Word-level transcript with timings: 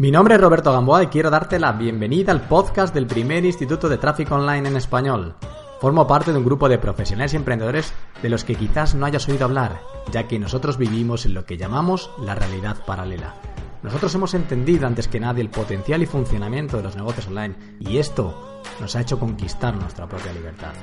Mi 0.00 0.12
nombre 0.12 0.36
es 0.36 0.40
Roberto 0.40 0.70
Gamboa 0.70 1.02
y 1.02 1.06
quiero 1.08 1.28
darte 1.28 1.58
la 1.58 1.72
bienvenida 1.72 2.30
al 2.30 2.42
podcast 2.42 2.94
del 2.94 3.08
primer 3.08 3.44
Instituto 3.44 3.88
de 3.88 3.98
Tráfico 3.98 4.36
Online 4.36 4.68
en 4.68 4.76
español. 4.76 5.34
Formo 5.80 6.06
parte 6.06 6.30
de 6.30 6.38
un 6.38 6.44
grupo 6.44 6.68
de 6.68 6.78
profesionales 6.78 7.32
y 7.32 7.36
emprendedores 7.36 7.92
de 8.22 8.28
los 8.28 8.44
que 8.44 8.54
quizás 8.54 8.94
no 8.94 9.06
hayas 9.06 9.28
oído 9.28 9.46
hablar, 9.46 9.80
ya 10.12 10.28
que 10.28 10.38
nosotros 10.38 10.78
vivimos 10.78 11.26
en 11.26 11.34
lo 11.34 11.44
que 11.44 11.56
llamamos 11.56 12.12
la 12.22 12.36
realidad 12.36 12.76
paralela. 12.86 13.34
Nosotros 13.82 14.14
hemos 14.14 14.34
entendido 14.34 14.86
antes 14.86 15.08
que 15.08 15.18
nadie 15.18 15.42
el 15.42 15.50
potencial 15.50 16.00
y 16.00 16.06
funcionamiento 16.06 16.76
de 16.76 16.84
los 16.84 16.94
negocios 16.94 17.26
online 17.26 17.56
y 17.80 17.98
esto 17.98 18.60
nos 18.80 18.94
ha 18.94 19.00
hecho 19.00 19.18
conquistar 19.18 19.74
nuestra 19.74 20.08
propia 20.08 20.32
libertad. 20.32 20.74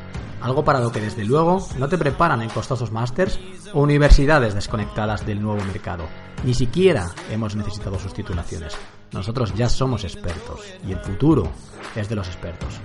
Algo 0.41 0.65
para 0.65 0.81
lo 0.81 0.91
que 0.91 0.99
desde 0.99 1.23
luego 1.23 1.65
no 1.79 1.87
te 1.87 1.97
preparan 1.97 2.41
en 2.41 2.49
costosos 2.49 2.91
másters 2.91 3.39
o 3.73 3.81
universidades 3.81 4.53
desconectadas 4.53 5.25
del 5.25 5.41
nuevo 5.41 5.63
mercado. 5.63 6.03
Ni 6.43 6.53
siquiera 6.53 7.07
hemos 7.31 7.55
necesitado 7.55 7.97
sus 7.97 8.13
titulaciones. 8.13 8.77
Nosotros 9.15 9.53
ya 9.55 9.69
somos 9.69 10.03
expertos 10.03 10.59
y 10.85 10.91
el 10.91 10.99
futuro 10.99 11.47
es 11.95 12.09
de 12.09 12.15
los 12.15 12.27
expertos. 12.27 12.79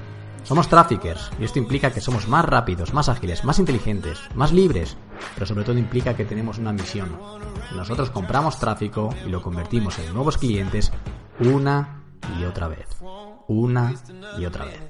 Somos 0.44 0.68
traffickers 0.68 1.30
y 1.38 1.44
esto 1.44 1.58
implica 1.58 1.90
que 1.90 2.00
somos 2.00 2.28
más 2.28 2.44
rápidos, 2.44 2.94
más 2.94 3.08
ágiles, 3.08 3.44
más 3.44 3.58
inteligentes, 3.58 4.20
más 4.34 4.52
libres, 4.52 4.96
pero 5.34 5.44
sobre 5.44 5.64
todo 5.64 5.76
implica 5.76 6.14
que 6.14 6.24
tenemos 6.24 6.58
una 6.58 6.72
misión. 6.72 7.18
Nosotros 7.74 8.10
compramos 8.10 8.58
tráfico 8.58 9.14
y 9.26 9.28
lo 9.28 9.42
convertimos 9.42 9.98
en 9.98 10.14
nuevos 10.14 10.38
clientes 10.38 10.92
una 11.40 12.04
y 12.38 12.44
otra 12.44 12.68
vez. 12.68 12.86
Una 13.48 13.92
y 14.38 14.46
otra 14.46 14.64
vez. 14.66 14.80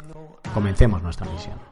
Comencemos 0.52 1.02
nuestra 1.02 1.30
misión. 1.30 1.69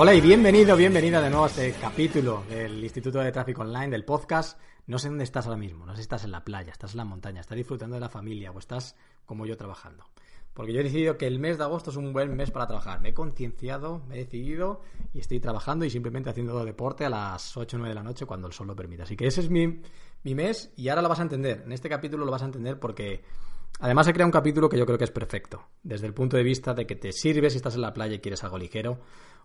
Hola 0.00 0.14
y 0.14 0.20
bienvenido, 0.20 0.76
bienvenida 0.76 1.20
de 1.20 1.28
nuevo 1.28 1.46
a 1.46 1.48
este 1.48 1.72
capítulo 1.72 2.44
del 2.48 2.84
Instituto 2.84 3.18
de 3.18 3.32
Tráfico 3.32 3.62
Online, 3.62 3.88
del 3.88 4.04
podcast. 4.04 4.56
No 4.86 4.96
sé 4.96 5.08
dónde 5.08 5.24
estás 5.24 5.46
ahora 5.46 5.58
mismo, 5.58 5.84
no 5.86 5.90
sé 5.90 5.96
si 5.96 6.02
estás 6.02 6.22
en 6.22 6.30
la 6.30 6.44
playa, 6.44 6.70
estás 6.70 6.92
en 6.92 6.98
la 6.98 7.04
montaña, 7.04 7.40
estás 7.40 7.56
disfrutando 7.56 7.96
de 7.96 8.00
la 8.00 8.08
familia 8.08 8.52
o 8.52 8.60
estás 8.60 8.94
como 9.26 9.44
yo 9.44 9.56
trabajando. 9.56 10.04
Porque 10.54 10.72
yo 10.72 10.78
he 10.78 10.84
decidido 10.84 11.18
que 11.18 11.26
el 11.26 11.40
mes 11.40 11.58
de 11.58 11.64
agosto 11.64 11.90
es 11.90 11.96
un 11.96 12.12
buen 12.12 12.36
mes 12.36 12.52
para 12.52 12.68
trabajar. 12.68 13.00
Me 13.00 13.08
he 13.08 13.12
concienciado, 13.12 14.04
me 14.06 14.14
he 14.14 14.18
decidido 14.18 14.82
y 15.14 15.18
estoy 15.18 15.40
trabajando 15.40 15.84
y 15.84 15.90
simplemente 15.90 16.30
haciendo 16.30 16.64
deporte 16.64 17.04
a 17.04 17.10
las 17.10 17.56
8 17.56 17.76
o 17.76 17.78
9 17.80 17.88
de 17.88 17.94
la 17.96 18.04
noche 18.04 18.24
cuando 18.24 18.46
el 18.46 18.52
sol 18.52 18.68
lo 18.68 18.76
permita. 18.76 19.02
Así 19.02 19.16
que 19.16 19.26
ese 19.26 19.40
es 19.40 19.50
mi, 19.50 19.82
mi 20.22 20.34
mes 20.36 20.72
y 20.76 20.90
ahora 20.90 21.02
lo 21.02 21.08
vas 21.08 21.18
a 21.18 21.22
entender. 21.22 21.62
En 21.64 21.72
este 21.72 21.88
capítulo 21.88 22.24
lo 22.24 22.30
vas 22.30 22.42
a 22.42 22.46
entender 22.46 22.78
porque 22.78 23.24
además 23.80 24.06
he 24.06 24.12
creado 24.12 24.28
un 24.28 24.32
capítulo 24.32 24.68
que 24.68 24.78
yo 24.78 24.86
creo 24.86 24.96
que 24.96 25.06
es 25.06 25.10
perfecto. 25.10 25.64
Desde 25.82 26.06
el 26.06 26.14
punto 26.14 26.36
de 26.36 26.44
vista 26.44 26.72
de 26.72 26.86
que 26.86 26.94
te 26.94 27.10
sirve 27.10 27.50
si 27.50 27.56
estás 27.56 27.74
en 27.74 27.80
la 27.80 27.92
playa 27.92 28.14
y 28.14 28.20
quieres 28.20 28.44
algo 28.44 28.58
ligero 28.58 29.00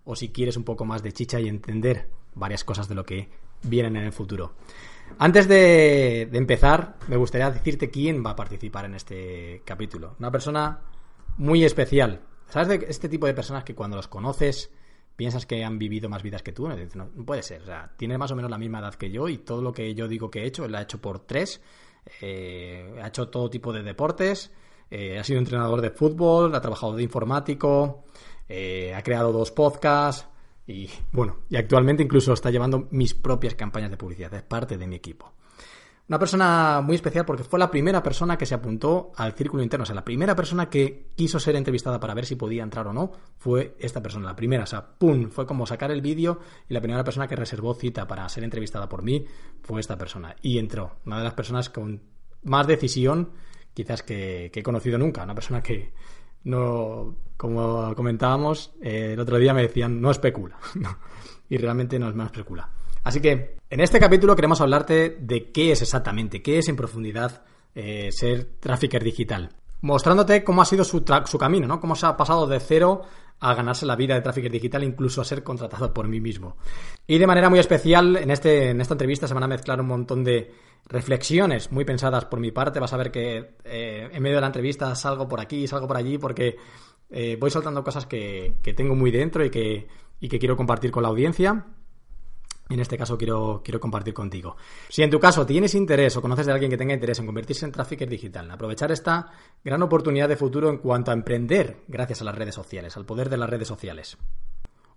o 0.06 0.16
si 0.16 0.30
quieres 0.30 0.58
un 0.58 0.64
poco 0.64 0.86
más 0.86 1.04
de 1.04 1.12
chicha 1.12 1.40
y 1.40 1.48
entender 1.48 2.10
varias 2.36 2.64
cosas 2.64 2.88
de 2.88 2.96
lo 2.96 3.06
que 3.06 3.30
vienen 3.64 3.96
en 3.98 4.04
el 4.04 4.12
futuro. 4.12 4.54
Antes 5.20 5.48
de, 5.48 6.24
empezar, 6.34 6.96
me 7.08 7.18
gustaría 7.18 7.50
decirte 7.52 7.90
quién 7.90 8.26
va 8.26 8.32
a 8.32 8.36
participar 8.36 8.86
en 8.86 8.96
este 8.96 9.62
capítulo. 9.64 10.16
Una 10.20 10.32
persona 10.32 10.80
muy 11.38 11.64
especial. 11.64 12.22
¿Sabes 12.50 12.68
de 12.68 12.86
este 12.90 13.10
tipo 13.10 13.28
de 13.28 13.34
personas 13.34 13.64
que 13.64 13.76
cuando 13.76 13.96
los 13.96 14.08
conoces 14.08 14.72
piensas 15.16 15.46
que 15.46 15.64
han 15.64 15.78
vivido 15.78 16.10
más 16.10 16.24
vidas 16.24 16.42
que 16.42 16.52
tú? 16.52 16.68
No, 16.68 17.08
puede 17.26 17.44
ser. 17.44 17.62
O 17.62 17.66
sea, 17.66 17.92
tiene 17.96 18.18
más 18.18 18.32
o 18.32 18.36
menos 18.36 18.50
la 18.50 18.58
misma 18.58 18.80
edad 18.80 18.96
que 18.96 19.12
yo 19.12 19.30
y 19.30 19.40
todo 19.40 19.62
lo 19.62 19.72
que 19.72 19.94
yo 19.94 20.08
digo 20.08 20.30
que 20.30 20.44
he 20.44 20.46
hecho, 20.46 20.66
él 20.66 20.76
ha 20.76 20.82
hecho 20.82 21.00
por 21.00 21.20
tres. 21.20 21.62
Eh, 22.22 23.00
ha 23.02 23.08
hecho 23.08 23.30
todo 23.30 23.50
tipo 23.50 23.72
de 23.72 23.84
deportes. 23.84 24.52
Eh, 24.90 25.18
ha 25.18 25.24
sido 25.24 25.40
entrenador 25.40 25.82
de 25.82 25.90
fútbol, 25.90 26.54
ha 26.54 26.62
trabajado 26.62 26.96
de 26.96 27.04
informático, 27.04 28.04
eh, 28.56 28.94
ha 28.94 29.02
creado 29.02 29.32
dos 29.32 29.50
podcasts 29.50 30.28
y 30.68 30.88
bueno, 31.12 31.38
y 31.50 31.56
actualmente 31.56 32.04
incluso 32.04 32.34
está 32.34 32.52
llevando 32.52 32.88
mis 32.92 33.16
propias 33.16 33.56
campañas 33.56 33.90
de 33.90 33.98
publicidad, 33.98 34.32
es 34.36 34.44
parte 34.44 34.78
de 34.78 34.86
mi 34.86 34.96
equipo. 34.96 35.34
Una 36.08 36.20
persona 36.20 36.80
muy 36.84 36.96
especial 36.96 37.26
porque 37.26 37.44
fue 37.44 37.58
la 37.58 37.72
primera 37.72 38.04
persona 38.04 38.38
que 38.38 38.46
se 38.46 38.54
apuntó 38.54 39.12
al 39.16 39.34
círculo 39.34 39.64
interno, 39.64 39.82
o 39.82 39.86
sea, 39.88 39.96
la 39.96 40.06
primera 40.06 40.36
persona 40.36 40.70
que 40.70 41.14
quiso 41.16 41.40
ser 41.40 41.56
entrevistada 41.56 42.00
para 42.00 42.14
ver 42.14 42.28
si 42.28 42.36
podía 42.36 42.62
entrar 42.62 42.86
o 42.86 42.94
no 42.94 43.12
fue 43.38 43.76
esta 43.80 44.04
persona, 44.04 44.28
la 44.28 44.36
primera, 44.36 44.66
o 44.66 44.68
sea, 44.68 44.86
¡pum! 45.00 45.32
Fue 45.32 45.48
como 45.48 45.66
sacar 45.66 45.90
el 45.90 46.02
vídeo 46.02 46.40
y 46.70 46.76
la 46.76 46.82
primera 46.82 47.04
persona 47.04 47.28
que 47.28 47.36
reservó 47.36 47.74
cita 47.74 48.06
para 48.06 48.30
ser 48.30 48.44
entrevistada 48.44 48.88
por 48.88 49.02
mí 49.02 49.26
fue 49.64 49.80
esta 49.80 49.98
persona. 49.98 50.36
Y 50.44 50.60
entró, 50.60 50.98
una 51.08 51.18
de 51.18 51.24
las 51.24 51.34
personas 51.34 51.72
con 51.72 52.04
más 52.44 52.68
decisión 52.68 53.32
quizás 53.74 54.04
que 54.04 54.52
he 54.54 54.64
conocido 54.64 55.00
nunca, 55.00 55.24
una 55.24 55.34
persona 55.34 55.64
que, 55.64 55.94
no, 56.44 57.16
como 57.38 57.94
comentábamos, 57.96 58.74
eh, 58.82 59.12
el 59.14 59.20
otro 59.20 59.38
día 59.38 59.54
me 59.54 59.62
decían, 59.62 60.02
no 60.02 60.12
especula. 60.12 60.58
y 61.50 61.58
realmente 61.58 62.00
no 62.00 62.10
es 62.10 62.16
más 62.16 62.28
especula. 62.28 62.70
Así 63.04 63.20
que 63.20 63.58
en 63.70 63.80
este 63.80 64.00
capítulo 64.00 64.36
queremos 64.36 64.62
hablarte 64.62 65.18
de 65.20 65.52
qué 65.52 65.72
es 65.72 65.82
exactamente, 65.82 66.42
qué 66.42 66.60
es 66.60 66.70
en 66.70 66.76
profundidad 66.76 67.44
eh, 67.76 68.10
ser 68.12 68.56
trafficker 68.60 69.04
digital. 69.04 69.50
Mostrándote 69.82 70.44
cómo 70.44 70.62
ha 70.62 70.66
sido 70.66 70.86
su, 70.86 71.04
su 71.26 71.38
camino, 71.38 71.68
¿no? 71.68 71.82
Cómo 71.82 71.96
se 71.96 72.06
ha 72.06 72.16
pasado 72.16 72.48
de 72.48 72.62
cero 72.62 73.02
a 73.42 73.54
ganarse 73.54 73.86
la 73.86 73.98
vida 73.98 74.16
de 74.16 74.22
trafficker 74.22 74.52
digital, 74.52 74.84
incluso 74.84 75.20
a 75.20 75.26
ser 75.26 75.44
contratado 75.44 75.94
por 75.94 76.08
mí 76.08 76.22
mismo. 76.22 76.56
Y 77.06 77.18
de 77.18 77.28
manera 77.28 77.50
muy 77.50 77.60
especial, 77.60 78.16
en, 78.16 78.32
este, 78.32 78.70
en 78.70 78.80
esta 78.80 78.94
entrevista 78.94 79.28
se 79.28 79.34
van 79.34 79.44
a 79.44 79.48
mezclar 79.48 79.82
un 79.82 79.88
montón 79.88 80.24
de 80.24 80.54
reflexiones 80.86 81.72
muy 81.72 81.86
pensadas 81.86 82.26
por 82.26 82.40
mi 82.40 82.52
parte. 82.52 82.80
Vas 82.80 82.94
a 82.94 82.98
ver 82.98 83.12
que 83.12 83.56
eh, 83.64 84.10
en 84.12 84.24
medio 84.24 84.38
de 84.38 84.42
la 84.42 84.48
entrevista 84.48 84.96
salgo 84.96 85.28
por 85.28 85.40
aquí, 85.40 85.68
salgo 85.68 85.88
por 85.88 85.98
allí, 85.98 86.18
porque 86.18 86.58
eh, 87.10 87.38
voy 87.40 87.52
soltando 87.52 87.84
cosas 87.84 88.06
que, 88.06 88.56
que, 88.62 88.74
tengo 88.74 88.96
muy 88.96 89.12
dentro 89.12 89.46
y 89.46 89.50
que, 89.50 89.88
y 90.20 90.30
que 90.30 90.40
quiero 90.40 90.58
compartir 90.58 90.92
con 90.92 91.04
la 91.04 91.10
audiencia 91.10 91.66
en 92.70 92.80
este 92.80 92.98
caso 92.98 93.18
quiero, 93.18 93.62
quiero 93.64 93.80
compartir 93.80 94.14
contigo. 94.14 94.56
Si 94.90 95.04
en 95.04 95.10
tu 95.10 95.20
caso 95.20 95.46
tienes 95.46 95.76
interés 95.76 96.16
o 96.16 96.22
conoces 96.22 96.46
de 96.46 96.54
alguien 96.54 96.72
que 96.72 96.78
tenga 96.78 96.94
interés 96.94 97.20
en 97.20 97.26
convertirse 97.26 97.66
en 97.66 97.72
trafficker 97.72 98.10
digital, 98.10 98.50
aprovechar 98.50 98.92
esta 98.92 99.32
gran 99.64 99.82
oportunidad 99.84 100.30
de 100.30 100.38
futuro 100.38 100.70
en 100.70 100.78
cuanto 100.78 101.12
a 101.12 101.14
emprender 101.14 101.84
gracias 101.88 102.22
a 102.22 102.26
las 102.26 102.36
redes 102.36 102.56
sociales, 102.56 102.96
al 102.96 103.06
poder 103.06 103.30
de 103.30 103.38
las 103.38 103.50
redes 103.50 103.68
sociales. 103.68 104.18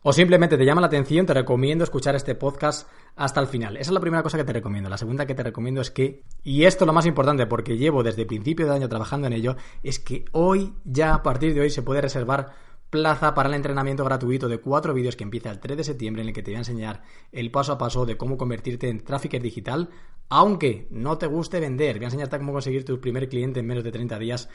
O 0.08 0.12
simplemente 0.12 0.56
te 0.56 0.64
llama 0.64 0.80
la 0.80 0.86
atención, 0.86 1.26
te 1.26 1.34
recomiendo 1.34 1.82
escuchar 1.82 2.14
este 2.14 2.36
podcast 2.36 2.88
hasta 3.16 3.40
el 3.40 3.48
final. 3.48 3.76
Esa 3.76 3.90
es 3.90 3.92
la 3.92 3.98
primera 3.98 4.22
cosa 4.22 4.38
que 4.38 4.44
te 4.44 4.52
recomiendo. 4.52 4.88
La 4.88 4.98
segunda 4.98 5.26
que 5.26 5.34
te 5.34 5.42
recomiendo 5.42 5.80
es 5.80 5.90
que, 5.90 6.22
y 6.44 6.62
esto 6.62 6.84
es 6.84 6.86
lo 6.86 6.92
más 6.92 7.06
importante 7.06 7.44
porque 7.48 7.76
llevo 7.76 8.04
desde 8.04 8.24
principio 8.24 8.66
de 8.66 8.74
año 8.76 8.88
trabajando 8.88 9.26
en 9.26 9.32
ello, 9.32 9.56
es 9.82 9.98
que 9.98 10.24
hoy, 10.30 10.74
ya 10.84 11.12
a 11.12 11.24
partir 11.24 11.54
de 11.54 11.62
hoy, 11.62 11.70
se 11.70 11.82
puede 11.82 12.02
reservar 12.02 12.52
plaza 12.88 13.34
para 13.34 13.48
el 13.48 13.56
entrenamiento 13.56 14.04
gratuito 14.04 14.48
de 14.48 14.58
cuatro 14.58 14.94
vídeos 14.94 15.16
que 15.16 15.24
empieza 15.24 15.50
el 15.50 15.58
3 15.58 15.76
de 15.76 15.82
septiembre 15.82 16.22
en 16.22 16.28
el 16.28 16.34
que 16.34 16.44
te 16.44 16.52
voy 16.52 16.56
a 16.56 16.58
enseñar 16.58 17.02
el 17.32 17.50
paso 17.50 17.72
a 17.72 17.78
paso 17.78 18.06
de 18.06 18.16
cómo 18.16 18.36
convertirte 18.36 18.88
en 18.88 19.00
trafficker 19.00 19.42
digital, 19.42 19.90
aunque 20.28 20.86
no 20.90 21.18
te 21.18 21.26
guste 21.26 21.58
vender. 21.58 21.96
Voy 21.96 22.04
a 22.04 22.06
enseñarte 22.06 22.38
cómo 22.38 22.52
conseguir 22.52 22.84
tu 22.84 23.00
primer 23.00 23.28
cliente 23.28 23.58
en 23.58 23.66
menos 23.66 23.82
de 23.82 23.90
30 23.90 24.20
días, 24.20 24.48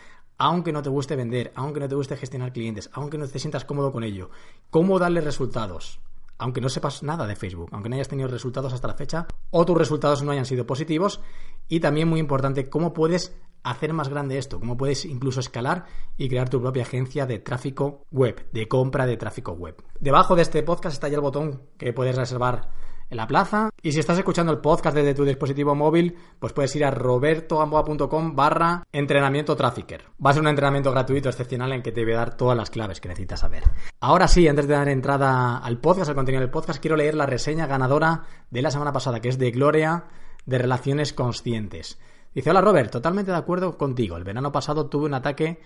aunque 0.44 0.72
no 0.72 0.82
te 0.82 0.90
guste 0.90 1.16
vender, 1.16 1.52
aunque 1.54 1.80
no 1.80 1.88
te 1.88 1.94
guste 1.94 2.18
gestionar 2.18 2.52
clientes, 2.52 2.90
aunque 2.94 3.20
no 3.20 3.28
te 3.28 3.38
sientas 3.38 3.64
cómodo 3.64 3.92
con 3.92 4.04
ello. 4.04 4.32
Cómo 4.72 4.98
darle 4.98 5.22
resultados 5.22 6.00
aunque 6.40 6.62
no 6.62 6.70
sepas 6.70 7.04
nada 7.04 7.28
de 7.28 7.36
Facebook, 7.36 7.70
aunque 7.72 7.88
no 7.88 7.94
hayas 7.94 8.08
tenido 8.08 8.28
resultados 8.28 8.74
hasta 8.74 8.88
la 8.88 8.96
fecha 8.96 9.28
o 9.52 9.64
tus 9.64 9.78
resultados 9.78 10.24
no 10.24 10.32
hayan 10.32 10.48
sido 10.48 10.66
positivos. 10.66 11.22
Y 11.68 11.80
también 11.82 12.08
muy 12.08 12.20
importante, 12.20 12.68
cómo 12.68 12.94
puedes 12.94 13.38
hacer 13.62 13.94
más 13.94 14.10
grande 14.10 14.40
esto, 14.40 14.60
cómo 14.60 14.76
puedes 14.76 15.06
incluso 15.06 15.40
escalar 15.40 15.86
y 16.18 16.28
crear 16.28 16.50
tu 16.50 16.60
propia 16.60 16.82
agencia 16.82 17.28
de 17.28 17.38
tráfico 17.38 18.08
web, 18.10 18.50
de 18.52 18.68
compra 18.68 19.06
de 19.06 19.18
tráfico 19.18 19.52
web. 19.52 19.76
Debajo 20.00 20.36
de 20.36 20.42
este 20.42 20.64
podcast 20.64 20.96
está 20.96 21.08
ya 21.10 21.18
el 21.18 21.22
botón 21.22 21.62
que 21.78 21.94
puedes 21.94 22.16
reservar 22.16 22.72
en 23.12 23.18
la 23.18 23.28
plaza. 23.28 23.70
Y 23.84 23.92
si 23.92 24.00
estás 24.00 24.18
escuchando 24.18 24.52
el 24.52 24.60
podcast 24.60 24.96
desde 24.96 25.14
tu 25.14 25.26
dispositivo 25.26 25.76
móvil, 25.76 26.18
pues 26.40 26.54
puedes 26.54 26.76
ir 26.76 26.86
a 26.86 26.92
robertoamboa.com 26.92 28.36
barra 28.36 28.84
entrenamiento 28.92 29.56
trafficker. 29.56 30.06
Va 30.26 30.32
a 30.32 30.34
ser 30.34 30.42
un 30.42 30.48
entrenamiento 30.48 30.92
gratuito 30.92 31.30
excepcional 31.30 31.74
en 31.74 31.84
que 31.84 31.92
te 31.92 32.04
voy 32.04 32.14
a 32.14 32.18
dar 32.18 32.38
todas 32.38 32.58
las 32.58 32.70
claves 32.70 33.00
que 33.00 33.10
necesitas 33.10 33.42
saber. 33.42 33.64
Ahora 34.00 34.28
sí, 34.28 34.48
antes 34.48 34.68
de 34.68 34.74
dar 34.74 34.88
entrada 34.88 35.58
al 35.58 35.80
podcast, 35.80 36.10
al 36.10 36.16
contenido 36.16 36.42
del 36.42 36.50
podcast, 36.50 36.80
quiero 36.80 36.96
leer 36.96 37.14
la 37.14 37.26
reseña 37.26 37.68
ganadora 37.68 38.24
de 38.50 38.62
la 38.62 38.72
semana 38.72 38.94
pasada, 38.94 39.20
que 39.20 39.30
es 39.30 39.38
de 39.38 39.52
Gloria 39.52 40.06
de 40.46 40.58
Relaciones 40.58 41.14
Conscientes. 41.14 42.00
Dice, 42.34 42.50
hola 42.50 42.62
Robert, 42.62 42.92
totalmente 42.92 43.32
de 43.32 43.38
acuerdo 43.38 43.78
contigo. 43.78 44.16
El 44.16 44.24
verano 44.24 44.54
pasado 44.54 44.88
tuve 44.88 45.06
un 45.06 45.14
ataque 45.14 45.60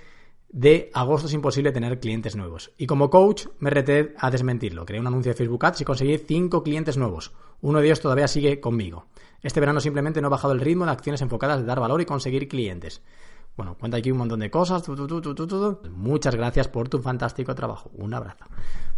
de 0.56 0.90
agosto 0.94 1.28
es 1.28 1.34
imposible 1.34 1.74
tener 1.74 2.00
clientes 2.00 2.38
nuevos. 2.38 2.72
Y 2.78 2.88
como 2.88 3.10
coach 3.10 3.48
me 3.60 3.70
reté 3.70 4.16
a 4.18 4.32
desmentirlo. 4.32 4.86
Creé 4.86 5.02
un 5.02 5.08
anuncio 5.08 5.34
de 5.34 5.38
Facebook 5.38 5.66
Ads 5.66 5.82
y 5.82 5.84
conseguí 5.84 6.18
5 6.18 6.64
clientes 6.64 6.96
nuevos. 6.96 7.34
Uno 7.60 7.82
de 7.82 7.88
ellos 7.88 8.00
todavía 8.00 8.30
sigue 8.30 8.62
conmigo. 8.62 9.08
Este 9.42 9.60
verano 9.60 9.82
simplemente 9.82 10.22
no 10.22 10.28
he 10.28 10.32
bajado 10.32 10.54
el 10.54 10.62
ritmo 10.62 10.86
de 10.86 10.92
acciones 10.92 11.22
enfocadas 11.22 11.60
de 11.60 11.66
dar 11.66 11.82
valor 11.82 12.00
y 12.00 12.06
conseguir 12.06 12.48
clientes. 12.48 13.02
Bueno, 13.58 13.76
cuenta 13.78 13.98
aquí 13.98 14.12
un 14.12 14.18
montón 14.18 14.40
de 14.40 14.50
cosas. 14.50 14.82
Muchas 15.92 16.36
gracias 16.36 16.70
por 16.70 16.88
tu 16.88 17.02
fantástico 17.02 17.54
trabajo. 17.54 17.92
Un 17.96 18.14
abrazo. 18.14 18.46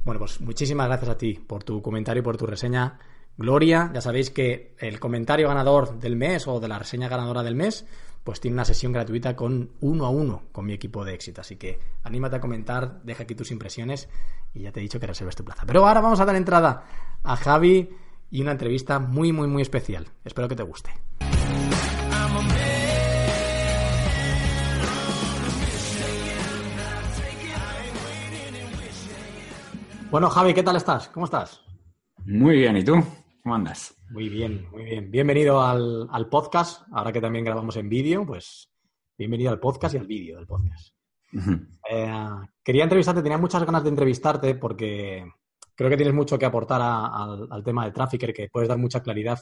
Bueno, 0.06 0.20
pues 0.20 0.40
muchísimas 0.40 0.86
gracias 0.86 1.10
a 1.10 1.18
ti 1.18 1.34
por 1.34 1.64
tu 1.64 1.82
comentario 1.82 2.22
y 2.22 2.24
por 2.24 2.38
tu 2.38 2.46
reseña. 2.46 3.00
Gloria, 3.36 3.90
ya 3.92 4.02
sabéis 4.02 4.30
que 4.30 4.76
el 4.78 5.00
comentario 5.00 5.48
ganador 5.48 5.98
del 5.98 6.16
mes 6.16 6.48
o 6.48 6.60
de 6.60 6.68
la 6.68 6.78
reseña 6.78 7.08
ganadora 7.08 7.42
del 7.42 7.56
mes, 7.56 7.88
pues 8.28 8.42
tiene 8.42 8.56
una 8.56 8.66
sesión 8.66 8.92
gratuita 8.92 9.38
con 9.38 9.72
uno 9.80 10.06
a 10.06 10.10
uno 10.10 10.44
con 10.52 10.66
mi 10.66 10.74
equipo 10.74 11.06
de 11.06 11.14
éxito. 11.14 11.40
Así 11.40 11.56
que 11.56 11.80
anímate 12.04 12.36
a 12.36 12.42
comentar, 12.42 13.02
deja 13.04 13.24
aquí 13.24 13.36
tus 13.36 13.52
impresiones 13.52 14.10
y 14.54 14.64
ya 14.64 14.74
te 14.74 14.82
he 14.82 14.84
dicho 14.84 15.00
que 15.00 15.08
reserves 15.08 15.38
tu 15.38 15.46
plaza. 15.46 15.64
Pero 15.66 15.88
ahora 15.88 16.02
vamos 16.02 16.20
a 16.20 16.26
dar 16.26 16.36
entrada 16.36 16.84
a 17.24 17.38
Javi 17.38 17.90
y 18.30 18.42
una 18.42 18.52
entrevista 18.52 19.00
muy, 19.00 19.32
muy, 19.32 19.48
muy 19.48 19.62
especial. 19.62 20.10
Espero 20.26 20.50
que 20.50 20.58
te 20.58 20.64
guste. 20.64 20.92
Bueno, 30.12 30.30
Javi, 30.30 30.54
¿qué 30.54 30.64
tal 30.64 30.76
estás? 30.76 31.08
¿Cómo 31.08 31.28
estás? 31.28 31.62
Muy 32.26 32.58
bien, 32.58 32.76
¿y 32.76 32.84
tú? 32.84 33.02
¿Cómo 33.48 33.56
andas? 33.56 33.96
Muy 34.10 34.28
bien, 34.28 34.68
muy 34.72 34.84
bien. 34.84 35.10
Bienvenido 35.10 35.62
al, 35.62 36.28
podcast. 36.30 36.82
Ahora 36.92 37.14
que 37.14 37.22
también 37.22 37.46
grabamos 37.46 37.78
en 37.78 37.88
vídeo, 37.88 38.26
pues 38.26 38.70
bienvenido 39.18 39.52
al 39.52 39.60
podcast 39.62 39.96
y 39.96 39.98
al 40.00 40.06
vídeo 40.06 40.36
del 40.36 40.46
podcast. 40.46 40.94
Eh, 41.90 42.12
quería 42.62 42.84
entrevistarte, 42.84 43.22
tenía 43.22 43.38
muchas 43.38 43.64
ganas 43.64 43.84
de 43.84 43.90
entrevistarte 43.90 44.56
porque 44.56 45.26
creo 45.74 45.90
que 45.90 45.96
tienes 45.96 46.14
mucho 46.14 46.38
que 46.38 46.46
aportar 46.46 46.82
al, 46.84 47.64
tema 47.64 47.86
de 47.86 47.94
Trafficker, 47.94 48.34
que 48.34 48.50
puedes 48.50 48.68
dar 48.68 48.78
mucha 48.78 49.02
claridad 49.02 49.38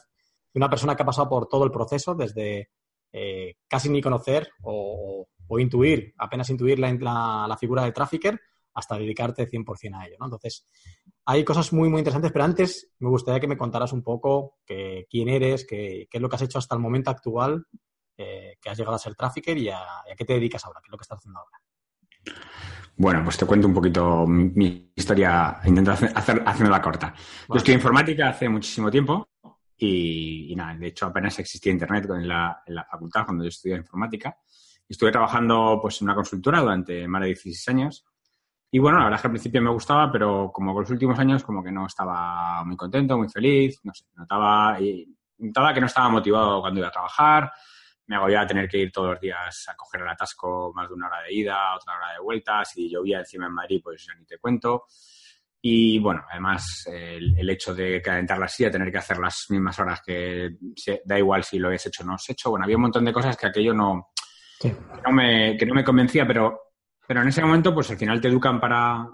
de 0.54 0.60
una 0.60 0.70
persona 0.70 0.96
que 0.96 1.02
ha 1.02 1.08
pasado 1.08 1.28
por 1.28 1.48
todo 1.48 1.64
el 1.64 1.72
proceso, 1.72 2.14
desde 2.14 2.70
eh, 3.12 3.56
casi 3.68 3.90
ni 3.90 4.04
conocer 4.04 4.50
o, 4.62 5.28
intuir, 5.58 6.14
apenas 6.20 6.52
intuir 6.52 6.78
la, 6.78 7.48
la 7.50 7.58
figura 7.58 7.84
de 7.84 7.92
Trafficker, 7.92 8.40
hasta 8.76 9.00
dedicarte 9.00 9.50
100% 9.50 10.00
a 10.00 10.06
ello, 10.06 10.18
¿no? 10.20 10.28
Entonces, 10.28 10.68
hay 11.26 11.44
cosas 11.44 11.74
muy, 11.74 11.90
muy 11.90 12.00
interesantes, 12.00 12.32
pero 12.32 12.46
antes 12.46 12.92
me 13.00 13.10
gustaría 13.10 13.40
que 13.40 13.48
me 13.48 13.58
contaras 13.58 13.92
un 13.94 14.04
poco 14.04 14.60
quién 14.66 15.28
eres, 15.28 15.66
qué, 15.66 16.08
es 16.12 16.22
lo 16.22 16.30
que 16.30 16.36
has 16.36 16.42
hecho 16.44 16.60
hasta 16.60 16.76
el 16.76 16.82
momento 16.82 17.10
actual, 17.10 17.66
eh, 18.16 18.58
que 18.62 18.70
has 18.70 18.78
llegado 18.78 18.96
a 18.96 19.00
ser 19.00 19.16
trafficker 19.16 19.58
y 19.58 19.70
a, 19.70 19.82
qué 20.16 20.24
te 20.24 20.34
dedicas 20.34 20.64
ahora, 20.66 20.80
qué 20.82 20.88
es 20.88 20.92
lo 20.92 20.98
que 20.98 21.02
estás 21.02 21.18
haciendo 21.18 21.40
ahora. 21.40 21.60
Bueno, 22.98 23.24
pues 23.24 23.38
te 23.38 23.46
cuento 23.46 23.68
un 23.68 23.74
poquito 23.74 24.26
mi 24.28 24.92
historia, 24.96 25.60
intento 25.66 25.92
hacer, 25.92 26.44
haciéndola 26.46 26.82
corta. 26.82 27.14
Yo 27.50 27.56
estudié 27.56 27.76
informática 27.76 28.30
hace 28.30 28.48
muchísimo 28.48 28.90
tiempo 28.92 29.28
y, 29.78 30.54
nada, 30.56 30.76
de 30.76 30.88
hecho 30.88 31.08
apenas 31.08 31.38
existía 31.40 31.72
Internet 31.72 32.08
en 32.10 32.28
la, 32.28 32.64
en 32.66 32.76
la 32.76 32.86
facultad 32.86 33.26
cuando 33.26 33.44
yo 33.44 33.50
estudié 33.50 33.76
informática. 33.76 34.38
Estuve 34.88 35.12
trabajando 35.12 35.80
pues, 35.82 36.00
en 36.02 36.06
una 36.06 36.16
consultora 36.16 36.62
durante 36.62 37.08
más 37.08 37.22
de 37.22 37.28
16 37.28 37.68
años 37.70 38.06
y 38.72 38.80
bueno, 38.80 38.98
la 38.98 39.06
verdad 39.06 39.18
es 39.18 39.22
que 39.22 39.28
al 39.28 39.32
principio 39.32 39.62
me 39.62 39.70
gustaba, 39.70 40.12
pero 40.12 40.52
como 40.54 40.74
con 40.74 40.84
los 40.84 40.92
últimos 40.92 41.18
años 41.20 41.44
como 41.44 41.64
que 41.64 41.72
no 41.72 41.86
estaba 41.86 42.64
muy 42.66 42.76
contento, 42.76 43.18
muy 43.18 43.30
feliz, 43.30 43.80
no 43.84 43.94
sé, 43.94 44.06
notaba, 44.16 44.80
y, 44.82 45.08
notaba 45.38 45.74
que 45.74 45.82
no 45.82 45.88
estaba 45.88 46.10
motivado 46.10 46.62
cuando 46.62 46.80
iba 46.80 46.90
a 46.90 46.92
trabajar, 46.92 47.52
me 48.08 48.16
agobiaba 48.16 48.48
tener 48.48 48.68
que 48.68 48.78
ir 48.78 48.92
todos 48.92 49.12
los 49.12 49.20
días 49.20 49.66
a 49.68 49.76
coger 49.76 50.02
el 50.02 50.10
atasco 50.10 50.72
más 50.76 50.88
de 50.88 50.94
una 50.94 51.08
hora 51.08 51.22
de 51.24 51.34
ida, 51.34 51.76
otra 51.76 51.98
hora 51.98 52.14
de 52.14 52.20
vuelta, 52.20 52.64
si 52.66 52.90
llovía 52.90 53.20
encima 53.20 53.48
en 53.48 53.54
Madrid, 53.54 53.82
pues 53.84 54.06
ya 54.06 54.14
ni 54.16 54.26
te 54.26 54.38
cuento. 54.38 54.84
Y 55.62 55.98
bueno, 55.98 56.24
además 56.30 56.86
el, 56.86 57.50
hecho 57.50 57.74
de 57.74 58.00
calentar 58.00 58.38
la 58.38 58.48
silla, 58.48 58.70
tener 58.70 58.92
que 58.92 59.00
hacer 59.00 59.18
las 59.18 59.46
mismas 59.50 59.80
horas 59.80 60.00
que 60.06 60.58
da 61.04 61.18
igual 61.18 61.44
si 61.44 61.58
lo 61.58 61.68
habías 61.68 61.88
hecho 61.88 62.04
o 62.04 62.06
no 62.06 62.14
has 62.14 62.30
hecho. 62.30 62.52
Bueno, 62.52 62.66
había 62.66 62.76
un 62.76 62.84
montón 62.84 63.04
de 63.04 63.12
cosas 63.12 63.36
que 63.36 63.48
aquello 63.48 63.74
no, 63.74 64.12
no, 65.04 65.12
me, 65.12 65.58
que 65.58 65.66
no 65.66 65.74
me 65.74 65.84
convencía, 65.84 66.28
pero 66.28 66.65
pero 67.08 67.22
en 67.22 67.28
ese 67.28 67.42
momento, 67.42 67.74
pues 67.74 67.90
al 67.92 67.98
final 67.98 68.20
te 68.20 68.28
educan 68.28 68.60
para, 68.60 69.08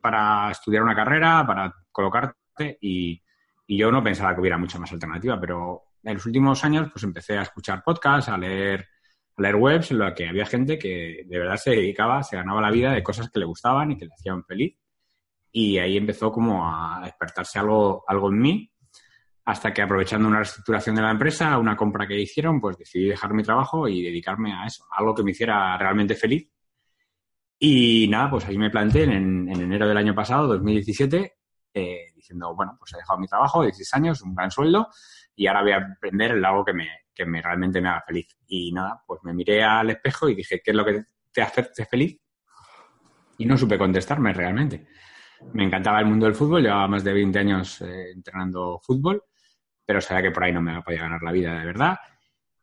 para 0.00 0.50
estudiar 0.50 0.82
una 0.82 0.94
carrera, 0.94 1.44
para 1.46 1.74
colocarte 1.90 2.78
y, 2.80 3.20
yo 3.68 3.90
no 3.90 4.04
pensaba 4.04 4.34
que 4.34 4.40
hubiera 4.42 4.58
mucha 4.58 4.78
más 4.78 4.92
alternativa, 4.92 5.40
pero 5.40 5.84
en 6.02 6.12
los 6.12 6.26
últimos 6.26 6.62
años 6.62 6.90
pues 6.92 7.04
empecé 7.04 7.38
a 7.38 7.42
escuchar 7.42 7.82
podcasts, 7.82 8.28
a 8.28 8.36
leer, 8.36 8.86
a 9.34 9.40
leer 9.40 9.56
webs 9.56 9.92
en 9.92 9.98
las 10.00 10.12
que 10.12 10.28
había 10.28 10.44
gente 10.44 10.78
que 10.78 11.22
de 11.26 11.38
verdad 11.38 11.56
se 11.56 11.70
dedicaba, 11.70 12.22
se 12.22 12.36
ganaba 12.36 12.60
la 12.60 12.70
vida 12.70 12.92
de 12.92 13.02
cosas 13.02 13.30
que 13.30 13.38
le 13.38 13.46
gustaban 13.46 13.92
y 13.92 13.96
que 13.96 14.04
le 14.04 14.12
hacían 14.12 14.44
feliz. 14.44 14.76
Y 15.52 15.78
ahí 15.78 15.96
empezó 15.96 16.30
como 16.30 16.68
a 16.68 17.00
despertarse 17.02 17.60
algo, 17.60 18.04
algo 18.06 18.28
en 18.28 18.40
mí, 18.40 18.72
hasta 19.46 19.72
que 19.72 19.80
aprovechando 19.80 20.28
una 20.28 20.38
reestructuración 20.38 20.96
de 20.96 21.02
la 21.02 21.10
empresa, 21.10 21.56
una 21.56 21.74
compra 21.74 22.06
que 22.06 22.20
hicieron, 22.20 22.60
pues 22.60 22.76
decidí 22.76 23.08
dejar 23.08 23.32
mi 23.32 23.42
trabajo 23.42 23.88
y 23.88 24.02
dedicarme 24.02 24.52
a 24.52 24.66
eso, 24.66 24.84
algo 24.90 25.14
que 25.14 25.22
me 25.22 25.30
hiciera 25.30 25.78
realmente 25.78 26.14
feliz 26.14 26.51
y 27.64 28.08
nada, 28.08 28.28
pues 28.28 28.44
ahí 28.46 28.58
me 28.58 28.70
planté 28.70 29.04
en, 29.04 29.48
enero 29.48 29.86
del 29.86 29.96
año 29.96 30.16
pasado, 30.16 30.48
2017, 30.48 31.32
eh, 31.72 32.06
diciendo, 32.12 32.56
bueno, 32.56 32.74
pues 32.76 32.92
he 32.92 32.96
dejado 32.96 33.20
mi 33.20 33.28
trabajo, 33.28 33.62
16 33.62 33.94
años, 33.94 34.20
un 34.22 34.34
gran 34.34 34.50
sueldo, 34.50 34.88
y 35.36 35.46
ahora 35.46 35.62
voy 35.62 35.70
a 35.70 35.76
aprender 35.76 36.32
el 36.32 36.44
algo 36.44 36.64
que 36.64 36.72
me, 36.72 36.88
que 37.14 37.24
me 37.24 37.40
realmente 37.40 37.80
me 37.80 37.88
haga 37.88 38.02
feliz. 38.04 38.36
Y 38.48 38.72
nada, 38.72 39.00
pues 39.06 39.20
me 39.22 39.32
miré 39.32 39.62
al 39.62 39.90
espejo 39.90 40.28
y 40.28 40.34
dije, 40.34 40.60
¿qué 40.60 40.72
es 40.72 40.76
lo 40.76 40.84
que 40.84 41.04
te 41.32 41.40
hace 41.40 41.86
feliz? 41.86 42.20
Y 43.38 43.46
no 43.46 43.56
supe 43.56 43.78
contestarme 43.78 44.32
realmente. 44.32 44.88
Me 45.52 45.62
encantaba 45.62 46.00
el 46.00 46.06
mundo 46.06 46.26
del 46.26 46.34
fútbol, 46.34 46.62
llevaba 46.62 46.88
más 46.88 47.04
de 47.04 47.12
20 47.12 47.38
años 47.38 47.80
eh, 47.82 48.10
entrenando 48.10 48.80
fútbol, 48.82 49.22
pero 49.86 50.00
sabía 50.00 50.24
que 50.24 50.30
por 50.32 50.42
ahí 50.42 50.52
no 50.52 50.62
me 50.62 50.82
podía 50.82 51.02
ganar 51.02 51.22
la 51.22 51.30
vida 51.30 51.56
de 51.60 51.64
verdad. 51.64 51.96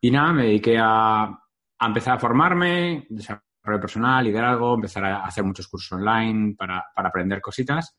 Y 0.02 0.12
nada, 0.12 0.34
me 0.34 0.44
dediqué 0.44 0.78
a, 0.78 1.24
a 1.24 1.88
empezar 1.88 2.18
a 2.18 2.20
formarme, 2.20 3.08
personal, 3.62 4.24
liderazgo, 4.24 4.76
empezar 4.76 5.06
a 5.06 5.26
hacer 5.26 5.44
muchos 5.44 5.68
cursos 5.68 5.92
online 5.92 6.56
para, 6.58 6.86
aprender 6.96 7.42
cositas. 7.42 7.98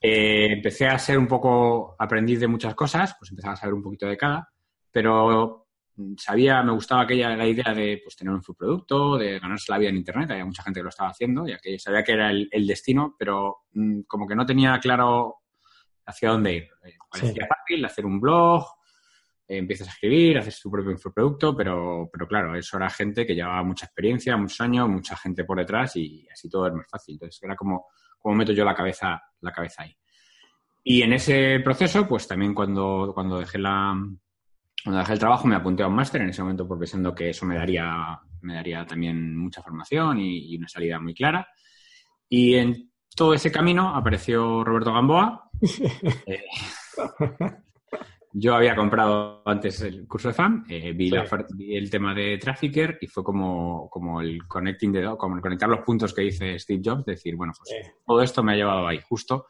Eh, 0.00 0.52
empecé 0.52 0.86
a 0.86 0.98
ser 0.98 1.18
un 1.18 1.26
poco 1.26 1.94
aprendiz 1.98 2.40
de 2.40 2.48
muchas 2.48 2.74
cosas, 2.74 3.14
pues 3.18 3.30
empezaba 3.30 3.54
a 3.54 3.56
saber 3.56 3.74
un 3.74 3.82
poquito 3.82 4.06
de 4.06 4.16
cada, 4.16 4.48
pero 4.90 5.66
sabía, 6.16 6.62
me 6.62 6.72
gustaba 6.72 7.02
aquella 7.02 7.36
la 7.36 7.46
idea 7.46 7.74
de 7.74 8.00
pues, 8.02 8.16
tener 8.16 8.32
un 8.32 8.40
producto, 8.40 9.16
de 9.16 9.38
ganarse 9.38 9.70
la 9.70 9.78
vida 9.78 9.90
en 9.90 9.96
Internet, 9.96 10.30
había 10.30 10.44
mucha 10.44 10.62
gente 10.62 10.80
que 10.80 10.84
lo 10.84 10.88
estaba 10.88 11.10
haciendo, 11.10 11.46
y 11.46 11.56
que 11.58 11.78
sabía 11.78 12.02
que 12.02 12.12
era 12.12 12.30
el, 12.30 12.66
destino, 12.66 13.14
pero 13.18 13.64
mm, 13.72 14.02
como 14.02 14.26
que 14.26 14.34
no 14.34 14.46
tenía 14.46 14.78
claro 14.78 15.36
hacia 16.06 16.30
dónde 16.30 16.54
ir. 16.54 16.68
Eh, 16.84 16.96
parecía 17.10 17.46
fácil 17.46 17.84
hacer 17.84 18.06
un 18.06 18.20
blog, 18.20 18.64
empiezas 19.58 19.88
a 19.88 19.90
escribir, 19.90 20.38
haces 20.38 20.60
tu 20.60 20.70
propio 20.70 20.92
infoproducto, 20.92 21.56
pero, 21.56 22.08
pero 22.12 22.26
claro, 22.26 22.54
eso 22.54 22.76
era 22.76 22.88
gente 22.88 23.26
que 23.26 23.34
llevaba 23.34 23.62
mucha 23.62 23.86
experiencia, 23.86 24.36
muchos 24.36 24.60
años, 24.60 24.88
mucha 24.88 25.16
gente 25.16 25.44
por 25.44 25.58
detrás 25.58 25.96
y 25.96 26.26
así 26.32 26.48
todo 26.48 26.68
es 26.68 26.74
más 26.74 26.86
fácil. 26.88 27.14
Entonces 27.14 27.42
era 27.42 27.56
como, 27.56 27.86
como 28.18 28.36
meto 28.36 28.52
yo 28.52 28.64
la 28.64 28.74
cabeza, 28.74 29.20
la 29.40 29.52
cabeza 29.52 29.82
ahí. 29.82 29.96
Y 30.84 31.02
en 31.02 31.12
ese 31.12 31.60
proceso, 31.60 32.06
pues 32.06 32.26
también 32.28 32.54
cuando, 32.54 33.10
cuando 33.14 33.38
dejé 33.38 33.58
la 33.58 33.94
cuando 34.82 35.00
dejé 35.00 35.12
el 35.12 35.18
trabajo 35.18 35.46
me 35.46 35.56
apunté 35.56 35.82
a 35.82 35.88
un 35.88 35.94
máster 35.94 36.22
en 36.22 36.30
ese 36.30 36.42
momento 36.42 36.66
por 36.66 36.78
pensando 36.78 37.14
que 37.14 37.30
eso 37.30 37.44
me 37.44 37.56
daría, 37.56 38.18
me 38.40 38.54
daría 38.54 38.86
también 38.86 39.36
mucha 39.36 39.62
formación 39.62 40.18
y, 40.20 40.56
una 40.56 40.68
salida 40.68 40.98
muy 40.98 41.12
clara. 41.12 41.46
Y 42.28 42.54
en 42.54 42.90
todo 43.14 43.34
ese 43.34 43.52
camino 43.52 43.94
apareció 43.94 44.64
Roberto 44.64 44.92
Gamboa. 44.92 45.50
Eh, 46.26 46.44
yo 48.32 48.54
había 48.54 48.76
comprado 48.76 49.42
antes 49.44 49.80
el 49.82 50.06
curso 50.06 50.28
de 50.28 50.34
FAM, 50.34 50.64
eh, 50.68 50.92
vi, 50.92 51.10
el 51.74 51.90
tema 51.90 52.14
de 52.14 52.38
Trafficker 52.38 52.98
y 53.00 53.06
fue 53.06 53.24
como, 53.24 53.88
como 53.90 54.20
el 54.20 54.46
connecting 54.46 54.92
de, 54.92 55.14
como 55.16 55.36
el 55.36 55.42
conectar 55.42 55.68
los 55.68 55.80
puntos 55.80 56.14
que 56.14 56.22
dice 56.22 56.58
Steve 56.58 56.82
Jobs, 56.84 57.04
decir, 57.04 57.36
bueno, 57.36 57.52
pues 57.56 57.92
todo 58.06 58.22
esto 58.22 58.42
me 58.42 58.52
ha 58.52 58.56
llevado 58.56 58.86
ahí, 58.86 59.00
justo 59.08 59.46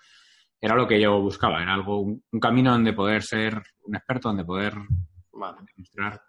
era 0.60 0.74
lo 0.74 0.86
que 0.86 1.00
yo 1.00 1.20
buscaba, 1.20 1.62
era 1.62 1.74
algo, 1.74 2.00
un, 2.00 2.22
camino 2.40 2.72
donde 2.72 2.92
poder 2.92 3.22
ser 3.22 3.62
un 3.84 3.96
experto, 3.96 4.28
donde 4.28 4.44
poder 4.44 4.74
demostrar 5.32 6.20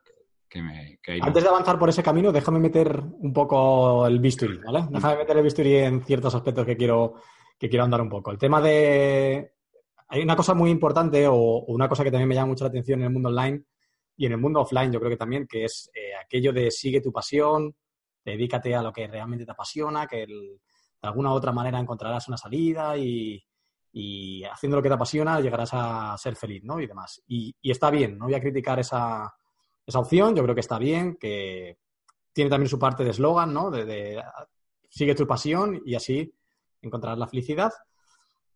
que, 0.48 0.62
me, 0.62 1.00
que 1.04 1.20
Antes 1.22 1.44
de 1.44 1.50
avanzar 1.50 1.78
por 1.78 1.90
ese 1.90 2.04
camino, 2.04 2.32
déjame 2.32 2.60
meter 2.60 3.02
un 3.02 3.34
poco 3.34 4.08
el 4.08 4.20
bisturí, 4.20 4.58
¿vale? 4.58 4.88
Déjame 4.90 5.18
meter 5.18 5.38
el 5.38 5.44
bisturí 5.44 5.76
en 5.76 6.02
ciertos 6.04 6.34
aspectos 6.34 6.66
que 6.66 6.78
quiero, 6.78 7.16
que 7.60 7.70
quiero 7.70 7.84
andar 7.84 8.02
un 8.02 8.10
poco. 8.10 8.32
El 8.32 8.38
tema 8.38 8.62
de 8.62 9.54
hay 10.12 10.22
una 10.22 10.36
cosa 10.36 10.54
muy 10.54 10.70
importante 10.70 11.26
o, 11.26 11.64
una 11.68 11.88
cosa 11.88 12.04
que 12.04 12.12
también 12.12 12.28
me 12.28 12.36
llama 12.36 12.48
mucho 12.48 12.66
la 12.66 12.70
atención 12.70 13.00
en 13.00 13.06
el 13.06 13.14
mundo 13.14 13.30
online 13.30 13.64
y 14.18 14.26
en 14.26 14.34
el 14.34 14.38
mundo 14.38 14.60
offline, 14.60 14.92
yo 14.92 15.00
creo 15.00 15.10
que 15.10 15.18
también, 15.18 15.48
que 15.48 15.64
es 15.64 15.90
eh, 15.96 16.14
aquello 16.22 16.52
de 16.52 16.70
sigue 16.70 17.00
tu 17.00 17.14
pasión, 17.14 17.74
dedícate 18.24 18.76
a 18.76 18.82
lo 18.82 18.92
que 18.92 19.08
realmente 19.08 19.46
te 19.46 19.52
apasiona, 19.52 20.08
que 20.08 20.28
de 20.28 20.60
alguna 21.02 21.32
u 21.32 21.36
otra 21.36 21.54
manera 21.54 21.80
encontrarás 21.80 22.28
una 22.28 22.36
salida 22.36 22.98
y, 22.98 23.42
haciendo 24.52 24.78
lo 24.78 24.84
que 24.84 24.90
te 24.90 24.96
apasiona 24.96 25.40
llegarás 25.40 25.72
a 25.74 26.18
ser 26.18 26.36
feliz, 26.36 26.62
¿no? 26.64 26.82
Y 26.82 26.88
demás. 26.88 27.24
Y, 27.28 27.56
está 27.64 27.90
bien, 27.90 28.18
no 28.18 28.26
voy 28.26 28.36
a 28.36 28.42
criticar 28.42 28.80
esa, 28.80 29.34
esa 29.86 30.00
opción, 30.00 30.36
yo 30.36 30.44
creo 30.44 30.56
que 30.56 30.62
está 30.62 30.78
bien, 30.78 31.16
que 31.16 31.78
tiene 32.34 32.50
también 32.50 32.70
su 32.70 32.78
parte 32.78 33.06
de 33.06 33.12
eslogan, 33.12 33.54
¿no? 33.54 33.72
De, 33.72 34.22
sigue 34.90 35.16
tu 35.16 35.26
pasión 35.26 35.82
y 35.86 35.96
así 35.96 36.34
encontrarás 36.82 37.18
la 37.18 37.28
felicidad. 37.28 37.72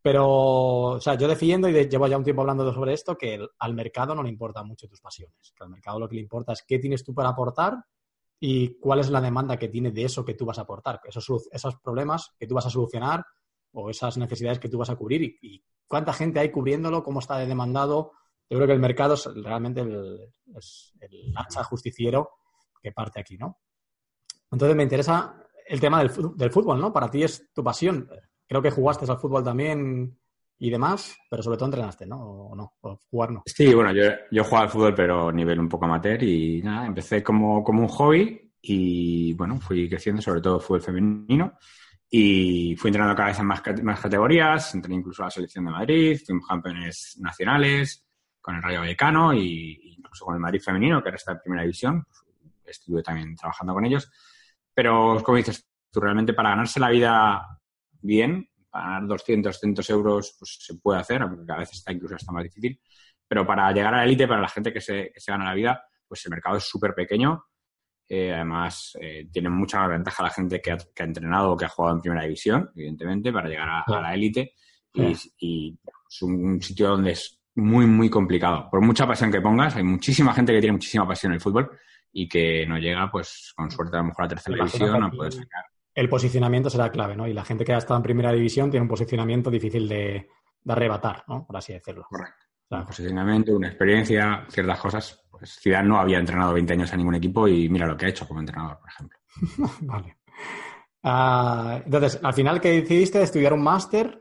Pero, 0.05 0.27
o 0.27 1.01
sea, 1.01 1.15
yo 1.15 1.27
defiendo 1.27 1.67
y 1.67 1.73
llevo 1.89 2.05
ya 2.05 2.15
un 2.15 2.23
tiempo 2.23 2.43
hablando 2.43 2.71
sobre 2.71 2.93
esto, 2.93 3.17
que 3.17 3.43
al 3.57 3.73
mercado 3.73 4.13
no 4.13 4.21
le 4.21 4.29
importan 4.29 4.67
mucho 4.67 4.87
tus 4.87 5.01
pasiones. 5.01 5.51
Que 5.57 5.63
al 5.63 5.71
mercado 5.71 5.99
lo 5.99 6.07
que 6.07 6.13
le 6.13 6.21
importa 6.21 6.53
es 6.53 6.61
qué 6.61 6.77
tienes 6.77 7.03
tú 7.03 7.15
para 7.15 7.29
aportar 7.29 7.83
y 8.39 8.77
cuál 8.77 8.99
es 8.99 9.09
la 9.09 9.19
demanda 9.19 9.57
que 9.57 9.67
tiene 9.67 9.89
de 9.89 10.03
eso 10.03 10.23
que 10.23 10.35
tú 10.35 10.45
vas 10.45 10.59
a 10.59 10.61
aportar. 10.61 11.01
Esos, 11.05 11.49
esos 11.51 11.77
problemas 11.77 12.35
que 12.37 12.45
tú 12.45 12.53
vas 12.53 12.67
a 12.67 12.69
solucionar 12.69 13.25
o 13.71 13.89
esas 13.89 14.15
necesidades 14.17 14.59
que 14.59 14.69
tú 14.69 14.77
vas 14.77 14.91
a 14.91 14.95
cubrir 14.95 15.39
y, 15.41 15.63
cuánta 15.87 16.13
gente 16.13 16.39
hay 16.39 16.51
cubriéndolo, 16.51 17.03
cómo 17.03 17.19
está 17.19 17.39
demandado. 17.39 18.11
Yo 18.47 18.59
creo 18.59 18.67
que 18.67 18.73
el 18.73 18.79
mercado 18.79 19.15
es 19.15 19.27
realmente 19.33 19.81
el, 19.81 20.31
el 20.99 21.33
hacha 21.35 21.63
justiciero 21.63 22.29
que 22.79 22.91
parte 22.91 23.21
aquí, 23.21 23.39
¿no? 23.39 23.57
Entonces 24.51 24.75
me 24.75 24.83
interesa 24.83 25.43
el 25.65 25.79
tema 25.79 25.97
del, 26.03 26.11
del, 26.35 26.51
fútbol, 26.51 26.79
¿no? 26.79 26.93
Para 26.93 27.09
ti 27.09 27.23
es 27.23 27.51
tu 27.55 27.63
pasión. 27.63 28.07
Creo 28.47 28.61
que 28.61 28.71
jugaste 28.71 29.09
al 29.09 29.17
fútbol 29.17 29.43
también 29.43 30.17
y 30.57 30.69
demás, 30.69 31.17
pero 31.29 31.43
sobre 31.43 31.57
todo 31.57 31.67
entrenaste, 31.67 32.05
¿no? 32.05 32.17
¿O 32.17 32.55
no? 32.55 32.73
¿O 32.81 32.97
jugar 33.09 33.31
no? 33.31 33.43
Sí, 33.45 33.73
bueno, 33.73 33.91
yo, 33.91 34.03
yo 34.31 34.43
jugaba 34.43 34.63
al 34.65 34.71
fútbol, 34.71 34.95
pero 34.95 35.29
a 35.29 35.33
nivel 35.33 35.59
un 35.59 35.69
poco 35.69 35.85
amateur 35.85 36.21
y 36.23 36.61
nada, 36.61 36.85
empecé 36.85 37.23
como, 37.23 37.63
como 37.63 37.81
un 37.81 37.87
hobby 37.87 38.51
y 38.61 39.33
bueno, 39.33 39.59
fui 39.59 39.89
creciendo, 39.89 40.21
sobre 40.21 40.41
todo 40.41 40.59
fútbol 40.59 40.81
femenino 40.81 41.57
y 42.09 42.75
fui 42.77 42.89
entrenando 42.89 43.15
cada 43.15 43.29
vez 43.29 43.39
en 43.39 43.45
más, 43.45 43.61
más 43.83 43.99
categorías, 43.99 44.73
entrené 44.73 44.97
incluso 44.97 45.23
a 45.23 45.25
la 45.25 45.31
selección 45.31 45.65
de 45.65 45.71
Madrid, 45.71 46.21
fuimos 46.25 46.47
campeones 46.47 47.17
nacionales 47.19 48.05
con 48.39 48.55
el 48.55 48.63
Rayo 48.63 48.79
Vallecano 48.79 49.33
y 49.33 49.95
incluso 49.97 50.25
con 50.25 50.35
el 50.35 50.39
Madrid 50.39 50.61
femenino, 50.61 51.01
que 51.01 51.09
ahora 51.09 51.17
está 51.17 51.33
en 51.33 51.39
primera 51.39 51.63
división, 51.63 52.05
estuve 52.63 53.01
también 53.01 53.35
trabajando 53.35 53.73
con 53.73 53.85
ellos. 53.85 54.09
Pero, 54.73 55.21
como 55.23 55.37
dices 55.37 55.67
tú, 55.91 55.99
realmente 55.99 56.33
para 56.33 56.49
ganarse 56.49 56.79
la 56.79 56.89
vida 56.89 57.59
bien, 58.05 58.49
para 58.69 58.85
ganar 58.85 59.07
200, 59.07 59.59
300 59.59 59.89
euros, 59.89 60.35
pues 60.39 60.57
se 60.59 60.75
puede 60.75 60.99
hacer, 60.99 61.21
aunque 61.21 61.51
a 61.51 61.57
veces 61.57 61.77
está 61.77 61.91
incluso 61.91 62.15
hasta 62.15 62.31
más 62.31 62.43
difícil. 62.43 62.79
Pero 63.27 63.45
para 63.45 63.71
llegar 63.71 63.93
a 63.93 63.97
la 63.97 64.03
élite, 64.03 64.27
para 64.27 64.41
la 64.41 64.49
gente 64.49 64.71
que 64.71 64.81
se, 64.81 65.11
que 65.13 65.19
se 65.19 65.31
gana 65.31 65.45
la 65.45 65.53
vida, 65.53 65.83
pues 66.07 66.25
el 66.25 66.31
mercado 66.31 66.57
es 66.57 66.63
súper 66.63 66.93
pequeño 66.93 67.45
eh, 68.07 68.31
además, 68.33 68.95
eh, 69.01 69.27
tiene 69.31 69.49
mucha 69.49 69.79
más 69.79 69.89
ventaja 69.89 70.23
la 70.23 70.29
gente 70.29 70.61
que 70.61 70.71
ha, 70.71 70.77
entrenado 70.97 71.51
o 71.51 71.57
que 71.57 71.65
ha 71.65 71.69
jugado 71.69 71.95
en 71.95 72.01
primera 72.01 72.23
división, 72.23 72.69
evidentemente, 72.75 73.31
para 73.31 73.49
llegar 73.49 73.67
a, 73.69 74.01
la 74.01 74.13
élite. 74.13 74.53
Y, 74.93 75.77
es 76.07 76.21
un, 76.21 76.61
sitio 76.61 76.89
donde 76.89 77.11
es 77.11 77.39
muy, 77.55 77.87
muy 77.87 78.09
complicado. 78.09 78.69
Por 78.69 78.81
mucha 78.81 79.07
pasión 79.07 79.31
que 79.31 79.41
pongas, 79.41 79.75
hay 79.75 79.83
muchísima 79.83 80.33
gente 80.33 80.53
que 80.53 80.59
tiene 80.59 80.73
muchísima 80.73 81.07
pasión 81.07 81.31
en 81.31 81.35
el 81.35 81.41
fútbol 81.41 81.71
y 82.11 82.29
que 82.29 82.65
no 82.67 82.77
llega, 82.77 83.09
pues, 83.11 83.53
con 83.55 83.71
suerte, 83.71 83.97
a 83.97 84.01
lo 84.01 84.05
mejor 84.05 84.25
a 84.25 84.29
tercera 84.29 84.57
división 84.57 85.03
a 85.03 85.09
poder 85.09 85.33
sacar. 85.33 85.65
El 85.95 86.09
posicionamiento 86.09 86.69
será 86.69 86.91
clave, 86.91 87.15
¿no? 87.15 87.27
Y 87.27 87.33
la 87.33 87.45
gente 87.45 87.65
que 87.65 87.73
ha 87.73 87.77
estado 87.77 87.97
en 87.97 88.03
primera 88.03 88.31
división 88.31 88.69
tiene 88.69 88.83
un 88.83 88.89
posicionamiento 88.89 89.49
difícil 89.49 89.87
de, 89.87 90.29
arrebatar, 90.67 91.23
¿no? 91.27 91.45
Por 91.45 91.57
así 91.57 91.73
decirlo. 91.73 92.05
Correcto. 92.09 92.45
un 92.69 92.85
posicionamiento, 92.85 93.55
una 93.55 93.69
experiencia, 93.69 94.45
ciertas 94.49 94.79
cosas 94.79 95.25
pues 95.39 95.59
Zidane 95.59 95.87
no 95.87 95.99
había 95.99 96.19
entrenado 96.19 96.53
20 96.53 96.73
años 96.73 96.93
a 96.93 96.97
ningún 96.97 97.15
equipo 97.15 97.47
y 97.47 97.69
mira 97.69 97.87
lo 97.87 97.97
que 97.97 98.05
ha 98.05 98.09
hecho 98.09 98.27
como 98.27 98.39
entrenador, 98.39 98.79
por 98.79 98.89
ejemplo. 98.89 99.19
vale. 99.81 100.17
Ah, 101.03 101.81
entonces, 101.85 102.19
al 102.23 102.33
final 102.33 102.61
que 102.61 102.81
decidiste 102.81 103.21
estudiar 103.21 103.53
un 103.53 103.61
máster, 103.61 104.19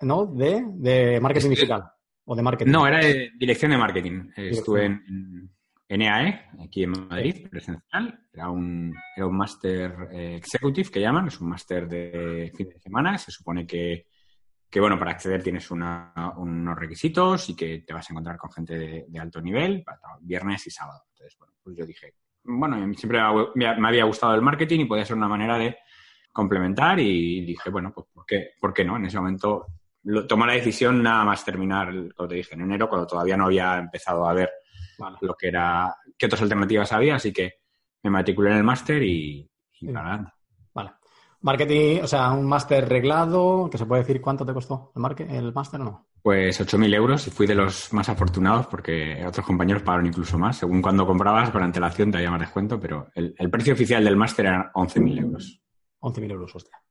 ¿no? 0.00 0.26
De, 0.26 1.20
marketing 1.20 1.50
digital 1.50 1.84
o 2.24 2.34
de 2.34 2.42
marketing. 2.42 2.72
No, 2.72 2.86
era 2.86 2.98
de 2.98 3.30
dirección 3.38 3.70
de 3.70 3.78
marketing. 3.78 4.30
Estuve 4.34 4.86
en, 4.86 5.50
en, 5.88 6.02
EAE, 6.02 6.46
aquí 6.64 6.84
en 6.84 6.90
Madrid, 6.90 7.48
presencial. 7.48 8.20
Era 8.32 8.50
un, 8.50 8.94
era 9.16 9.26
un 9.26 9.36
máster 9.36 10.08
eh, 10.12 10.36
executive 10.36 10.90
que 10.90 11.00
llaman, 11.00 11.28
es 11.28 11.40
un 11.40 11.48
máster 11.48 11.88
de 11.88 12.52
fin 12.56 12.68
de 12.68 12.78
semana. 12.80 13.18
Se 13.18 13.30
supone 13.30 13.66
que 13.66 14.06
que 14.70 14.80
bueno, 14.80 14.98
para 14.98 15.12
acceder 15.12 15.42
tienes 15.42 15.70
unos 15.70 16.76
requisitos 16.76 17.48
y 17.48 17.56
que 17.56 17.80
te 17.86 17.94
vas 17.94 18.08
a 18.08 18.12
encontrar 18.12 18.36
con 18.36 18.52
gente 18.52 19.06
de, 19.08 19.18
alto 19.18 19.40
nivel, 19.40 19.84
viernes 20.20 20.66
y 20.66 20.70
sábado. 20.70 21.04
Entonces, 21.12 21.38
bueno, 21.38 21.54
pues 21.62 21.76
yo 21.76 21.86
dije, 21.86 22.14
bueno, 22.44 22.76
siempre 22.94 23.20
me 23.54 23.88
había 23.88 24.04
gustado 24.04 24.34
el 24.34 24.42
marketing 24.42 24.80
y 24.80 24.84
podía 24.84 25.04
ser 25.04 25.16
una 25.16 25.28
manera 25.28 25.56
de 25.56 25.78
complementar 26.32 26.98
y 27.00 27.42
dije, 27.42 27.70
bueno, 27.70 27.92
pues 27.94 28.06
¿por 28.12 28.26
qué, 28.26 28.50
¿por 28.60 28.74
qué 28.74 28.84
no? 28.84 28.96
En 28.96 29.06
ese 29.06 29.16
momento 29.16 29.66
tomé 30.28 30.46
la 30.46 30.52
decisión 30.52 31.02
nada 31.02 31.24
más 31.24 31.44
terminar, 31.44 31.90
como 32.14 32.28
te 32.28 32.34
dije, 32.34 32.54
en 32.54 32.62
enero, 32.62 32.88
cuando 32.88 33.06
todavía 33.06 33.36
no 33.36 33.46
había 33.46 33.78
empezado 33.78 34.28
a 34.28 34.34
ver 34.34 34.50
lo 35.20 35.34
que 35.34 35.48
era, 35.48 35.94
qué 36.16 36.26
otras 36.26 36.42
alternativas 36.42 36.92
había, 36.92 37.16
así 37.16 37.32
que 37.32 37.54
me 38.02 38.10
matriculé 38.10 38.50
en 38.50 38.56
el 38.58 38.64
máster 38.64 39.02
y, 39.02 39.50
y 39.80 39.86
nada, 39.86 40.36
Marketing, 41.46 42.00
o 42.02 42.06
sea, 42.08 42.32
un 42.32 42.44
máster 42.44 42.88
reglado, 42.88 43.68
que 43.70 43.78
se 43.78 43.86
puede 43.86 44.02
decir 44.02 44.20
cuánto 44.20 44.44
te 44.44 44.52
costó 44.52 44.92
el, 44.96 45.30
el 45.30 45.52
máster 45.52 45.80
o 45.80 45.84
no. 45.84 46.08
Pues 46.20 46.60
8.000 46.60 46.92
euros 46.92 47.26
y 47.28 47.30
fui 47.30 47.46
de 47.46 47.54
los 47.54 47.92
más 47.92 48.08
afortunados 48.08 48.66
porque 48.66 49.24
otros 49.24 49.46
compañeros 49.46 49.84
pagaron 49.84 50.06
incluso 50.06 50.38
más. 50.38 50.56
Según 50.56 50.82
cuando 50.82 51.06
comprabas, 51.06 51.50
por 51.50 51.62
antelación 51.62 52.10
te 52.10 52.16
había 52.16 52.32
más 52.32 52.40
descuento, 52.40 52.80
pero 52.80 53.10
el, 53.14 53.50
precio 53.50 53.74
oficial 53.74 54.02
del 54.02 54.16
máster 54.16 54.46
era 54.46 54.72
11.000 54.74 55.20
euros. 55.20 55.62
11.000 56.00 56.32
euros, 56.32 56.56
hostia. 56.56 56.82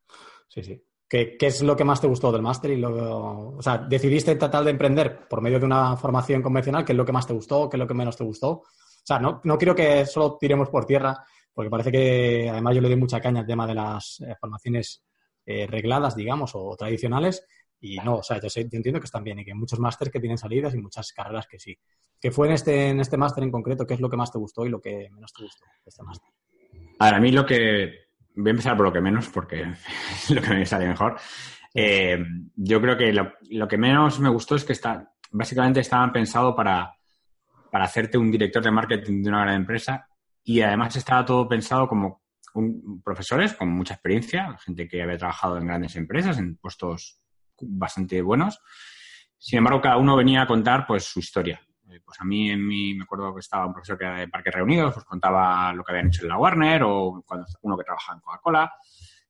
Sí, 0.48 0.64
sí. 0.64 0.82
¿Qué, 1.08 1.38
¿Qué, 1.38 1.48
es 1.48 1.62
lo 1.62 1.76
que 1.76 1.84
más 1.84 2.02
te 2.02 2.08
gustó 2.08 2.32
del 2.32 2.42
máster? 2.42 2.72
Y 2.72 2.84
o 2.84 3.62
sea, 3.62 3.78
¿decidiste 3.78 4.36
tratar 4.36 4.64
de 4.64 4.72
emprender 4.72 5.28
por 5.28 5.42
medio 5.42 5.60
de 5.60 5.66
una 5.66 5.96
formación 5.98 6.42
convencional? 6.42 6.84
¿Qué 6.84 6.94
es 6.94 6.98
lo 6.98 7.06
que 7.06 7.12
más 7.12 7.28
te 7.28 7.34
gustó? 7.34 7.70
¿Qué 7.70 7.78
es 7.78 7.80
lo 7.80 7.88
que 7.88 7.94
menos 7.94 8.18
te 8.18 8.24
gustó? 8.24 8.50
O 8.52 8.64
sea, 9.04 9.20
no, 9.20 9.42
no 9.44 9.58
quiero 9.58 9.76
que 9.76 10.06
solo 10.06 10.38
tiremos 10.40 10.70
por 10.70 10.86
tierra 10.86 11.24
porque 11.56 11.70
parece 11.70 11.92
que 11.92 12.50
además 12.50 12.76
yo 12.76 12.82
le 12.82 12.90
doy 12.90 12.98
mucha 12.98 13.22
caña 13.22 13.40
al 13.40 13.48
tema 13.48 13.66
de 13.66 13.74
las 13.74 14.20
eh, 14.20 14.36
formaciones 14.40 15.04
eh, 15.46 15.66
regladas, 15.66 16.16
digamos, 16.16 16.52
o 16.54 16.76
tradicionales, 16.76 17.48
y 17.80 17.96
no, 17.98 18.18
o 18.18 18.24
sea, 18.24 18.42
yo, 18.42 18.50
sé, 18.50 18.64
yo 18.64 18.78
entiendo 18.78 19.00
que 19.00 19.06
están 19.06 19.24
bien 19.24 19.40
y 19.40 19.46
que 19.46 19.52
hay 19.52 19.58
muchos 19.58 19.80
másteres 19.80 20.12
que 20.12 20.20
tienen 20.20 20.38
salidas 20.38 20.74
y 20.74 20.80
muchas 20.80 21.14
carreras 21.14 21.48
que 21.48 21.58
sí. 21.58 21.78
¿Qué 22.20 22.32
fue 22.32 22.48
en 22.48 22.54
este, 22.54 22.90
en 22.90 23.00
este 23.00 23.16
máster 23.16 23.44
en 23.44 23.52
concreto? 23.52 23.86
¿Qué 23.86 23.94
es 23.94 24.02
lo 24.02 24.10
que 24.10 24.18
más 24.18 24.32
te 24.32 24.38
gustó 24.38 24.66
y 24.66 24.70
lo 24.70 24.82
que 24.82 25.10
menos 25.12 25.32
te 25.32 25.44
gustó 25.44 25.66
de 25.66 25.90
este 25.90 26.04
máster? 26.04 26.30
A 27.00 27.20
mí 27.20 27.32
lo 27.32 27.46
que... 27.46 28.05
Voy 28.36 28.50
a 28.50 28.52
empezar 28.52 28.76
por 28.76 28.86
lo 28.86 28.94
que 28.94 29.02
menos 29.02 29.30
porque 29.30 29.62
es 29.62 30.30
lo 30.30 30.42
que 30.42 30.50
me 30.50 30.66
sale 30.66 30.88
mejor. 30.88 31.18
Eh, 31.74 32.24
yo 32.56 32.82
creo 32.82 32.98
que 32.98 33.12
lo, 33.12 33.68
que 33.68 33.78
menos 33.78 34.20
me 34.20 34.30
gustó 34.30 34.56
es 34.56 34.64
que 34.64 34.74
está, 34.74 35.12
básicamente 35.32 35.82
estaban 35.82 36.12
pensados 36.12 36.56
para, 36.56 36.96
para 37.72 37.86
hacerte 37.86 38.18
un 38.18 38.32
director 38.32 38.64
de 38.64 38.72
marketing 38.72 39.24
de 39.24 39.30
una 39.30 39.42
gran 39.42 39.56
empresa 39.56 40.08
y 40.44 40.62
además 40.62 40.96
estaba 40.96 41.26
todo 41.26 41.48
pensado 41.48 41.88
como 41.88 42.22
profesores 43.04 43.54
con 43.54 43.70
mucha 43.70 43.96
experiencia, 43.96 44.58
gente 44.64 44.88
que 44.88 45.02
había 45.02 45.18
trabajado 45.18 45.58
en 45.58 45.68
grandes 45.68 45.96
empresas, 45.96 46.38
en 46.38 46.56
puestos 46.56 47.20
bastante 47.60 48.22
buenos. 48.22 48.62
Sin 49.38 49.58
embargo, 49.58 49.82
cada 49.82 49.98
uno 49.98 50.16
venía 50.16 50.44
a 50.44 50.48
contar 50.48 50.86
pues 50.88 51.04
su 51.04 51.20
historia. 51.20 51.60
Eh, 51.96 52.02
pues 52.04 52.20
a 52.20 52.26
mí, 52.26 52.50
en 52.50 52.66
mi, 52.66 52.94
me 52.94 53.04
acuerdo 53.04 53.34
que 53.34 53.40
estaba 53.40 53.66
un 53.66 53.74
profesor 53.74 53.98
que 53.98 54.06
era 54.06 54.18
de 54.18 54.28
Parques 54.28 54.54
Reunidos, 54.54 54.94
pues 54.94 55.06
contaba 55.06 55.72
lo 55.74 55.84
que 55.84 55.92
habían 55.92 56.08
hecho 56.08 56.24
en 56.24 56.30
la 56.30 56.38
Warner 56.38 56.84
o 56.84 57.24
cuando 57.26 57.46
uno 57.62 57.78
que 57.78 57.84
trabajaba 57.84 58.18
en 58.18 58.22
Coca-Cola. 58.22 58.74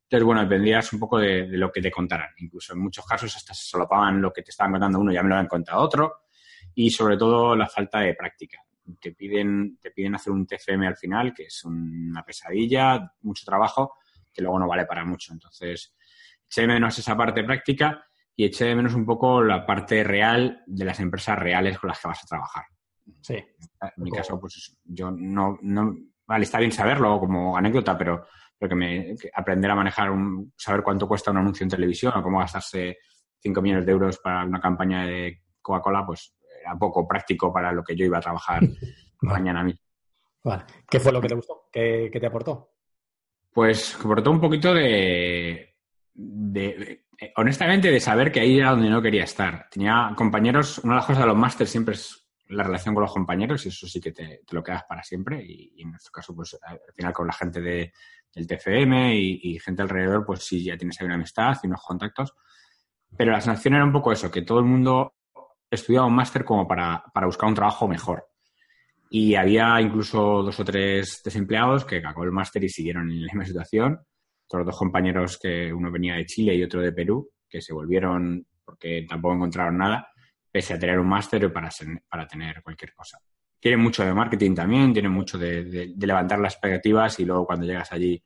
Entonces, 0.04 0.26
bueno, 0.26 0.42
dependías 0.42 0.94
un 0.94 1.00
poco 1.00 1.18
de, 1.20 1.48
de, 1.48 1.58
lo 1.58 1.72
que 1.72 1.82
te 1.82 1.92
contaran. 1.92 2.30
Incluso 2.38 2.74
en 2.74 2.80
muchos 2.80 3.06
casos 3.06 3.36
hasta 3.36 3.54
se 3.54 3.66
solapaban 3.66 4.22
lo 4.22 4.32
que 4.32 4.42
te 4.42 4.52
estaban 4.52 4.74
contando 4.74 5.00
uno, 5.00 5.12
ya 5.12 5.24
me 5.24 5.30
lo 5.30 5.36
habían 5.36 5.48
contado 5.48 5.82
otro. 5.82 6.26
Y 6.74 6.90
sobre 6.90 7.18
todo 7.18 7.56
la 7.56 7.68
falta 7.68 8.00
de 8.00 8.14
práctica 8.14 8.60
te 9.00 9.14
piden, 9.14 9.78
te 9.80 9.92
piden 9.92 10.16
hacer 10.16 10.32
un 10.32 10.46
TFM 10.46 10.88
al 10.88 10.96
final, 10.96 11.34
que 11.34 11.44
es 11.44 11.64
una 11.66 12.24
pesadilla, 12.24 13.14
mucho 13.22 13.44
trabajo, 13.46 13.96
que 14.34 14.42
luego 14.42 14.60
no 14.60 14.68
vale 14.68 14.86
para 14.86 15.04
mucho. 15.04 15.34
Entonces, 15.34 15.96
eché 16.48 16.68
menos 16.68 16.98
esa 16.98 17.18
parte 17.18 17.44
práctica 17.44 18.06
y 18.36 18.46
eché 18.46 18.66
de 18.66 18.76
menos 18.76 18.94
un 18.94 19.06
poco 19.06 19.42
la 19.42 19.66
parte 19.66 20.04
real 20.04 20.64
de 20.66 20.86
las 20.86 21.00
empresas 21.00 21.38
reales 21.40 21.80
con 21.80 21.88
las 21.88 22.00
que 22.00 22.08
vas 22.08 22.24
a 22.24 22.28
trabajar. 22.28 22.66
Sí. 23.22 23.36
En 23.36 24.04
mi 24.04 24.12
caso, 24.12 24.40
pues 24.40 24.78
yo 24.84 25.12
no, 25.12 25.58
no, 25.62 25.96
vale, 26.26 26.44
está 26.44 26.60
bien 26.60 26.72
saberlo 26.72 27.20
como 27.20 27.56
anécdota, 27.56 27.98
pero, 27.98 28.26
pero 28.58 28.70
que, 28.70 28.76
me, 28.76 29.16
aprender 29.34 29.72
a 29.72 29.76
manejar, 29.76 30.12
un, 30.12 30.54
saber 30.58 30.84
cuánto 30.84 31.08
cuesta 31.08 31.32
un 31.32 31.38
anuncio 31.38 31.64
en 31.64 31.70
televisión 31.70 32.14
o 32.16 32.24
cómo 32.24 32.40
gastarse 32.40 32.98
5 33.40 33.62
millones 33.62 33.86
de 33.86 33.92
euros 33.92 34.18
para 34.18 34.44
una 34.44 34.60
campaña 34.60 35.06
de 35.06 35.44
Coca-Cola, 35.62 36.06
pues 36.06 36.36
era 36.62 36.76
poco 36.78 37.08
práctico 37.08 37.54
para 37.54 37.72
lo 37.72 37.84
que 37.84 37.96
yo 37.96 38.06
iba 38.06 38.18
a 38.18 38.22
trabajar 38.22 38.62
mañana 39.22 39.64
mismo. 39.64 39.82
Vale. 40.44 40.64
¿Qué 40.90 41.00
fue 41.00 41.12
lo 41.12 41.22
que 41.22 41.28
te 41.28 41.36
gustó? 41.36 41.70
¿Qué, 41.72 42.10
te 42.12 42.26
aportó? 42.26 42.72
Pues 43.52 43.96
aportó 43.96 44.32
un 44.32 44.40
poquito 44.40 44.74
de, 44.74 45.76
honestamente, 47.36 47.92
de 47.92 48.00
saber 48.00 48.32
que 48.32 48.40
ahí 48.40 48.60
era 48.60 48.72
donde 48.72 48.90
no 48.90 49.02
quería 49.02 49.24
estar. 49.24 49.68
Tenía 49.70 50.14
compañeros, 50.16 50.80
una 50.80 50.94
de 50.94 50.98
las 50.98 51.06
cosas 51.06 51.24
de 51.24 51.28
los 51.28 51.38
másteres 51.38 51.72
siempre 51.72 51.96
es 51.96 52.26
la 52.50 52.64
relación 52.64 52.94
con 52.94 53.02
los 53.04 53.14
compañeros 53.14 53.66
y 53.66 53.70
eso 53.70 53.88
sí 53.88 54.00
que 54.00 54.12
te, 54.12 54.42
lo 54.52 54.64
quedas 54.64 54.84
para 54.88 55.04
siempre 55.04 55.44
y, 55.44 55.82
en 55.82 55.92
nuestro 55.92 56.12
caso, 56.12 56.36
pues 56.36 56.58
al 56.62 56.80
final 56.94 57.14
con 57.14 57.28
la 57.28 57.34
gente 57.34 57.62
de, 57.62 57.92
del 58.34 58.48
TFM 58.48 59.16
y, 59.16 59.60
gente 59.60 59.82
alrededor, 59.82 60.26
pues 60.26 60.44
sí, 60.44 60.64
ya 60.64 60.78
tienes 60.78 61.00
ahí 61.00 61.06
una 61.06 61.16
amistad 61.16 61.58
y 61.64 61.68
unos 61.68 61.82
contactos. 61.82 62.34
Pero 63.18 63.32
la 63.32 63.42
sensación 63.42 63.76
era 63.76 63.86
un 63.86 63.94
poco 63.94 64.12
eso, 64.12 64.30
que 64.30 64.42
todo 64.42 64.60
el 64.60 64.66
mundo 64.66 65.16
estudiaba 65.72 66.06
un 66.06 66.16
máster 66.16 66.44
como 66.44 66.68
para, 66.68 67.04
buscar 67.24 67.48
un 67.48 67.56
trabajo 67.56 67.88
mejor. 67.88 68.28
Y 69.10 69.36
había 69.36 69.80
incluso 69.80 70.44
dos 70.44 70.60
o 70.60 70.66
tres 70.66 71.22
desempleados 71.24 71.86
que 71.86 71.98
acabó 71.98 72.24
el 72.24 72.32
máster 72.32 72.64
y 72.64 72.70
siguieron 72.70 73.10
en 73.10 73.22
la 73.22 73.28
misma 73.28 73.46
situación. 73.46 74.06
Otros 74.48 74.66
dos 74.66 74.78
compañeros 74.78 75.40
que 75.42 75.74
uno 75.74 75.92
venía 75.92 76.16
de 76.16 76.26
Chile 76.26 76.56
y 76.56 76.64
otro 76.64 76.82
de 76.82 76.92
Perú, 76.92 77.32
que 77.50 77.62
se 77.62 77.74
volvieron 77.74 78.46
porque 78.66 79.06
tampoco 79.08 79.36
encontraron 79.36 79.78
nada, 79.78 80.08
pese 80.52 80.74
a 80.74 80.80
tener 80.80 81.00
un 81.00 81.08
máster 81.08 81.52
para, 81.54 81.70
para 82.10 82.28
tener 82.28 82.62
cualquier 82.64 82.94
cosa. 82.94 83.20
Tiene 83.60 83.78
mucho 83.78 84.04
de 84.04 84.14
marketing 84.14 84.54
también, 84.56 84.94
tiene 84.94 85.10
mucho 85.10 85.38
de, 85.38 85.94
levantar 85.98 86.40
las 86.40 86.54
expectativas 86.54 87.20
y 87.20 87.26
luego 87.26 87.46
cuando 87.46 87.66
llegas 87.66 87.92
allí, 87.92 88.24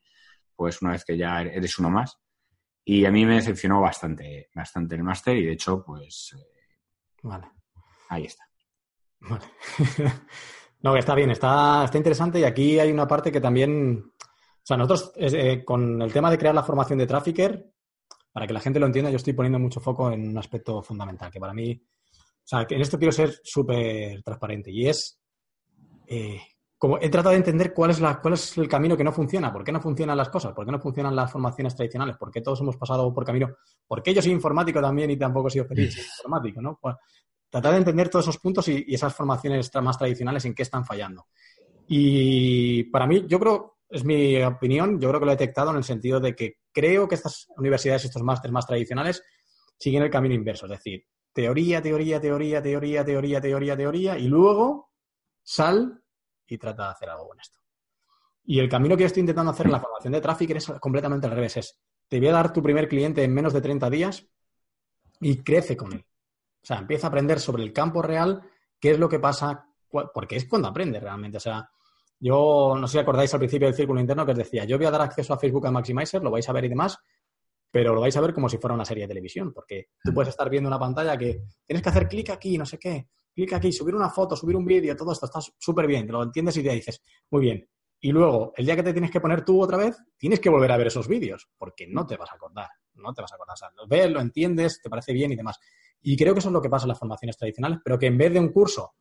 pues 0.56 0.82
una 0.82 0.92
vez 0.92 1.06
que 1.06 1.18
ya 1.18 1.42
eres 1.42 1.78
uno 1.80 1.90
más. 1.90 2.18
Y 2.84 3.06
a 3.06 3.12
mí 3.12 3.26
me 3.26 3.36
decepcionó 3.36 3.82
bastante, 3.82 4.50
bastante 4.54 4.96
el 4.96 5.04
máster 5.04 5.38
y 5.38 5.46
de 5.46 5.54
hecho, 5.54 5.84
pues... 5.86 6.36
Eh, 6.38 6.78
vale. 7.24 7.48
Ahí 8.10 8.26
está. 8.26 8.44
Vale. 9.22 9.46
no, 10.82 10.96
está 10.98 11.14
bien, 11.14 11.32
está, 11.32 11.84
está 11.86 11.98
interesante 11.98 12.40
y 12.40 12.44
aquí 12.44 12.80
hay 12.80 12.92
una 12.92 13.08
parte 13.08 13.32
que 13.32 13.42
también... 13.42 14.12
O 14.70 14.72
sea, 14.72 14.78
nosotros 14.78 15.14
eh, 15.16 15.66
con 15.66 16.00
el 16.00 16.14
tema 16.14 16.30
de 16.30 16.38
crear 16.38 16.54
la 16.54 16.62
formación 16.62 17.00
de 17.00 17.08
Trafficker, 17.08 17.72
para 18.32 18.46
que 18.46 18.54
la 18.54 18.60
gente 18.60 18.80
lo 18.80 18.86
entienda, 18.86 19.10
yo 19.10 19.16
estoy 19.16 19.34
poniendo 19.34 19.58
mucho 19.58 19.80
foco 19.80 20.12
en 20.12 20.30
un 20.30 20.38
aspecto 20.38 20.84
fundamental, 20.84 21.32
que 21.32 21.40
para 21.40 21.56
mí, 21.56 21.72
o 21.74 22.44
sea, 22.44 22.66
que 22.68 22.76
en 22.76 22.82
esto 22.82 23.00
quiero 23.00 23.12
ser 23.12 23.34
súper 23.44 24.22
transparente 24.22 24.70
y 24.70 24.88
es, 24.88 25.20
eh, 26.06 26.40
como 26.78 27.00
he 27.00 27.10
tratado 27.10 27.32
de 27.32 27.38
entender 27.38 27.74
cuál 27.74 27.90
es, 27.90 28.00
la, 28.00 28.22
cuál 28.22 28.36
es 28.36 28.60
el 28.60 28.68
camino 28.68 28.96
que 28.96 29.04
no 29.04 29.12
funciona, 29.12 29.52
por 29.52 29.64
qué 29.64 29.72
no 29.72 29.82
funcionan 29.82 30.16
las 30.16 30.30
cosas, 30.30 30.54
por 30.54 30.68
qué 30.68 30.72
no 30.72 30.80
funcionan 30.80 31.16
las 31.16 31.32
formaciones 31.32 31.76
tradicionales, 31.76 32.18
por 32.18 32.30
qué 32.30 32.42
todos 32.42 32.62
hemos 32.62 32.78
pasado 32.78 33.12
por 33.12 33.26
camino, 33.26 33.56
por 33.88 34.04
qué 34.04 34.14
yo 34.14 34.22
soy 34.22 34.34
informático 34.34 34.80
también 34.80 35.10
y 35.10 35.18
tampoco 35.18 35.48
he 35.48 35.52
sido 35.52 35.66
feliz 35.66 35.98
informático, 36.18 36.62
¿no? 36.62 36.78
Pues, 36.80 36.96
tratar 37.50 37.72
de 37.72 37.80
entender 37.80 38.08
todos 38.08 38.26
esos 38.26 38.38
puntos 38.38 38.68
y, 38.68 38.86
y 38.88 38.94
esas 38.94 39.16
formaciones 39.16 39.72
más 39.82 39.98
tradicionales 39.98 40.46
en 40.46 40.54
qué 40.54 40.62
están 40.62 40.86
fallando. 40.86 41.26
Y 41.88 42.84
para 42.84 43.08
mí, 43.08 43.26
yo 43.28 43.40
creo, 43.40 43.79
es 43.90 44.06
mi 44.06 44.42
opinión, 44.44 45.00
yo 45.00 45.10
creo 45.10 45.20
que 45.20 45.26
lo 45.26 45.32
he 45.32 45.36
detectado 45.36 45.72
en 45.72 45.78
el 45.78 45.84
sentido 45.84 46.20
de 46.20 46.36
que 46.36 46.58
creo 46.72 47.08
que 47.08 47.16
estas 47.16 47.48
universidades, 47.58 48.06
estos 48.06 48.22
másteres 48.22 48.54
más 48.54 48.68
tradicionales, 48.68 49.24
siguen 49.78 50.04
el 50.04 50.10
camino 50.10 50.36
inverso, 50.36 50.66
es 50.66 50.72
decir, 50.72 51.06
teoría, 51.34 51.82
teoría, 51.82 52.20
teoría, 52.20 52.62
teoría, 52.62 53.04
teoría, 53.04 53.42
teoría, 53.42 53.78
teoría, 53.78 54.18
y 54.18 54.28
luego 54.28 54.92
sal 55.42 56.04
y 56.46 56.58
trata 56.58 56.86
de 56.86 56.90
hacer 56.92 57.10
algo 57.10 57.28
con 57.30 57.40
esto. 57.40 57.60
Y 58.44 58.60
el 58.60 58.70
camino 58.70 58.96
que 58.96 59.02
yo 59.02 59.08
estoy 59.08 59.22
intentando 59.22 59.52
hacer 59.52 59.68
en 59.68 59.72
la 59.72 59.80
formación 59.80 60.14
de 60.14 60.22
tráfico 60.22 60.54
es 60.54 60.66
completamente 60.80 61.28
al 61.28 61.34
revés. 61.34 61.58
Es, 61.58 61.80
te 62.08 62.20
voy 62.20 62.30
a 62.30 62.34
dar 62.34 62.52
tu 62.52 62.64
primer 62.64 62.88
cliente 62.88 63.24
en 63.24 63.34
menos 63.34 63.54
de 63.54 63.62
30 63.62 63.90
días 63.90 64.28
y 65.20 65.44
crece 65.44 65.78
con 65.78 65.94
él. 65.94 66.06
O 66.62 66.66
sea, 66.66 66.78
empieza 66.78 67.08
a 67.08 67.10
aprender 67.10 67.40
sobre 67.40 67.64
el 67.64 67.72
campo 67.72 68.02
real, 68.02 68.42
qué 68.80 68.92
es 68.92 69.00
lo 69.00 69.08
que 69.08 69.20
pasa, 69.20 69.68
porque 70.14 70.36
es 70.36 70.46
cuando 70.46 70.68
aprende 70.68 71.00
realmente. 71.00 71.38
O 71.38 71.42
sea, 71.42 71.70
yo 72.20 72.76
no 72.78 72.88
sé 72.88 72.94
si 72.94 73.00
acordáis 73.00 73.34
al 73.34 73.40
principio 73.40 73.68
del 73.68 73.76
círculo 73.76 74.00
interno 74.00 74.26
que 74.26 74.34
os 74.34 74.38
decía, 74.38 74.66
yo 74.66 74.78
voy 74.78 74.88
a 74.88 74.92
dar 74.92 75.02
acceso 75.02 75.34
a 75.34 75.40
Facebook 75.40 75.68
a 75.68 75.72
Maximizer, 75.72 76.22
lo 76.22 76.32
vais 76.32 76.48
a 76.48 76.54
ver 76.54 76.66
y 76.66 76.70
demás, 76.70 76.98
pero 77.72 77.94
lo 77.94 78.02
vais 78.02 78.16
a 78.18 78.22
ver 78.22 78.34
como 78.34 78.50
si 78.50 78.58
fuera 78.58 78.74
una 78.74 78.86
serie 78.86 79.04
de 79.04 79.10
televisión, 79.10 79.54
porque 79.54 79.90
tú 80.04 80.14
puedes 80.14 80.30
estar 80.30 80.50
viendo 80.50 80.68
una 80.68 80.80
pantalla 80.80 81.18
que 81.18 81.44
tienes 81.66 81.84
que 81.84 81.90
hacer 81.90 82.08
clic 82.08 82.30
aquí, 82.32 82.58
no 82.58 82.66
sé 82.66 82.78
qué, 82.78 83.08
clic 83.34 83.54
aquí, 83.54 83.72
subir 83.72 83.96
una 83.96 84.10
foto, 84.10 84.36
subir 84.36 84.56
un 84.56 84.66
vídeo, 84.66 84.96
todo 84.96 85.12
esto 85.12 85.26
está 85.28 85.40
súper 85.58 85.88
bien, 85.88 86.06
te 86.06 86.12
lo 86.12 86.24
entiendes 86.24 86.58
y 86.58 86.64
te 86.64 86.72
dices, 86.72 87.02
muy 87.30 87.42
bien. 87.42 87.70
Y 88.02 88.12
luego, 88.12 88.54
el 88.56 88.66
día 88.66 88.78
que 88.78 88.84
te 88.84 88.94
tienes 88.94 89.12
que 89.12 89.20
poner 89.20 89.44
tú 89.44 89.62
otra 89.62 89.78
vez, 89.78 89.98
tienes 90.18 90.40
que 90.40 90.50
volver 90.50 90.72
a 90.72 90.78
ver 90.78 90.88
esos 90.88 91.08
vídeos, 91.08 91.50
porque 91.58 91.86
no 91.86 92.06
te 92.06 92.16
vas 92.16 92.32
a 92.32 92.36
acordar, 92.36 92.70
no 92.94 93.14
te 93.14 93.22
vas 93.22 93.32
a 93.34 93.36
acordar. 93.36 93.56
O 93.56 93.58
sea, 93.58 93.70
lo 93.76 93.88
ves, 93.88 94.10
lo 94.10 94.22
entiendes, 94.22 94.82
te 94.82 94.90
parece 94.90 95.12
bien 95.12 95.34
y 95.34 95.36
demás. 95.36 95.60
Y 96.02 96.16
creo 96.16 96.34
que 96.34 96.40
eso 96.40 96.48
es 96.48 96.54
lo 96.54 96.62
que 96.62 96.70
pasa 96.70 96.86
en 96.86 96.90
las 96.90 97.00
formaciones 97.00 97.38
tradicionales, 97.38 97.80
pero 97.84 98.00
que 98.00 98.06
en 98.06 98.18
vez 98.18 98.32
de 98.32 98.40
un 98.40 98.54
curso 98.54 98.94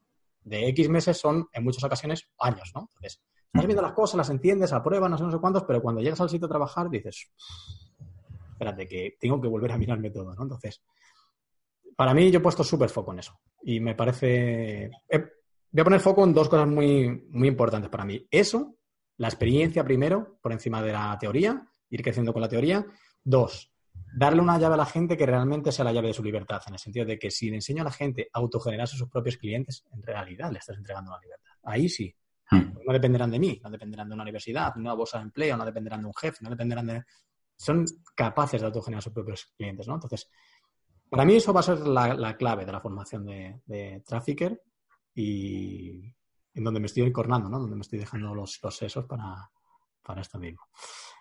de 0.48 0.68
X 0.68 0.88
meses 0.88 1.16
son, 1.18 1.48
en 1.52 1.64
muchas 1.64 1.84
ocasiones, 1.84 2.28
años, 2.38 2.72
¿no? 2.74 2.90
Entonces, 2.94 3.20
estás 3.46 3.66
viendo 3.66 3.82
las 3.82 3.92
cosas, 3.92 4.16
las 4.16 4.30
entiendes, 4.30 4.72
apruebas, 4.72 5.10
no 5.10 5.18
sé, 5.18 5.24
no 5.24 5.30
sé 5.30 5.38
cuántos, 5.38 5.64
pero 5.64 5.80
cuando 5.82 6.00
llegas 6.00 6.20
al 6.20 6.30
sitio 6.30 6.46
a 6.46 6.50
trabajar 6.50 6.90
dices, 6.90 7.30
espérate, 8.52 8.86
que 8.86 9.16
tengo 9.20 9.40
que 9.40 9.48
volver 9.48 9.72
a 9.72 9.78
mirarme 9.78 10.10
todo, 10.10 10.34
¿no? 10.34 10.42
Entonces, 10.42 10.82
para 11.96 12.14
mí 12.14 12.30
yo 12.30 12.38
he 12.38 12.42
puesto 12.42 12.62
súper 12.62 12.90
foco 12.90 13.12
en 13.12 13.20
eso. 13.20 13.40
Y 13.62 13.80
me 13.80 13.94
parece... 13.94 14.90
voy 15.10 15.80
a 15.80 15.84
poner 15.84 16.00
foco 16.00 16.24
en 16.24 16.32
dos 16.32 16.48
cosas 16.48 16.68
muy, 16.68 17.26
muy 17.30 17.48
importantes 17.48 17.90
para 17.90 18.04
mí. 18.04 18.26
Eso, 18.30 18.76
la 19.16 19.28
experiencia 19.28 19.84
primero, 19.84 20.38
por 20.40 20.52
encima 20.52 20.82
de 20.82 20.92
la 20.92 21.16
teoría, 21.18 21.66
ir 21.90 22.02
creciendo 22.02 22.32
con 22.32 22.42
la 22.42 22.48
teoría. 22.48 22.86
Dos, 23.24 23.72
darle 24.14 24.40
una 24.40 24.58
llave 24.58 24.74
a 24.74 24.78
la 24.78 24.86
gente 24.86 25.16
que 25.16 25.26
realmente 25.26 25.72
sea 25.72 25.84
la 25.84 25.92
llave 25.92 26.08
de 26.08 26.14
su 26.14 26.22
libertad, 26.22 26.62
en 26.66 26.74
el 26.74 26.78
sentido 26.78 27.06
de 27.06 27.18
que 27.18 27.30
si 27.30 27.50
le 27.50 27.56
enseño 27.56 27.82
a 27.82 27.84
la 27.84 27.92
gente 27.92 28.28
a 28.32 28.38
autogenerarse 28.38 28.96
sus 28.96 29.08
propios 29.08 29.36
clientes, 29.36 29.84
en 29.92 30.02
realidad 30.02 30.50
le 30.50 30.58
estás 30.58 30.76
entregando 30.76 31.10
la 31.10 31.18
libertad. 31.20 31.52
Ahí 31.64 31.88
sí. 31.88 32.14
Hmm. 32.50 32.72
No 32.86 32.92
dependerán 32.92 33.30
de 33.30 33.38
mí, 33.38 33.60
no 33.62 33.70
dependerán 33.70 34.08
de 34.08 34.14
una 34.14 34.22
universidad, 34.22 34.74
de 34.74 34.80
una 34.80 34.94
bolsa 34.94 35.18
de 35.18 35.24
empleo, 35.24 35.56
no 35.56 35.64
dependerán 35.64 36.00
de 36.00 36.06
un 36.06 36.14
jefe, 36.14 36.38
no 36.42 36.50
dependerán 36.50 36.86
de... 36.86 37.04
Son 37.56 37.84
capaces 38.14 38.60
de 38.60 38.66
autogenerar 38.66 39.02
sus 39.02 39.12
propios 39.12 39.52
clientes, 39.56 39.86
¿no? 39.86 39.94
Entonces, 39.94 40.30
para 41.10 41.24
mí 41.24 41.36
eso 41.36 41.52
va 41.52 41.60
a 41.60 41.64
ser 41.64 41.78
la, 41.80 42.36
clave 42.36 42.64
de 42.64 42.72
la 42.72 42.80
formación 42.80 43.26
de, 43.26 43.60
de 43.66 44.02
Trafficker 44.06 44.62
y 45.14 46.14
en 46.54 46.64
donde 46.64 46.80
me 46.80 46.86
estoy 46.86 47.02
encornando, 47.02 47.48
¿no? 47.48 47.58
Donde 47.58 47.76
me 47.76 47.82
estoy 47.82 47.98
dejando 47.98 48.34
los, 48.34 48.60
los 48.62 48.76
sesos 48.76 49.04
para, 49.06 49.50
para 50.02 50.22
esto 50.22 50.38
mismo. 50.38 50.62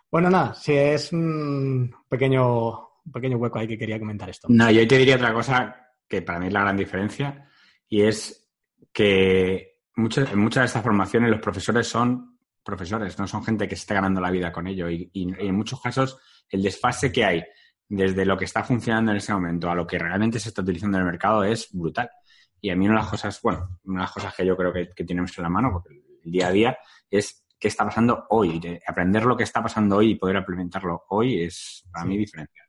Bueno, 0.09 0.29
nada, 0.29 0.53
si 0.53 0.73
es 0.73 1.11
un 1.11 1.93
pequeño, 2.07 2.89
pequeño 3.11 3.37
hueco 3.37 3.59
ahí 3.59 3.67
que 3.67 3.77
quería 3.77 3.99
comentar 3.99 4.29
esto. 4.29 4.47
No, 4.49 4.71
yo 4.71 4.87
te 4.87 4.97
diría 4.97 5.15
otra 5.15 5.33
cosa 5.33 5.93
que 6.07 6.21
para 6.21 6.39
mí 6.39 6.47
es 6.47 6.53
la 6.53 6.61
gran 6.61 6.77
diferencia 6.77 7.49
y 7.89 8.01
es 8.01 8.49
que 8.93 9.81
muchas, 9.95 10.31
en 10.31 10.39
muchas 10.39 10.61
de 10.61 10.65
estas 10.67 10.83
formaciones 10.83 11.29
los 11.29 11.41
profesores 11.41 11.87
son 11.87 12.39
profesores, 12.63 13.19
no 13.19 13.27
son 13.27 13.43
gente 13.43 13.67
que 13.67 13.75
se 13.75 13.81
esté 13.81 13.93
ganando 13.93 14.21
la 14.21 14.31
vida 14.31 14.51
con 14.51 14.67
ello 14.67 14.89
y, 14.89 15.09
en 15.13 15.55
muchos 15.55 15.81
casos 15.81 16.19
el 16.49 16.61
desfase 16.61 17.11
que 17.11 17.25
hay 17.25 17.43
desde 17.87 18.25
lo 18.25 18.37
que 18.37 18.45
está 18.45 18.63
funcionando 18.63 19.11
en 19.11 19.17
ese 19.17 19.33
momento 19.33 19.69
a 19.69 19.75
lo 19.75 19.85
que 19.87 19.99
realmente 19.99 20.39
se 20.39 20.49
está 20.49 20.61
utilizando 20.61 20.97
en 20.97 21.03
el 21.03 21.11
mercado 21.11 21.43
es 21.43 21.69
brutal. 21.71 22.09
Y 22.59 22.69
a 22.69 22.75
mí 22.75 22.85
una 22.85 22.95
de 22.95 23.01
las 23.01 23.11
cosas, 23.11 23.41
bueno, 23.41 23.79
una 23.83 23.99
de 23.99 24.03
las 24.03 24.11
cosas 24.11 24.33
que 24.33 24.45
yo 24.45 24.57
creo 24.57 24.73
que, 24.73 24.89
que 24.89 25.03
tenemos 25.03 25.37
en 25.37 25.43
la 25.43 25.49
mano, 25.49 25.71
porque 25.71 26.01
el 26.23 26.31
día 26.31 26.47
a 26.47 26.51
día, 26.51 26.77
es 27.09 27.46
qué 27.59 27.67
está 27.67 27.85
pasando 27.85 28.25
hoy. 28.29 28.61
aprender 28.85 29.25
lo 29.25 29.35
que 29.35 29.43
está 29.43 29.61
pasando 29.61 29.97
hoy 29.97 30.11
y 30.11 30.15
poder 30.15 30.37
implementarlo 30.37 31.05
hoy 31.09 31.41
es 31.43 31.83
para 31.91 32.05
mí 32.05 32.17
diferencial. 32.17 32.67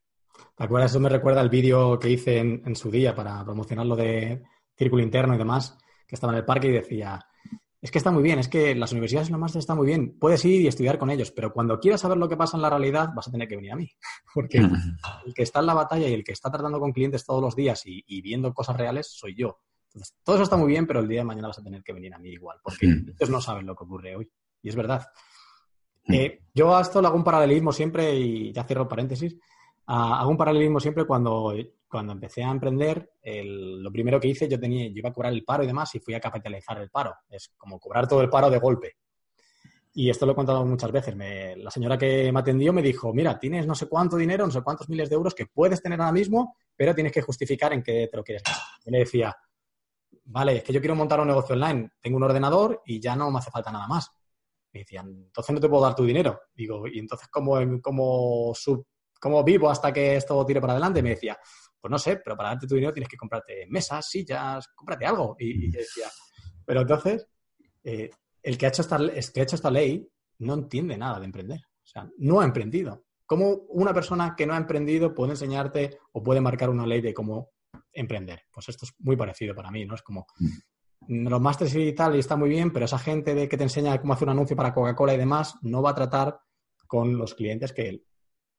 ¿Te 0.56 0.64
acuerdas? 0.64 0.90
Eso 0.90 1.00
me 1.00 1.08
recuerda 1.08 1.40
al 1.40 1.50
vídeo 1.50 1.98
que 1.98 2.10
hice 2.10 2.38
en, 2.38 2.74
su 2.74 2.90
día 2.90 3.14
para 3.14 3.44
promocionar 3.44 3.86
lo 3.86 3.96
de 3.96 4.42
círculo 4.76 5.02
interno 5.02 5.34
y 5.34 5.38
demás, 5.38 5.78
que 6.06 6.14
estaba 6.16 6.32
en 6.32 6.38
el 6.38 6.44
parque 6.44 6.68
y 6.68 6.72
decía, 6.72 7.24
es 7.80 7.90
que 7.92 7.98
está 7.98 8.10
muy 8.10 8.22
bien, 8.22 8.40
es 8.40 8.48
que 8.48 8.74
las 8.74 8.90
universidades 8.90 9.30
másteres 9.30 9.62
están 9.62 9.76
muy 9.76 9.86
bien, 9.86 10.18
puedes 10.18 10.44
ir 10.44 10.62
y 10.62 10.66
estudiar 10.66 10.98
con 10.98 11.10
ellos, 11.10 11.30
pero 11.30 11.52
cuando 11.52 11.78
quieras 11.78 12.00
saber 12.00 12.18
lo 12.18 12.28
que 12.28 12.36
pasa 12.36 12.56
en 12.56 12.62
la 12.62 12.70
realidad 12.70 13.10
vas 13.14 13.28
a 13.28 13.30
tener 13.30 13.46
que 13.46 13.54
venir 13.56 13.72
a 13.72 13.76
mí, 13.76 13.88
porque 14.34 14.58
el 15.26 15.34
que 15.34 15.42
está 15.42 15.60
en 15.60 15.66
la 15.66 15.74
batalla 15.74 16.08
y 16.08 16.12
el 16.12 16.24
que 16.24 16.32
está 16.32 16.50
tratando 16.50 16.80
con 16.80 16.92
clientes 16.92 17.24
todos 17.24 17.40
los 17.40 17.54
días 17.54 17.82
y, 17.84 18.20
viendo 18.20 18.52
cosas 18.52 18.76
reales 18.76 19.06
soy 19.08 19.36
yo. 19.36 19.60
Entonces, 19.86 20.16
todo 20.22 20.36
eso 20.36 20.42
está 20.42 20.56
muy 20.56 20.68
bien, 20.68 20.86
pero 20.86 21.00
el 21.00 21.08
día 21.08 21.20
de 21.20 21.24
mañana 21.24 21.48
vas 21.48 21.58
a 21.60 21.62
tener 21.62 21.82
que 21.82 21.92
venir 21.92 22.12
a 22.12 22.18
mí 22.18 22.30
igual, 22.30 22.58
porque 22.62 22.86
ellos 22.86 23.30
no 23.30 23.40
saben 23.40 23.64
lo 23.64 23.74
que 23.74 23.84
ocurre 23.84 24.16
hoy. 24.16 24.30
Y 24.62 24.68
es 24.68 24.76
verdad. 24.76 25.06
Mm. 26.06 26.14
Eh, 26.14 26.40
yo 26.54 26.76
a 26.76 26.80
esto 26.80 27.00
le 27.00 27.08
hago 27.08 27.16
un 27.16 27.24
paralelismo 27.24 27.72
siempre, 27.72 28.14
y 28.14 28.52
ya 28.52 28.64
cierro 28.64 28.88
paréntesis, 28.88 29.36
hago 29.86 30.30
un 30.30 30.36
paralelismo 30.36 30.80
siempre 30.80 31.06
cuando, 31.06 31.54
cuando 31.88 32.12
empecé 32.12 32.44
a 32.44 32.50
emprender, 32.50 33.12
lo 33.24 33.90
primero 33.90 34.20
que 34.20 34.28
hice, 34.28 34.48
yo, 34.48 34.60
tenía, 34.60 34.86
yo 34.88 34.98
iba 34.98 35.08
a 35.08 35.12
cobrar 35.12 35.32
el 35.32 35.44
paro 35.44 35.64
y 35.64 35.66
demás 35.66 35.94
y 35.94 36.00
fui 36.00 36.14
a 36.14 36.20
capitalizar 36.20 36.78
el 36.78 36.90
paro. 36.90 37.14
Es 37.28 37.54
como 37.56 37.78
cobrar 37.78 38.06
todo 38.06 38.20
el 38.20 38.28
paro 38.28 38.50
de 38.50 38.58
golpe. 38.58 38.96
Y 39.94 40.10
esto 40.10 40.26
lo 40.26 40.32
he 40.32 40.34
contado 40.34 40.64
muchas 40.64 40.92
veces. 40.92 41.16
la 41.16 41.70
señora 41.70 41.98
que 41.98 42.30
me 42.30 42.40
atendió 42.40 42.72
me 42.72 42.82
dijo, 42.82 43.12
mira, 43.12 43.38
tienes 43.38 43.66
no 43.66 43.74
sé 43.74 43.88
cuánto 43.88 44.16
dinero, 44.16 44.46
no 44.46 44.52
sé 44.52 44.62
cuántos 44.62 44.88
miles 44.88 45.08
de 45.08 45.16
euros 45.16 45.34
que 45.34 45.46
puedes 45.46 45.82
tener 45.82 46.00
ahora 46.00 46.12
mismo, 46.12 46.56
pero 46.76 46.94
tienes 46.94 47.12
que 47.12 47.22
justificar 47.22 47.72
en 47.72 47.82
qué 47.82 48.08
te 48.10 48.16
lo 48.16 48.22
quieres 48.22 48.42
gastar. 48.44 48.62
Yo 48.84 48.92
le 48.92 48.98
decía, 48.98 49.36
vale, 50.26 50.58
es 50.58 50.62
que 50.62 50.72
yo 50.72 50.80
quiero 50.80 50.94
montar 50.94 51.20
un 51.20 51.26
negocio 51.26 51.54
online, 51.54 51.90
tengo 52.00 52.16
un 52.16 52.22
ordenador 52.22 52.82
y 52.86 53.00
ya 53.00 53.16
no 53.16 53.30
me 53.30 53.38
hace 53.38 53.50
falta 53.50 53.72
nada 53.72 53.88
más. 53.88 54.10
Me 54.72 54.80
decían, 54.80 55.08
entonces 55.08 55.54
no 55.54 55.60
te 55.60 55.68
puedo 55.68 55.82
dar 55.82 55.94
tu 55.94 56.04
dinero. 56.04 56.40
Digo, 56.54 56.86
¿y 56.86 56.98
entonces 56.98 57.28
cómo, 57.28 57.58
cómo, 57.80 58.52
cómo 59.20 59.44
vivo 59.44 59.70
hasta 59.70 59.92
que 59.92 60.16
esto 60.16 60.44
tire 60.44 60.60
para 60.60 60.74
adelante? 60.74 61.02
me 61.02 61.10
decía, 61.10 61.38
pues 61.80 61.90
no 61.90 61.98
sé, 61.98 62.16
pero 62.16 62.36
para 62.36 62.50
darte 62.50 62.66
tu 62.66 62.74
dinero 62.74 62.92
tienes 62.92 63.08
que 63.08 63.16
comprarte 63.16 63.66
mesas, 63.68 64.08
sillas, 64.08 64.68
cómprate 64.74 65.06
algo. 65.06 65.36
Y, 65.38 65.70
yo 65.72 65.78
decía, 65.78 66.06
pero 66.64 66.82
entonces, 66.82 67.26
eh, 67.84 68.10
el, 68.42 68.58
que 68.58 68.66
ha 68.66 68.68
hecho 68.68 68.82
esta, 68.82 68.98
que 68.98 69.40
ha 69.40 69.44
hecho 69.44 69.56
esta 69.56 69.70
ley 69.70 70.06
no 70.38 70.54
entiende 70.54 70.96
nada 70.96 71.18
de 71.18 71.26
emprender. 71.26 71.60
O 71.60 71.86
sea, 71.86 72.08
no 72.18 72.40
ha 72.40 72.44
emprendido. 72.44 73.04
¿Cómo 73.24 73.48
una 73.68 73.92
persona 73.92 74.34
que 74.36 74.46
no 74.46 74.54
ha 74.54 74.58
emprendido 74.58 75.14
puede 75.14 75.32
enseñarte 75.32 75.98
o 76.12 76.22
puede 76.22 76.40
marcar 76.40 76.70
una 76.70 76.86
ley 76.86 77.00
de 77.00 77.14
cómo 77.14 77.50
emprender? 77.92 78.42
Pues 78.50 78.68
esto 78.68 78.86
es 78.86 78.92
muy 78.98 79.16
parecido 79.16 79.54
para 79.54 79.70
mí, 79.70 79.84
¿no? 79.84 79.94
Es 79.94 80.02
como, 80.02 80.26
mm 80.38 80.46
los 81.08 81.40
másteres 81.40 81.74
y 81.74 81.92
tal, 81.94 82.16
y 82.16 82.18
está 82.18 82.36
muy 82.36 82.50
bien, 82.50 82.70
pero 82.70 82.84
esa 82.84 82.98
gente 82.98 83.34
de 83.34 83.48
que 83.48 83.56
te 83.56 83.62
enseña 83.64 83.98
cómo 83.98 84.12
hacer 84.12 84.28
un 84.28 84.32
anuncio 84.32 84.54
para 84.54 84.74
Coca-Cola 84.74 85.14
y 85.14 85.18
demás, 85.18 85.56
no 85.62 85.80
va 85.82 85.90
a 85.90 85.94
tratar 85.94 86.40
con 86.86 87.16
los 87.16 87.34
clientes 87.34 87.72
que 87.72 87.88
el, 87.88 88.04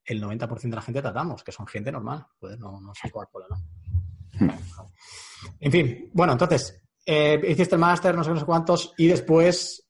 el 0.06 0.22
90% 0.22 0.62
de 0.62 0.76
la 0.76 0.82
gente 0.82 1.02
tratamos, 1.02 1.44
que 1.44 1.52
son 1.52 1.68
gente 1.68 1.92
normal. 1.92 2.26
Pues 2.40 2.58
no, 2.58 2.82
no 2.82 2.92
Coca-Cola, 3.12 3.46
¿no? 3.50 3.58
Hmm. 4.40 4.50
En 5.60 5.72
fin, 5.72 6.10
bueno, 6.14 6.34
entonces, 6.34 6.82
eh, 7.06 7.40
hiciste 7.48 7.76
el 7.76 7.82
máster, 7.82 8.16
no 8.16 8.24
sé, 8.24 8.32
no 8.32 8.40
sé 8.40 8.46
cuántos, 8.46 8.94
y 8.98 9.08
después 9.08 9.88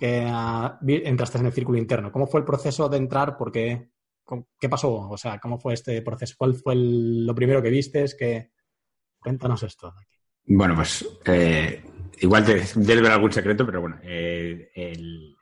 eh, 0.00 0.32
entraste 0.86 1.38
en 1.38 1.46
el 1.46 1.52
círculo 1.52 1.78
interno. 1.78 2.10
¿Cómo 2.10 2.26
fue 2.26 2.40
el 2.40 2.46
proceso 2.46 2.88
de 2.88 2.96
entrar? 2.96 3.36
Porque, 3.36 3.92
¿Qué 4.60 4.68
pasó? 4.68 5.08
O 5.10 5.16
sea, 5.16 5.38
¿cómo 5.38 5.58
fue 5.58 5.74
este 5.74 6.02
proceso? 6.02 6.34
¿Cuál 6.36 6.54
fue 6.56 6.74
lo 6.76 7.34
primero 7.34 7.62
que 7.62 7.70
vistes? 7.70 8.14
Que... 8.14 8.50
Cuéntanos 9.20 9.62
esto. 9.62 9.92
Bueno, 10.48 10.74
pues 10.74 11.06
eh, 11.26 11.82
igual 12.20 12.44
te 12.44 12.54
debes 12.54 13.02
ver 13.02 13.12
algún 13.12 13.32
secreto, 13.32 13.66
pero 13.66 13.82
bueno, 13.82 13.98
eh, 14.02 14.70
el... 14.74 15.36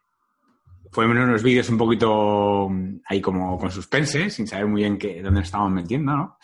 fueron 0.90 1.16
unos 1.16 1.42
vídeos 1.44 1.68
un 1.68 1.78
poquito 1.78 2.68
mm, 2.68 3.00
ahí 3.06 3.20
como 3.20 3.56
con 3.56 3.70
suspense, 3.70 4.30
sin 4.30 4.48
saber 4.48 4.66
muy 4.66 4.82
bien 4.82 4.98
qué, 4.98 5.22
dónde 5.22 5.42
estábamos 5.42 5.72
metiendo, 5.72 6.16
¿no? 6.16 6.38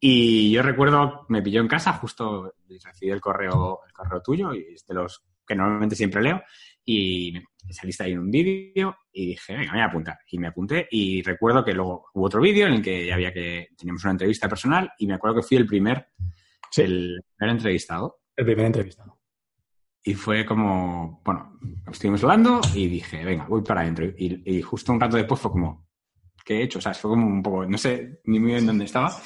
Y 0.00 0.50
yo 0.50 0.62
recuerdo, 0.62 1.26
me 1.28 1.42
pilló 1.42 1.60
en 1.60 1.68
casa, 1.68 1.92
justo 1.92 2.54
recibí 2.82 3.12
el 3.12 3.20
correo, 3.20 3.80
el 3.86 3.92
correo 3.92 4.20
tuyo, 4.20 4.54
y 4.54 4.74
es 4.74 4.84
de 4.86 4.94
los 4.94 5.22
que 5.46 5.54
normalmente 5.54 5.94
siempre 5.94 6.22
leo, 6.22 6.42
y 6.84 7.34
saliste 7.70 8.04
ahí 8.04 8.12
en 8.12 8.20
un 8.20 8.30
vídeo 8.30 8.96
y 9.12 9.26
dije, 9.26 9.52
venga, 9.52 9.72
me 9.72 9.78
voy 9.78 9.82
a 9.82 9.86
apuntar. 9.86 10.18
Y 10.30 10.38
me 10.38 10.48
apunté 10.48 10.88
y 10.90 11.22
recuerdo 11.22 11.64
que 11.64 11.72
luego 11.72 12.06
hubo 12.14 12.26
otro 12.26 12.40
vídeo 12.40 12.66
en 12.66 12.74
el 12.74 12.82
que 12.82 13.12
había 13.12 13.32
que, 13.32 13.68
teníamos 13.76 14.02
una 14.02 14.12
entrevista 14.12 14.48
personal 14.48 14.90
y 14.98 15.06
me 15.06 15.14
acuerdo 15.14 15.36
que 15.36 15.46
fui 15.46 15.56
el 15.56 15.66
primer, 15.66 16.08
el 16.78 17.22
primer 17.36 17.56
entrevistado. 17.56 18.20
El 18.36 18.44
primer 18.46 18.66
entrevistado. 18.66 19.18
Y 20.04 20.14
fue 20.14 20.44
como, 20.44 21.22
bueno, 21.24 21.58
estuvimos 21.90 22.22
hablando 22.24 22.60
y 22.74 22.88
dije, 22.88 23.24
venga, 23.24 23.46
voy 23.46 23.62
para 23.62 23.82
adentro. 23.82 24.06
Y, 24.16 24.56
y, 24.56 24.62
justo 24.62 24.92
un 24.92 25.00
rato 25.00 25.16
después 25.16 25.40
fue 25.40 25.52
como, 25.52 25.86
¿qué 26.44 26.58
he 26.58 26.62
hecho? 26.64 26.78
O 26.78 26.82
sea, 26.82 26.92
fue 26.94 27.10
como 27.10 27.26
un 27.26 27.42
poco, 27.42 27.64
no 27.66 27.78
sé 27.78 28.20
ni 28.24 28.40
muy 28.40 28.52
bien 28.52 28.66
dónde 28.66 28.84
estaba. 28.84 29.16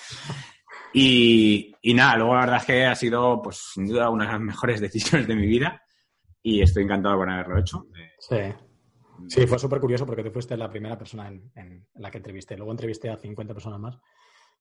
Y, 0.92 1.74
y, 1.80 1.94
nada, 1.94 2.16
luego 2.16 2.34
la 2.34 2.40
verdad 2.40 2.56
es 2.58 2.64
que 2.64 2.84
ha 2.84 2.94
sido, 2.94 3.40
pues 3.42 3.70
sin 3.72 3.86
duda, 3.86 4.10
una 4.10 4.26
de 4.26 4.32
las 4.32 4.40
mejores 4.40 4.80
decisiones 4.82 5.26
de 5.26 5.34
mi 5.34 5.46
vida 5.46 5.82
y 6.42 6.62
estoy 6.62 6.84
encantado 6.84 7.16
con 7.16 7.28
haberlo 7.28 7.58
hecho. 7.58 7.86
Sí. 8.20 8.36
Sí, 9.28 9.46
fue 9.46 9.58
súper 9.58 9.80
curioso 9.80 10.06
porque 10.06 10.22
tú 10.22 10.30
fuiste 10.30 10.56
la 10.56 10.70
primera 10.70 10.96
persona 10.96 11.28
en, 11.28 11.86
la 11.94 12.10
que 12.10 12.18
entrevisté. 12.18 12.56
Luego 12.56 12.72
entrevisté 12.72 13.10
a 13.10 13.16
50 13.16 13.54
personas 13.54 13.80
más, 13.80 13.98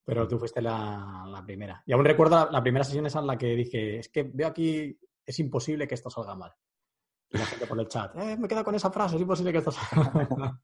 pero 0.06 0.28
tú 0.28 0.38
fuiste 0.38 0.62
la, 0.62 1.44
primera. 1.46 1.84
Y 1.86 1.94
aún 1.94 2.06
recuerdo 2.06 2.50
la, 2.52 2.62
primera 2.62 2.86
sesión 2.86 3.06
esa 3.08 3.20
en 3.20 3.28
la 3.28 3.38
que 3.38 3.56
dije, 3.56 4.00
es 4.00 4.10
que 4.10 4.24
veo 4.24 4.48
aquí, 4.48 4.98
es 5.26 5.40
imposible 5.40 5.88
que 5.88 5.96
esto 5.96 6.10
salga 6.10 6.36
mal. 6.36 6.54
Y 7.32 7.40
la 7.40 7.46
gente 7.46 7.66
por 7.66 7.80
el 7.80 7.88
chat, 7.88 8.16
eh, 8.18 8.38
me 8.38 8.48
queda 8.48 8.64
con 8.64 8.76
esa 8.76 8.92
frase, 8.92 9.16
es 9.16 9.22
imposible 9.22 9.52
que 9.52 9.58
esto 9.58 9.72
salga 9.72 10.12
mal. 10.38 10.62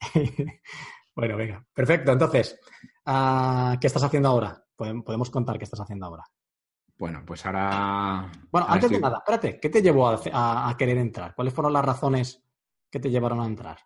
bueno, 1.14 1.36
venga, 1.36 1.66
perfecto. 1.74 2.12
Entonces, 2.12 2.58
ah, 3.06 3.76
¿qué 3.80 3.88
estás 3.88 4.04
haciendo 4.04 4.28
ahora? 4.28 4.60
podemos 4.76 5.30
contar 5.30 5.56
qué 5.58 5.64
estás 5.64 5.80
haciendo 5.80 6.06
ahora. 6.06 6.24
Bueno, 6.96 7.22
pues 7.26 7.44
ahora. 7.44 8.30
Bueno, 8.50 8.66
antes 8.68 8.90
de 8.90 9.00
nada, 9.00 9.18
espérate, 9.18 9.58
¿qué 9.58 9.68
te 9.68 9.82
llevó 9.82 10.08
a, 10.08 10.74
querer 10.78 10.98
entrar? 10.98 11.34
¿Cuáles 11.34 11.52
fueron 11.52 11.72
las 11.72 11.84
razones 11.84 12.42
que 12.90 13.00
te 13.00 13.10
llevaron 13.10 13.40
a 13.40 13.46
entrar? 13.46 13.78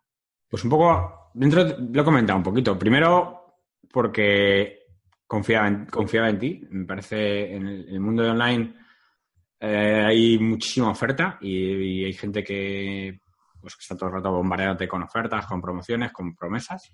Pues 0.48 0.64
un 0.64 0.70
poco, 0.70 1.30
dentro 1.34 1.64
lo 1.64 2.02
he 2.02 2.04
comentado 2.04 2.38
un 2.38 2.42
poquito. 2.42 2.78
Primero, 2.78 3.56
porque 3.90 4.77
confiaba 5.28 5.68
en, 5.68 5.86
confiaba 5.86 6.30
en 6.30 6.38
ti. 6.38 6.66
Me 6.70 6.84
parece 6.86 7.54
en 7.54 7.68
el, 7.68 8.00
mundo 8.00 8.24
de 8.24 8.30
online 8.30 8.74
eh, 9.60 10.04
hay 10.06 10.38
muchísima 10.38 10.90
oferta 10.90 11.38
y, 11.40 12.04
hay 12.04 12.12
gente 12.14 12.42
que, 12.42 13.20
pues, 13.60 13.76
que 13.76 13.82
está 13.82 13.96
todo 13.96 14.08
el 14.08 14.16
rato 14.16 14.32
bombardeándote 14.32 14.88
con 14.88 15.02
ofertas, 15.02 15.46
con 15.46 15.60
promociones, 15.60 16.10
con 16.10 16.34
promesas. 16.34 16.90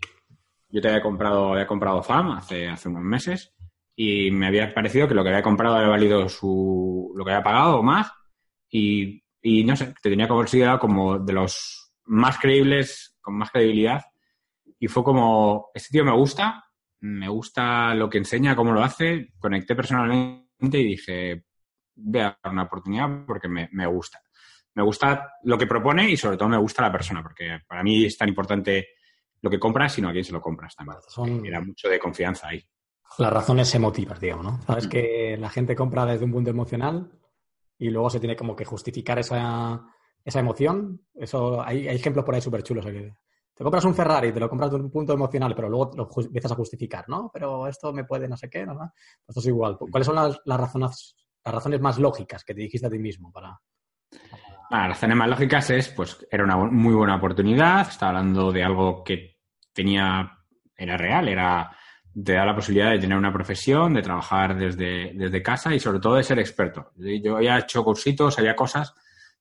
Yo 0.68 0.82
te 0.82 0.88
había 0.88 1.00
comprado, 1.00 1.52
había 1.52 1.66
comprado 1.66 2.02
FAM 2.02 2.32
hace, 2.32 2.68
hace 2.68 2.88
unos 2.88 3.04
meses 3.04 3.54
y 3.96 4.30
me 4.32 4.48
había 4.48 4.74
parecido 4.74 5.06
que 5.06 5.14
lo 5.14 5.22
que 5.22 5.28
había 5.30 5.42
comprado 5.42 5.76
había 5.76 5.88
valido 5.88 6.28
su, 6.28 7.12
lo 7.14 7.24
que 7.24 7.30
había 7.30 7.44
pagado 7.44 7.78
o 7.78 7.82
más 7.82 8.12
y, 8.68 9.22
y 9.40 9.62
no 9.62 9.76
sé, 9.76 9.94
te 10.02 10.10
tenía 10.10 10.26
considerado 10.26 10.80
como 10.80 11.20
de 11.20 11.32
los 11.32 11.92
más 12.06 12.38
creíbles, 12.38 13.16
con 13.20 13.36
más 13.36 13.52
credibilidad 13.52 14.02
y 14.80 14.88
fue 14.88 15.04
como, 15.04 15.70
este 15.72 15.92
tío 15.92 16.04
me 16.04 16.16
gusta, 16.16 16.64
me 17.04 17.28
gusta 17.28 17.94
lo 17.94 18.08
que 18.08 18.16
enseña, 18.16 18.56
cómo 18.56 18.72
lo 18.72 18.82
hace, 18.82 19.32
conecté 19.38 19.76
personalmente 19.76 20.78
y 20.78 20.84
dije, 20.84 21.44
voy 21.96 22.20
a 22.22 22.38
dar 22.42 22.52
una 22.52 22.62
oportunidad 22.62 23.26
porque 23.26 23.46
me, 23.46 23.68
me 23.72 23.86
gusta. 23.86 24.22
Me 24.74 24.82
gusta 24.82 25.34
lo 25.42 25.58
que 25.58 25.66
propone 25.66 26.10
y 26.10 26.16
sobre 26.16 26.38
todo 26.38 26.48
me 26.48 26.56
gusta 26.56 26.82
la 26.82 26.90
persona, 26.90 27.22
porque 27.22 27.60
para 27.68 27.82
mí 27.82 28.06
es 28.06 28.16
tan 28.16 28.30
importante 28.30 28.88
lo 29.42 29.50
que 29.50 29.58
compras, 29.58 29.92
sino 29.92 30.08
a 30.08 30.12
quién 30.12 30.24
se 30.24 30.32
lo 30.32 30.40
compras 30.40 30.74
también. 30.74 30.98
Son... 31.06 31.44
Era 31.44 31.60
mucho 31.60 31.88
de 31.90 31.98
confianza 31.98 32.48
ahí. 32.48 32.64
Las 33.18 33.32
razones 33.32 33.72
emotivas, 33.74 34.18
digamos, 34.18 34.44
¿no? 34.46 34.62
Sabes 34.62 34.86
mm. 34.86 34.90
que 34.90 35.36
la 35.38 35.50
gente 35.50 35.76
compra 35.76 36.06
desde 36.06 36.24
un 36.24 36.32
punto 36.32 36.48
emocional 36.48 37.12
y 37.78 37.90
luego 37.90 38.08
se 38.08 38.18
tiene 38.18 38.34
como 38.34 38.56
que 38.56 38.64
justificar 38.64 39.18
esa, 39.18 39.84
esa 40.24 40.40
emoción. 40.40 41.02
Eso, 41.14 41.62
hay, 41.62 41.86
hay 41.86 41.96
ejemplos 41.96 42.24
por 42.24 42.34
ahí 42.34 42.40
súper 42.40 42.62
chulos. 42.62 42.86
Te 43.54 43.62
compras 43.62 43.84
un 43.84 43.94
Ferrari, 43.94 44.32
te 44.32 44.40
lo 44.40 44.48
compras 44.48 44.70
desde 44.70 44.84
un 44.84 44.90
punto 44.90 45.12
emocional, 45.12 45.54
pero 45.54 45.68
luego 45.68 45.92
lo 45.96 46.08
empiezas 46.22 46.52
a 46.52 46.56
justificar, 46.56 47.08
¿no? 47.08 47.30
Pero 47.32 47.68
esto 47.68 47.92
me 47.92 48.04
puede 48.04 48.26
no 48.26 48.36
sé 48.36 48.50
qué, 48.50 48.66
¿no? 48.66 48.92
Esto 49.26 49.40
es 49.40 49.46
igual. 49.46 49.78
¿Cuáles 49.78 50.06
son 50.06 50.16
las, 50.16 50.40
las, 50.44 50.58
razones, 50.58 51.16
las 51.44 51.54
razones 51.54 51.80
más 51.80 51.98
lógicas 51.98 52.42
que 52.44 52.54
te 52.54 52.62
dijiste 52.62 52.86
a 52.86 52.90
ti 52.90 52.98
mismo 52.98 53.30
para, 53.30 53.60
las 54.70 54.88
razones 54.88 55.16
más 55.16 55.28
lógicas 55.28 55.70
es, 55.70 55.88
pues, 55.90 56.26
era 56.30 56.42
una 56.42 56.56
muy 56.56 56.94
buena 56.94 57.16
oportunidad, 57.16 57.88
estaba 57.88 58.10
hablando 58.10 58.50
de 58.50 58.64
algo 58.64 59.04
que 59.04 59.36
tenía, 59.72 60.38
era 60.76 60.96
real, 60.96 61.28
era 61.28 61.70
te 62.22 62.32
da 62.32 62.46
la 62.46 62.54
posibilidad 62.54 62.92
de 62.92 62.98
tener 62.98 63.18
una 63.18 63.32
profesión, 63.32 63.94
de 63.94 64.02
trabajar 64.02 64.56
desde, 64.56 65.12
desde 65.14 65.42
casa 65.42 65.74
y 65.74 65.80
sobre 65.80 65.98
todo 65.98 66.14
de 66.14 66.22
ser 66.22 66.38
experto. 66.38 66.92
Yo 66.96 67.36
había 67.36 67.58
hecho 67.58 67.82
cursitos, 67.82 68.38
había 68.38 68.54
cosas, 68.54 68.94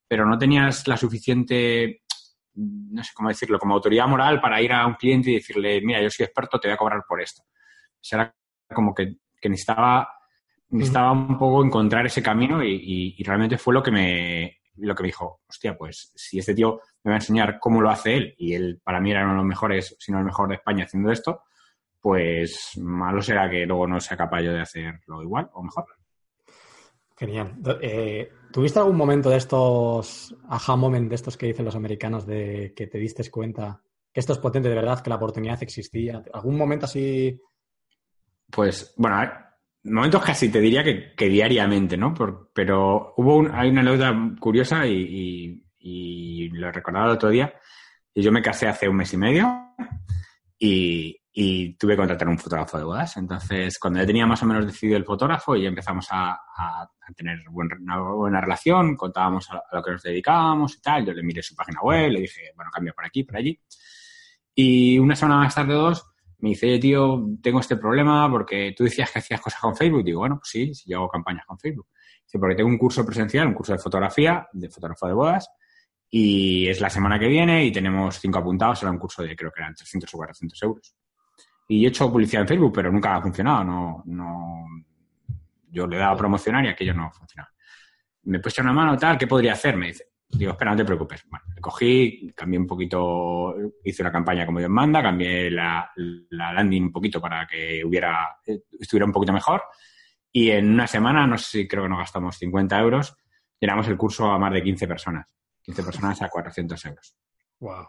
pero 0.08 0.26
no 0.26 0.38
tenías 0.38 0.88
la 0.88 0.98
suficiente, 0.98 2.03
no 2.56 3.04
sé 3.04 3.12
cómo 3.14 3.30
decirlo, 3.30 3.60
como 3.60 3.76
autoridad 3.76 4.08
moral 4.08 4.40
para 4.40 4.62
ir 4.62 4.72
a 4.72 4.86
un 4.86 4.96
cliente 4.96 5.32
y 5.32 5.36
decirle, 5.36 5.82
mira, 5.82 6.02
yo 6.02 6.10
soy 6.10 6.26
experto, 6.26 6.60
te 6.60 6.68
voy 6.68 6.74
a 6.74 6.78
cobrar 6.78 7.04
por 7.08 7.22
esto. 7.22 7.44
O 7.44 8.00
sea, 8.02 8.22
era 8.22 8.36
como 8.74 8.94
que, 8.94 9.16
que 9.40 9.50
necesitaba, 9.50 10.10
necesitaba 10.70 11.12
un 11.12 11.38
poco 11.38 11.64
encontrar 11.64 12.06
ese 12.06 12.22
camino 12.22 12.64
y, 12.64 13.16
y, 13.18 13.24
realmente 13.24 13.58
fue 13.58 13.74
lo 13.74 13.82
que 13.82 13.92
me, 13.92 14.58
lo 14.78 14.96
que 14.96 15.04
me 15.04 15.08
dijo, 15.08 15.42
hostia, 15.48 15.78
pues 15.78 16.12
si 16.16 16.40
este 16.40 16.54
tío 16.54 16.80
me 17.04 17.12
va 17.12 17.16
a 17.16 17.20
enseñar 17.20 17.60
cómo 17.60 17.82
lo 17.82 17.90
hace 17.90 18.16
él 18.16 18.36
y 18.38 18.54
él 18.54 18.82
para 18.84 19.00
mí 19.00 19.12
era 19.12 19.24
uno 19.24 19.32
de 19.32 19.38
los 19.38 19.46
mejores, 19.46 19.96
si 20.00 20.12
no 20.12 20.20
el 20.20 20.26
mejor 20.26 20.50
de 20.50 20.56
España 20.56 20.86
haciendo 20.86 21.12
esto, 21.12 21.44
pues 22.00 22.78
malo 22.78 23.22
será 23.22 23.50
que 23.50 23.66
luego 23.66 23.88
no 23.88 24.00
sea 24.00 24.18
capaz 24.18 24.42
yo 24.42 24.52
de 24.52 24.62
hacerlo 24.62 25.22
igual 25.24 25.50
o 25.54 25.64
mejor. 25.64 25.86
Genial. 27.16 27.56
Eh, 27.82 28.32
¿Tuviste 28.52 28.80
algún 28.80 28.98
momento 28.98 29.30
de 29.30 29.38
estos, 29.38 30.36
aha 30.48 30.76
moment 30.76 31.10
de 31.10 31.16
estos 31.16 31.38
que 31.38 31.48
dicen 31.48 31.66
los 31.66 31.76
americanos, 31.76 32.26
de 32.26 32.74
que 32.76 32.88
te 32.88 32.98
diste 32.98 33.30
cuenta 33.30 33.82
que 34.12 34.20
esto 34.20 34.34
es 34.34 34.40
potente 34.40 34.70
de 34.70 34.76
verdad, 34.76 35.02
que 35.02 35.10
la 35.10 35.16
oportunidad 35.16 35.62
existía? 35.62 36.24
¿Algún 36.34 36.58
momento 36.58 36.86
así? 36.86 37.40
Pues, 38.50 38.94
bueno, 38.98 39.22
momentos 39.84 40.24
casi 40.24 40.50
te 40.50 40.60
diría 40.60 40.84
que, 40.84 41.30
diariamente, 41.30 41.98
¿no? 41.98 42.14
pero 42.54 43.14
hubo 43.18 43.48
hay 43.52 43.70
una 43.70 43.82
anécdota 43.82 44.36
curiosa 44.40 44.86
y, 44.88 45.64
y, 45.80 46.50
lo 46.50 46.68
he 46.68 46.72
recordado 46.72 47.08
el 47.08 47.16
otro 47.16 47.30
día. 47.30 47.54
Y 48.14 48.22
yo 48.22 48.32
me 48.32 48.44
casé 48.44 48.68
hace 48.68 48.88
un 48.88 48.96
mes 48.96 49.14
y 49.14 49.18
medio 49.18 49.76
y, 50.60 51.23
y 51.36 51.74
tuve 51.74 51.94
que 51.94 51.98
contratar 51.98 52.28
un 52.28 52.38
fotógrafo 52.38 52.78
de 52.78 52.84
bodas. 52.84 53.18
Entonces, 53.18 53.80
cuando 53.80 54.00
ya 54.00 54.06
tenía 54.06 54.28
más 54.28 54.44
o 54.44 54.46
menos 54.46 54.68
decidido 54.68 54.98
el 54.98 55.04
fotógrafo 55.04 55.56
y 55.56 55.66
empezamos 55.66 56.08
a, 56.12 56.40
tener 57.16 57.40
una 57.50 58.00
buena 58.00 58.40
relación, 58.40 58.96
contábamos 58.96 59.50
a, 59.50 59.62
lo 59.72 59.84
que 59.84 59.92
nos 59.92 60.04
dedicábamos 60.04 60.78
y 60.78 60.82
tal, 60.82 61.06
yo 61.06 61.14
le 61.14 61.24
miré 61.24 61.42
su 61.42 61.56
página 61.56 61.82
web, 61.82 62.12
le 62.12 62.22
dije, 62.22 62.52
bueno, 62.56 62.70
cambio 62.72 62.94
por 62.94 63.06
aquí, 63.06 63.24
por 63.24 63.38
allí. 63.38 63.60
Y 64.54 65.00
una 65.00 65.16
semana 65.16 65.42
más 65.42 65.56
tarde, 65.56 65.74
dos, 65.74 66.06
me 66.38 66.50
dice, 66.50 66.78
tío, 66.78 67.26
tengo 67.42 67.60
este 67.60 67.78
problema 67.78 68.30
porque 68.30 68.74
tú 68.78 68.84
decías 68.84 69.10
que 69.12 69.20
hacías 69.20 69.42
cosas 69.42 69.60
con 69.60 69.76
Facebook. 69.76 70.04
Digo, 70.04 70.20
bueno, 70.20 70.38
pues 70.38 70.50
sí, 70.50 70.74
sí, 70.76 70.84
yo 70.88 71.00
hago 71.00 71.10
campañas 71.10 71.46
con 71.48 71.58
Facebook. 71.58 71.88
Dice, 72.24 72.38
porque 72.38 72.56
tengo 72.56 72.70
un 72.70 72.78
curso 72.78 73.04
presencial, 73.04 73.48
un 73.48 73.54
curso 73.56 73.74
de 73.74 73.80
fotografía, 73.80 74.48
de 74.54 74.70
fotógrafo 74.70 75.08
de 75.08 75.14
bodas, 75.14 75.50
y 76.10 76.68
es 76.68 76.80
la 76.80 76.92
semana 76.92 77.18
que 77.18 77.28
viene 77.28 77.66
y 77.66 77.72
tenemos 77.72 78.20
cinco 78.20 78.38
apuntados, 78.38 78.84
era 78.84 78.92
un 78.92 79.00
curso 79.00 79.24
de 79.24 79.36
creo 79.36 79.52
que 79.52 79.62
eran 79.62 79.74
300 79.74 80.14
o 80.14 80.18
400 80.18 80.64
euros. 80.64 80.96
Y 81.68 81.86
he 81.86 81.88
hecho 81.88 82.12
publicidad 82.12 82.42
en 82.42 82.48
Facebook, 82.48 82.74
pero 82.74 82.92
nunca 82.92 83.16
ha 83.16 83.22
funcionado. 83.22 83.64
No, 83.64 84.04
no, 84.06 84.66
yo 85.70 85.88
le 85.88 85.96
he 85.96 86.00
dado 86.00 86.14
a 86.14 86.18
promocionar 86.18 86.64
y 86.66 86.70
aquello 86.70 86.94
no 86.94 87.12
funcionaba. 87.12 87.52
Me 88.24 88.38
he 88.38 88.40
puesto 88.40 88.62
una 88.62 88.74
mano, 88.74 88.98
tal, 88.98 89.18
¿qué 89.18 89.28
podría 89.28 89.54
hacer? 89.54 89.76
Me 89.76 89.88
dice, 89.88 90.06
digo, 90.30 90.52
espera, 90.52 90.72
no 90.72 90.78
te 90.78 90.86
preocupes. 90.86 91.26
Bueno, 91.30 91.46
le 91.54 91.62
cogí, 91.62 92.32
cambié 92.36 92.60
un 92.60 92.68
poquito, 92.68 93.56
hice 93.84 94.04
una 94.04 94.12
campaña 94.12 94.46
como 94.46 94.60
Dios 94.60 94.72
manda, 94.72 95.02
cambié 95.02 95.50
la, 95.52 95.92
la 95.96 96.54
landing 96.54 96.84
un 96.84 96.92
poquito 96.92 97.20
para 97.20 97.46
que 97.48 97.84
hubiera, 97.84 98.38
estuviera 98.80 99.06
un 99.06 99.12
poquito 99.12 99.34
mejor. 99.34 99.64
Y 100.32 100.52
en 100.52 100.72
una 100.72 100.88
semana, 100.88 101.28
no 101.28 101.38
sé 101.38 101.46
si 101.46 101.68
creo 101.68 101.84
que 101.84 101.90
nos 101.90 102.00
gastamos 102.00 102.38
50 102.38 102.80
euros, 102.80 103.16
llenamos 103.60 103.88
el 103.88 103.98
curso 103.98 104.32
a 104.32 104.40
más 104.40 104.54
de 104.54 104.64
15 104.64 104.88
personas. 104.88 105.28
15 105.62 105.84
personas 105.84 106.22
a 106.22 106.30
400 106.30 106.86
euros. 106.86 107.16
Wow. 107.60 107.88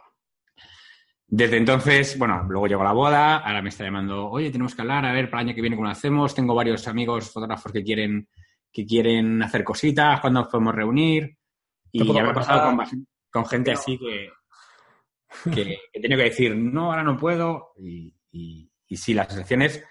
Desde 1.36 1.56
entonces, 1.56 2.16
bueno, 2.16 2.46
luego 2.48 2.68
llegó 2.68 2.84
la 2.84 2.92
boda, 2.92 3.38
ahora 3.38 3.60
me 3.60 3.70
está 3.70 3.82
llamando, 3.82 4.30
oye, 4.30 4.52
tenemos 4.52 4.72
que 4.72 4.82
hablar, 4.82 5.04
a 5.04 5.12
ver, 5.12 5.28
para 5.28 5.42
el 5.42 5.48
año 5.48 5.54
que 5.56 5.62
viene 5.62 5.74
cómo 5.74 5.88
lo 5.88 5.92
hacemos. 5.92 6.32
Tengo 6.32 6.54
varios 6.54 6.86
amigos 6.86 7.28
fotógrafos 7.32 7.72
que 7.72 7.82
quieren 7.82 8.28
que 8.72 8.86
quieren 8.86 9.42
hacer 9.42 9.64
cositas, 9.64 10.20
cuándo 10.20 10.42
nos 10.42 10.48
podemos 10.48 10.76
reunir. 10.76 11.36
Y 11.90 12.06
ya 12.06 12.22
me 12.22 12.30
ha 12.30 12.34
pasado 12.34 12.76
con, 12.76 13.06
con 13.32 13.46
gente 13.46 13.72
así 13.72 13.98
que, 13.98 14.30
que 15.52 15.76
he 15.92 16.00
tenido 16.00 16.18
que 16.18 16.30
decir, 16.30 16.54
no, 16.54 16.92
ahora 16.92 17.02
no 17.02 17.16
puedo. 17.16 17.72
Y, 17.78 18.14
y, 18.30 18.70
y 18.86 18.96
sí, 18.96 19.12
la 19.12 19.24
sensación 19.24 19.62
es 19.62 19.84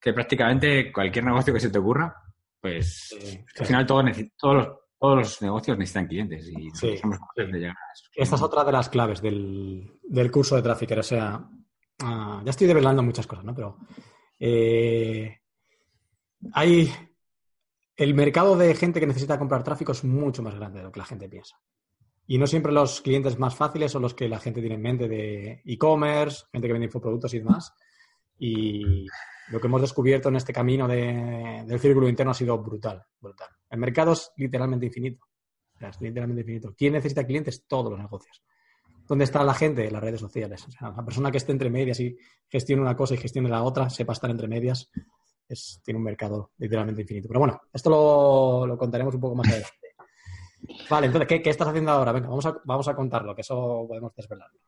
que 0.00 0.12
prácticamente 0.12 0.92
cualquier 0.92 1.24
negocio 1.24 1.52
que 1.52 1.58
se 1.58 1.70
te 1.70 1.78
ocurra, 1.78 2.14
pues 2.60 3.08
Sí, 3.20 3.44
al 3.58 3.66
final 3.66 3.84
todos, 3.84 4.04
todos, 4.38 4.54
los, 4.54 4.68
todos 5.04 5.18
los 5.18 5.42
negocios 5.42 5.76
necesitan 5.76 6.06
clientes 6.06 6.48
y 6.48 6.70
Sí, 6.70 6.96
somos 6.96 7.18
capaces 7.18 7.44
sí. 7.44 7.52
de 7.52 7.58
llegar 7.58 7.76
a 7.76 7.92
eso. 7.92 8.04
Esta 8.14 8.36
es 8.36 8.42
otra 8.42 8.64
de 8.64 8.72
las 8.72 8.88
claves 8.88 9.20
del, 9.20 9.98
del 10.02 10.30
curso 10.30 10.56
de 10.56 10.62
Trafficker. 10.62 10.98
O 10.98 11.02
sea, 11.02 11.46
ah, 12.00 12.42
ya 12.42 12.50
estoy 12.50 12.66
develando 12.66 13.02
muchas 13.02 13.26
cosas, 13.26 13.44
¿no? 13.44 13.54
Pero 13.54 13.76
eh, 14.40 15.40
hay. 16.54 16.90
El 17.96 18.14
mercado 18.14 18.56
de 18.56 18.74
gente 18.74 18.98
que 18.98 19.06
necesita 19.06 19.38
comprar 19.38 19.62
tráfico 19.62 19.92
es 19.92 20.04
mucho 20.04 20.42
más 20.42 20.54
grande 20.54 20.78
de 20.78 20.84
lo 20.84 20.90
que 20.90 21.00
la 21.00 21.06
gente 21.06 21.28
piensa. 21.28 21.60
Y 22.26 22.38
no 22.38 22.46
siempre 22.46 22.72
los 22.72 23.02
clientes 23.02 23.38
más 23.38 23.54
fáciles 23.54 23.92
son 23.92 24.00
los 24.00 24.14
que 24.14 24.26
la 24.26 24.38
gente 24.38 24.60
tiene 24.60 24.76
en 24.76 24.82
mente 24.82 25.06
de 25.06 25.60
e-commerce, 25.66 26.46
gente 26.50 26.66
que 26.66 26.72
vende 26.72 26.86
infoproductos 26.86 27.34
y 27.34 27.40
demás. 27.40 27.74
Y 28.38 29.06
lo 29.50 29.60
que 29.60 29.66
hemos 29.66 29.80
descubierto 29.80 30.28
en 30.28 30.36
este 30.36 30.52
camino 30.52 30.86
de- 30.88 31.64
del 31.66 31.78
círculo 31.80 32.08
interno 32.08 32.32
ha 32.32 32.34
sido 32.34 32.58
brutal, 32.62 33.02
brutal. 33.20 33.48
El 33.70 33.78
mercado 33.78 34.12
es 34.12 34.30
literalmente 34.36 34.86
infinito. 34.86 35.26
Es 35.80 36.00
literalmente 36.00 36.42
infinito. 36.42 36.74
¿Quién 36.76 36.92
necesita 36.94 37.24
clientes? 37.26 37.64
Todos 37.66 37.90
los 37.90 38.00
negocios. 38.00 38.42
¿Dónde 39.06 39.24
está 39.24 39.44
la 39.44 39.52
gente? 39.54 39.86
En 39.86 39.92
las 39.92 40.02
redes 40.02 40.20
sociales. 40.20 40.64
O 40.66 40.70
sea, 40.70 40.90
la 40.96 41.04
persona 41.04 41.30
que 41.30 41.36
esté 41.38 41.52
entre 41.52 41.68
medias 41.68 42.00
y 42.00 42.16
gestione 42.48 42.80
una 42.80 42.96
cosa 42.96 43.14
y 43.14 43.18
gestione 43.18 43.48
la 43.50 43.62
otra, 43.62 43.90
sepa 43.90 44.14
estar 44.14 44.30
entre 44.30 44.48
medias, 44.48 44.90
es, 45.46 45.80
tiene 45.84 45.98
un 45.98 46.04
mercado 46.04 46.52
literalmente 46.56 47.02
infinito. 47.02 47.28
Pero 47.28 47.40
bueno, 47.40 47.60
esto 47.72 47.90
lo, 47.90 48.66
lo 48.66 48.78
contaremos 48.78 49.14
un 49.14 49.20
poco 49.20 49.34
más 49.34 49.48
adelante. 49.48 49.74
Vale, 50.88 51.06
entonces, 51.08 51.28
¿qué, 51.28 51.42
qué 51.42 51.50
estás 51.50 51.68
haciendo 51.68 51.90
ahora? 51.90 52.12
Venga, 52.12 52.28
vamos 52.28 52.46
a, 52.46 52.56
vamos 52.64 52.88
a 52.88 52.94
contarlo, 52.96 53.34
que 53.34 53.42
eso 53.42 53.84
podemos 53.86 54.14
desvelarlo. 54.16 54.58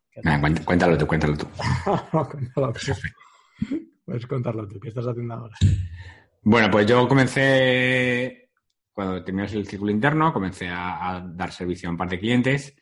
Cuéntalo 0.64 0.98
tú, 0.98 1.06
cuéntalo 1.06 1.36
tú. 1.38 1.46
Cuéntalo 2.30 2.72
tú. 2.74 3.86
Puedes 4.07 4.27
contarlo 4.27 4.66
tú. 4.66 4.81
¿Qué 4.81 4.88
estás 4.88 5.07
haciendo 5.07 5.35
ahora? 5.35 5.57
Bueno, 6.42 6.71
pues 6.71 6.87
yo 6.87 7.09
comencé, 7.09 8.51
cuando 8.92 9.25
terminó 9.25 9.45
el 9.47 9.66
círculo 9.66 9.90
interno, 9.90 10.33
comencé 10.33 10.69
a, 10.69 11.16
a 11.16 11.21
dar 11.21 11.51
servicio 11.51 11.88
a 11.88 11.92
un 11.92 11.99
par 11.99 12.09
de 12.09 12.21
clientes 12.21 12.77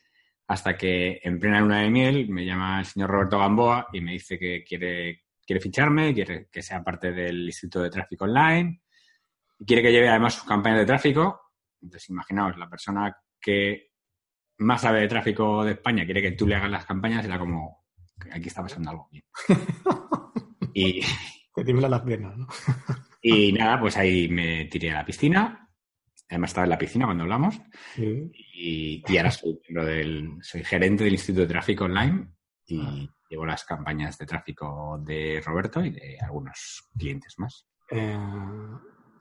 hasta 0.47 0.77
que 0.77 1.19
en 1.23 1.39
plena 1.39 1.59
luna 1.59 1.81
de 1.81 1.89
miel 1.89 2.29
me 2.29 2.45
llama 2.45 2.79
el 2.79 2.85
señor 2.85 3.09
Roberto 3.09 3.39
Gamboa 3.39 3.87
y 3.91 4.01
me 4.01 4.11
dice 4.11 4.37
que 4.37 4.63
quiere, 4.63 5.23
quiere 5.43 5.59
ficharme, 5.59 6.13
quiere 6.13 6.47
que 6.51 6.61
sea 6.61 6.83
parte 6.83 7.11
del 7.11 7.45
Instituto 7.45 7.81
de 7.81 7.89
Tráfico 7.89 8.25
Online 8.25 8.81
y 9.57 9.65
quiere 9.65 9.81
que 9.81 9.91
lleve 9.91 10.09
además 10.09 10.35
sus 10.35 10.43
campañas 10.43 10.79
de 10.79 10.85
tráfico. 10.85 11.41
Entonces, 11.81 12.09
imaginaos, 12.09 12.57
la 12.57 12.69
persona 12.69 13.17
que 13.41 13.93
más 14.59 14.81
sabe 14.81 15.01
de 15.01 15.07
tráfico 15.07 15.63
de 15.63 15.71
España 15.71 16.05
quiere 16.05 16.21
que 16.21 16.33
tú 16.33 16.45
le 16.45 16.55
hagas 16.55 16.69
las 16.69 16.85
campañas, 16.85 17.25
era 17.25 17.39
como, 17.39 17.85
aquí 18.31 18.47
está 18.47 18.61
pasando 18.61 18.91
algo 18.91 19.09
bien. 19.11 19.23
y, 20.75 21.01
Te 21.55 21.63
tiemblan 21.63 21.89
las 21.91 22.01
piernas, 22.01 22.37
¿no? 22.37 22.47
y 23.21 23.53
nada, 23.53 23.79
pues 23.79 23.95
ahí 23.97 24.27
me 24.27 24.65
tiré 24.65 24.91
a 24.91 24.95
la 24.95 25.05
piscina. 25.05 25.69
Además 26.29 26.49
estaba 26.49 26.65
en 26.65 26.69
la 26.71 26.77
piscina 26.77 27.05
cuando 27.05 27.23
hablamos. 27.23 27.59
Sí. 27.95 28.31
Y, 28.53 29.03
y 29.07 29.17
ahora 29.17 29.31
soy, 29.31 29.59
miembro 29.67 29.85
del, 29.85 30.29
soy 30.41 30.63
gerente 30.63 31.03
del 31.03 31.13
Instituto 31.13 31.41
de 31.41 31.47
Tráfico 31.47 31.85
Online 31.85 32.27
y 32.67 32.81
Ah. 32.81 33.07
llevo 33.29 33.45
las 33.45 33.63
campañas 33.63 34.17
de 34.17 34.25
tráfico 34.25 34.99
de 35.05 35.41
Roberto 35.45 35.83
y 35.85 35.91
de 35.91 36.17
algunos 36.19 36.89
clientes 36.97 37.35
más. 37.37 37.67
Eh, 37.91 38.17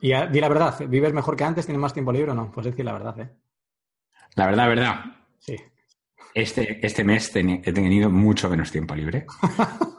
y 0.00 0.12
a- 0.12 0.26
di 0.26 0.40
la 0.40 0.48
verdad, 0.48 0.74
¿vives 0.88 1.12
mejor 1.12 1.36
que 1.36 1.44
antes? 1.44 1.66
¿Tienes 1.66 1.80
más 1.80 1.92
tiempo 1.92 2.10
libre 2.12 2.32
o 2.32 2.34
no? 2.34 2.50
Puedes 2.50 2.72
decir 2.72 2.84
la 2.86 2.92
verdad, 2.94 3.20
¿eh? 3.20 3.30
La 4.34 4.46
verdad, 4.46 4.68
verdad, 4.68 5.04
Sí. 5.38 5.56
este, 6.34 6.84
este 6.84 7.04
mes 7.04 7.30
he 7.36 7.72
tenido 7.72 8.10
mucho 8.10 8.48
menos 8.50 8.72
tiempo 8.72 8.94
libre. 8.94 9.26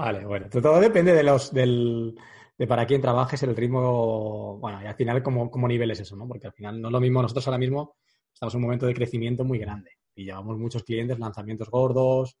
Vale, 0.00 0.24
bueno, 0.24 0.48
to- 0.48 0.62
todo 0.62 0.80
depende 0.80 1.12
de 1.12 1.22
los 1.22 1.52
del, 1.52 2.14
de 2.56 2.66
para 2.66 2.86
quién 2.86 3.02
trabajes, 3.02 3.42
el 3.42 3.54
ritmo, 3.54 4.56
bueno, 4.58 4.82
y 4.82 4.86
al 4.86 4.94
final 4.94 5.22
cómo, 5.22 5.50
cómo 5.50 5.68
niveles 5.68 6.00
eso, 6.00 6.16
¿no? 6.16 6.26
Porque 6.26 6.46
al 6.46 6.54
final 6.54 6.80
no 6.80 6.88
es 6.88 6.92
lo 6.92 7.00
mismo, 7.00 7.20
nosotros 7.20 7.46
ahora 7.48 7.58
mismo 7.58 7.96
estamos 8.32 8.54
en 8.54 8.58
un 8.58 8.62
momento 8.62 8.86
de 8.86 8.94
crecimiento 8.94 9.44
muy 9.44 9.58
grande 9.58 9.90
y 10.14 10.24
llevamos 10.24 10.56
muchos 10.58 10.84
clientes, 10.84 11.18
lanzamientos 11.18 11.68
gordos, 11.70 12.38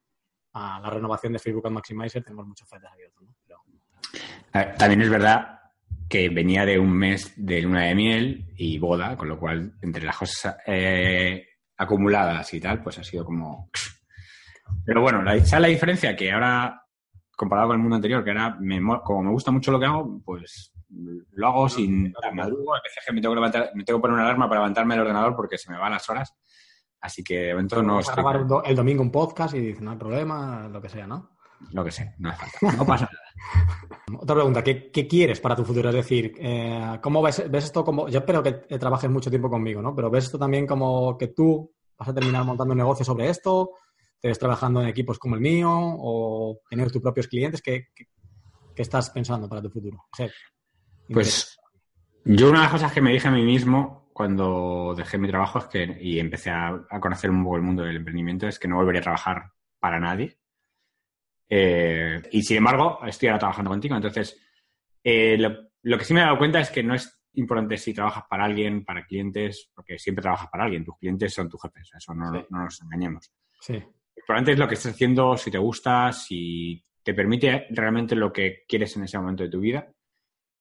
a 0.54 0.80
la 0.80 0.88
renovación 0.90 1.34
de 1.34 1.38
Facebook 1.38 1.66
Ad 1.66 1.72
Maximizer, 1.72 2.22
tenemos 2.24 2.46
muchos 2.46 2.66
frentes 2.68 2.90
abiertos, 2.90 3.22
¿no? 3.22 3.34
Pero, 3.46 4.76
También 4.78 5.02
es 5.02 5.10
verdad 5.10 5.60
que 6.08 6.28
venía 6.30 6.64
de 6.64 6.78
un 6.78 6.90
mes 6.92 7.34
de 7.36 7.60
luna 7.62 7.84
de 7.84 7.94
miel 7.94 8.52
y 8.56 8.78
boda, 8.78 9.16
con 9.16 9.28
lo 9.28 9.38
cual 9.38 9.74
entre 9.82 10.02
las 10.04 10.16
cosas 10.16 10.56
eh, 10.66 11.46
acumuladas 11.76 12.52
y 12.54 12.60
tal, 12.60 12.82
pues 12.82 12.98
ha 12.98 13.04
sido 13.04 13.24
como... 13.24 13.70
Pero 14.84 15.02
bueno, 15.02 15.22
la, 15.22 15.32
¿sabes 15.44 15.62
la 15.62 15.68
diferencia? 15.68 16.16
Que 16.16 16.32
ahora, 16.32 16.79
comparado 17.40 17.68
con 17.68 17.76
el 17.76 17.80
mundo 17.80 17.96
anterior, 17.96 18.22
que 18.22 18.30
ahora 18.32 18.56
me 18.60 18.78
mo- 18.80 19.00
como 19.02 19.22
me 19.22 19.30
gusta 19.30 19.50
mucho 19.50 19.72
lo 19.72 19.80
que 19.80 19.86
hago, 19.86 20.20
pues 20.22 20.72
lo 21.32 21.46
hago 21.46 21.68
sin 21.70 22.12
madrugo. 22.34 22.74
A 22.74 22.80
veces 22.82 23.02
que 23.06 23.12
me 23.14 23.20
tengo 23.22 23.32
que, 23.34 23.36
levantar, 23.36 23.70
me 23.74 23.82
tengo 23.84 23.98
que 23.98 24.02
poner 24.02 24.14
una 24.14 24.24
alarma 24.24 24.46
para 24.46 24.60
levantarme 24.60 24.94
del 24.94 25.02
ordenador 25.02 25.34
porque 25.34 25.56
se 25.56 25.70
me 25.72 25.78
van 25.78 25.92
las 25.92 26.06
horas. 26.10 26.34
Así 27.00 27.24
que 27.24 27.38
de 27.38 27.54
momento 27.54 27.82
no 27.82 27.88
vamos 27.94 28.08
a 28.08 28.10
estoy... 28.12 28.22
grabar 28.22 28.46
do- 28.46 28.62
el 28.62 28.76
domingo 28.76 29.02
un 29.02 29.10
podcast 29.10 29.54
y 29.54 29.60
dice, 29.60 29.80
no 29.82 29.92
hay 29.92 29.96
problema, 29.96 30.68
lo 30.68 30.82
que 30.82 30.90
sea, 30.90 31.06
¿no? 31.06 31.30
Lo 31.72 31.82
que 31.82 31.90
sé, 31.90 32.14
no 32.18 32.28
hace 32.28 32.46
falta. 32.46 32.76
No 32.76 32.84
pasa 32.84 33.08
nada. 33.10 34.18
Otra 34.22 34.34
pregunta, 34.36 34.62
¿qué, 34.62 34.90
qué 34.90 35.06
quieres 35.08 35.40
para 35.40 35.56
tu 35.56 35.64
futuro? 35.64 35.88
Es 35.88 35.94
decir, 35.94 36.34
eh, 36.38 36.98
¿cómo 37.02 37.22
ves, 37.22 37.50
ves 37.50 37.64
esto 37.64 37.82
como... 37.84 38.08
Yo 38.08 38.18
espero 38.18 38.42
que 38.42 38.52
trabajes 38.78 39.08
mucho 39.10 39.30
tiempo 39.30 39.48
conmigo, 39.48 39.80
¿no? 39.80 39.94
Pero 39.94 40.10
¿ves 40.10 40.24
esto 40.24 40.38
también 40.38 40.66
como 40.66 41.16
que 41.16 41.28
tú 41.28 41.72
vas 41.98 42.08
a 42.08 42.14
terminar 42.14 42.44
montando 42.44 42.72
un 42.72 42.78
negocio 42.78 43.04
sobre 43.04 43.28
esto? 43.30 43.70
¿Te 44.20 44.28
ves 44.28 44.38
trabajando 44.38 44.82
en 44.82 44.88
equipos 44.88 45.18
como 45.18 45.34
el 45.34 45.40
mío? 45.40 45.70
¿O 45.72 46.60
tener 46.68 46.90
tus 46.90 47.00
propios 47.02 47.26
clientes? 47.26 47.62
¿Qué, 47.62 47.88
qué, 47.94 48.06
qué 48.74 48.82
estás 48.82 49.10
pensando 49.10 49.48
para 49.48 49.62
tu 49.62 49.70
futuro? 49.70 49.96
O 50.12 50.16
sea, 50.16 50.28
Pues 51.08 51.58
yo 52.24 52.50
una 52.50 52.58
de 52.58 52.64
las 52.64 52.72
cosas 52.72 52.92
que 52.92 53.00
me 53.00 53.12
dije 53.12 53.28
a 53.28 53.32
mí 53.32 53.42
mismo 53.42 54.10
cuando 54.12 54.94
dejé 54.94 55.16
mi 55.16 55.28
trabajo 55.28 55.58
es 55.60 55.64
que, 55.66 55.96
y 56.00 56.18
empecé 56.18 56.50
a, 56.50 56.68
a 56.90 57.00
conocer 57.00 57.30
un 57.30 57.42
poco 57.42 57.56
el 57.56 57.62
mundo 57.62 57.82
del 57.82 57.96
emprendimiento 57.96 58.46
es 58.46 58.58
que 58.58 58.68
no 58.68 58.76
volvería 58.76 59.00
a 59.00 59.04
trabajar 59.04 59.52
para 59.78 59.98
nadie. 59.98 60.38
Eh, 61.48 62.22
y 62.32 62.42
sin 62.42 62.58
embargo, 62.58 63.00
estoy 63.06 63.28
ahora 63.28 63.38
trabajando 63.38 63.70
contigo. 63.70 63.96
Entonces, 63.96 64.38
eh, 65.02 65.36
lo, 65.38 65.70
lo 65.82 65.98
que 65.98 66.04
sí 66.04 66.14
me 66.14 66.20
he 66.20 66.24
dado 66.24 66.38
cuenta 66.38 66.60
es 66.60 66.70
que 66.70 66.82
no 66.82 66.94
es 66.94 67.16
importante 67.34 67.76
si 67.78 67.94
trabajas 67.94 68.24
para 68.28 68.44
alguien, 68.44 68.84
para 68.84 69.04
clientes, 69.06 69.70
porque 69.74 69.98
siempre 69.98 70.22
trabajas 70.22 70.48
para 70.50 70.64
alguien. 70.64 70.84
Tus 70.84 70.96
clientes 70.98 71.32
son 71.32 71.48
tus 71.48 71.60
jefes, 71.62 71.90
eso 71.96 72.14
no, 72.14 72.32
Sí. 72.32 72.46
no 72.50 72.64
nos 72.64 72.82
engañemos. 72.82 73.32
Sí, 73.60 73.82
importante 74.20 74.52
es 74.52 74.58
lo 74.58 74.68
que 74.68 74.74
estás 74.74 74.92
haciendo, 74.94 75.36
si 75.36 75.50
te 75.50 75.58
gusta, 75.58 76.12
si 76.12 76.84
te 77.02 77.14
permite 77.14 77.66
realmente 77.70 78.14
lo 78.14 78.32
que 78.32 78.64
quieres 78.68 78.96
en 78.96 79.04
ese 79.04 79.18
momento 79.18 79.42
de 79.42 79.50
tu 79.50 79.60
vida. 79.60 79.90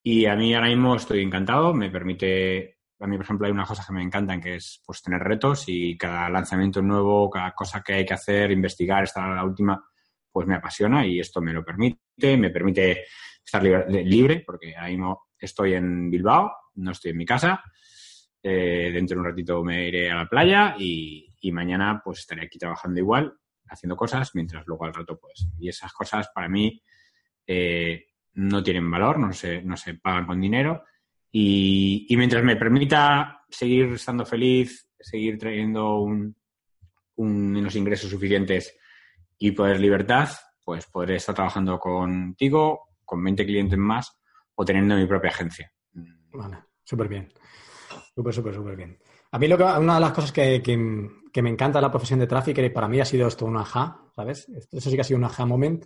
Y 0.03 0.25
a 0.25 0.35
mí 0.35 0.53
ahora 0.55 0.67
mismo 0.67 0.95
estoy 0.95 1.21
encantado, 1.21 1.73
me 1.73 1.91
permite, 1.91 2.79
a 2.99 3.07
mí 3.07 3.17
por 3.17 3.25
ejemplo 3.25 3.45
hay 3.45 3.51
unas 3.51 3.67
cosas 3.67 3.85
que 3.85 3.93
me 3.93 4.01
encantan, 4.01 4.41
que 4.41 4.55
es 4.55 4.81
pues 4.85 5.01
tener 5.01 5.21
retos 5.21 5.65
y 5.67 5.97
cada 5.97 6.29
lanzamiento 6.29 6.81
nuevo, 6.81 7.29
cada 7.29 7.53
cosa 7.53 7.81
que 7.81 7.93
hay 7.93 8.05
que 8.05 8.13
hacer, 8.13 8.51
investigar, 8.51 9.03
estar 9.03 9.29
a 9.29 9.35
la 9.35 9.43
última, 9.43 9.83
pues 10.31 10.47
me 10.47 10.55
apasiona 10.55 11.05
y 11.05 11.19
esto 11.19 11.41
me 11.41 11.53
lo 11.53 11.63
permite, 11.63 12.37
me 12.37 12.49
permite 12.49 13.03
estar 13.43 13.61
libre, 13.61 14.03
libre, 14.05 14.43
porque 14.45 14.75
ahora 14.75 14.89
mismo 14.89 15.27
estoy 15.37 15.73
en 15.73 16.09
Bilbao, 16.09 16.51
no 16.75 16.91
estoy 16.91 17.11
en 17.11 17.17
mi 17.17 17.25
casa, 17.25 17.61
eh, 18.41 18.89
dentro 18.93 19.15
de 19.15 19.19
un 19.19 19.25
ratito 19.25 19.63
me 19.63 19.87
iré 19.87 20.09
a 20.09 20.15
la 20.15 20.29
playa 20.29 20.75
y, 20.79 21.35
y 21.41 21.51
mañana 21.51 22.01
pues 22.03 22.19
estaré 22.19 22.45
aquí 22.45 22.57
trabajando 22.57 22.99
igual, 22.99 23.33
haciendo 23.69 23.95
cosas, 23.95 24.31
mientras 24.35 24.65
luego 24.67 24.85
al 24.85 24.93
rato 24.93 25.17
pues. 25.19 25.47
Y 25.59 25.69
esas 25.69 25.91
cosas 25.93 26.29
para 26.33 26.49
mí 26.49 26.81
eh, 27.47 28.05
no 28.33 28.61
tienen 28.63 28.89
valor, 28.89 29.19
no 29.19 29.33
se, 29.33 29.61
no 29.61 29.75
se 29.77 29.95
pagan 29.95 30.25
con 30.25 30.39
dinero. 30.41 30.83
Y, 31.31 32.05
y 32.09 32.17
mientras 32.17 32.43
me 32.43 32.55
permita 32.55 33.41
seguir 33.49 33.93
estando 33.93 34.25
feliz, 34.25 34.89
seguir 34.99 35.37
trayendo 35.37 35.99
un, 35.99 36.35
un- 37.15 37.55
unos 37.55 37.75
ingresos 37.75 38.09
suficientes 38.09 38.75
y 39.37 39.51
poder 39.51 39.79
libertad, 39.79 40.29
pues 40.63 40.85
podré 40.87 41.15
estar 41.15 41.35
trabajando 41.35 41.79
contigo, 41.79 42.89
con 43.05 43.23
20 43.23 43.45
clientes 43.45 43.77
más 43.77 44.19
o 44.55 44.65
teniendo 44.65 44.95
mi 44.95 45.05
propia 45.05 45.29
agencia. 45.31 45.71
vale, 46.31 46.57
súper 46.83 47.07
bien. 47.07 47.31
Súper, 48.13 48.33
súper, 48.33 48.53
súper 48.53 48.75
bien. 48.75 48.99
A 49.31 49.39
mí 49.39 49.47
lo 49.47 49.57
que, 49.57 49.63
una 49.63 49.95
de 49.95 49.99
las 49.99 50.13
cosas 50.13 50.31
que, 50.31 50.61
me 51.41 51.49
encanta 51.49 51.79
de 51.79 51.83
la 51.83 51.91
profesión 51.91 52.19
de 52.19 52.27
tráfico 52.27 52.61
y 52.61 52.69
para 52.69 52.87
mí 52.87 52.99
ha 52.99 53.05
sido 53.05 53.27
esto 53.27 53.45
un 53.45 53.57
ajá, 53.57 54.01
¿sabes? 54.15 54.49
Eso 54.49 54.89
sí 54.89 54.95
que 54.95 55.01
ha 55.01 55.05
sido 55.05 55.19
un 55.19 55.25
ajá 55.25 55.45
moment, 55.45 55.85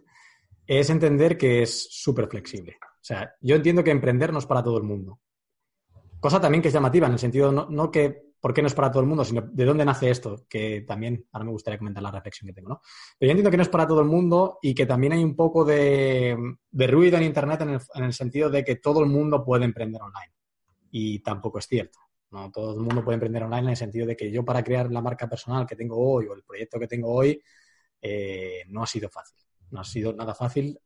es 0.65 0.89
entender 0.89 1.37
que 1.37 1.63
es 1.63 1.87
súper 1.91 2.27
flexible. 2.27 2.77
O 2.81 3.05
sea, 3.05 3.35
yo 3.41 3.55
entiendo 3.55 3.83
que 3.83 3.91
emprender 3.91 4.31
no 4.31 4.39
es 4.39 4.45
para 4.45 4.63
todo 4.63 4.77
el 4.77 4.83
mundo. 4.83 5.19
Cosa 6.19 6.39
también 6.39 6.61
que 6.61 6.69
es 6.69 6.73
llamativa, 6.73 7.07
en 7.07 7.13
el 7.13 7.19
sentido 7.19 7.51
no, 7.51 7.67
no 7.69 7.91
que 7.91 8.33
por 8.39 8.53
qué 8.53 8.61
no 8.61 8.67
es 8.67 8.73
para 8.73 8.91
todo 8.91 9.01
el 9.01 9.07
mundo, 9.07 9.25
sino 9.25 9.41
de 9.41 9.65
dónde 9.65 9.85
nace 9.85 10.09
esto, 10.09 10.45
que 10.49 10.81
también 10.81 11.27
ahora 11.31 11.45
me 11.45 11.51
gustaría 11.51 11.77
comentar 11.77 12.03
la 12.03 12.11
reflexión 12.11 12.47
que 12.47 12.53
tengo, 12.53 12.69
¿no? 12.69 12.81
Pero 13.17 13.27
yo 13.27 13.31
entiendo 13.31 13.51
que 13.51 13.57
no 13.57 13.63
es 13.63 13.69
para 13.69 13.87
todo 13.87 14.01
el 14.01 14.07
mundo 14.07 14.59
y 14.61 14.73
que 14.73 14.85
también 14.85 15.13
hay 15.13 15.23
un 15.23 15.35
poco 15.35 15.63
de, 15.63 16.37
de 16.71 16.87
ruido 16.87 17.17
en 17.17 17.23
Internet 17.23 17.61
en 17.61 17.69
el, 17.69 17.81
en 17.95 18.03
el 18.03 18.13
sentido 18.13 18.49
de 18.49 18.63
que 18.63 18.77
todo 18.77 19.01
el 19.01 19.09
mundo 19.09 19.43
puede 19.43 19.65
emprender 19.65 20.01
online. 20.01 20.33
y 20.91 21.19
tampoco 21.19 21.59
es 21.59 21.67
cierto. 21.67 21.99
No 22.33 22.51
todo 22.51 22.73
el 22.73 22.79
mundo 22.79 23.03
puede 23.03 23.15
emprender 23.15 23.43
online 23.43 23.61
en 23.61 23.69
el 23.69 23.77
sentido 23.77 24.07
de 24.07 24.15
que 24.15 24.31
yo 24.31 24.43
para 24.43 24.63
crear 24.63 24.91
la 24.91 25.01
marca 25.01 25.29
personal 25.29 25.67
que 25.67 25.75
tengo 25.75 25.97
hoy 25.97 26.25
o 26.25 26.33
el 26.33 26.43
proyecto 26.43 26.79
que 26.79 26.87
tengo 26.87 27.13
hoy 27.13 27.39
eh, 28.01 28.63
no 28.69 28.81
ha 28.81 28.87
sido 28.87 29.07
fácil. 29.07 29.37
No 29.69 29.81
ha 29.81 29.83
sido 29.83 30.13
nada 30.13 30.33
fácil. 30.33 30.79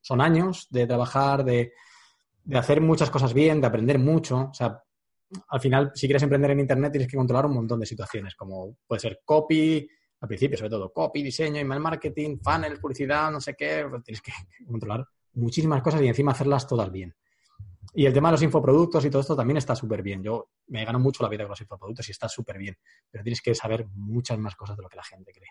Son 0.00 0.20
años 0.20 0.68
de 0.70 0.86
trabajar, 0.86 1.42
de, 1.42 1.72
de 2.44 2.58
hacer 2.58 2.82
muchas 2.82 3.08
cosas 3.10 3.32
bien, 3.32 3.62
de 3.62 3.66
aprender 3.66 3.98
mucho. 3.98 4.50
O 4.50 4.54
sea, 4.54 4.82
al 5.48 5.60
final, 5.60 5.90
si 5.94 6.06
quieres 6.06 6.22
emprender 6.22 6.50
en 6.50 6.60
Internet, 6.60 6.92
tienes 6.92 7.10
que 7.10 7.16
controlar 7.16 7.46
un 7.46 7.54
montón 7.54 7.80
de 7.80 7.86
situaciones, 7.86 8.34
como 8.34 8.76
puede 8.86 9.00
ser 9.00 9.20
copy, 9.24 9.88
al 10.20 10.28
principio 10.28 10.58
sobre 10.58 10.70
todo, 10.70 10.92
copy, 10.92 11.22
diseño, 11.22 11.60
email 11.60 11.80
marketing, 11.80 12.38
funnel, 12.42 12.78
publicidad, 12.78 13.30
no 13.30 13.40
sé 13.40 13.54
qué. 13.54 13.86
Tienes 14.04 14.20
que 14.20 14.32
controlar 14.66 15.06
muchísimas 15.32 15.82
cosas 15.82 16.02
y 16.02 16.08
encima 16.08 16.32
hacerlas 16.32 16.66
todas 16.66 16.92
bien. 16.92 17.14
Y 17.94 18.06
el 18.06 18.12
tema 18.12 18.28
de 18.28 18.32
los 18.32 18.42
infoproductos 18.42 19.04
y 19.04 19.10
todo 19.10 19.20
esto 19.20 19.34
también 19.34 19.56
está 19.56 19.74
súper 19.74 20.02
bien. 20.02 20.22
Yo 20.22 20.50
me 20.68 20.84
gano 20.84 20.98
mucho 20.98 21.22
la 21.22 21.28
vida 21.28 21.44
con 21.44 21.50
los 21.50 21.60
infoproductos 21.60 22.08
y 22.08 22.12
está 22.12 22.28
súper 22.28 22.58
bien, 22.58 22.76
pero 23.10 23.24
tienes 23.24 23.42
que 23.42 23.54
saber 23.54 23.86
muchas 23.94 24.38
más 24.38 24.54
cosas 24.54 24.76
de 24.76 24.82
lo 24.82 24.88
que 24.88 24.96
la 24.96 25.04
gente 25.04 25.32
cree. 25.32 25.50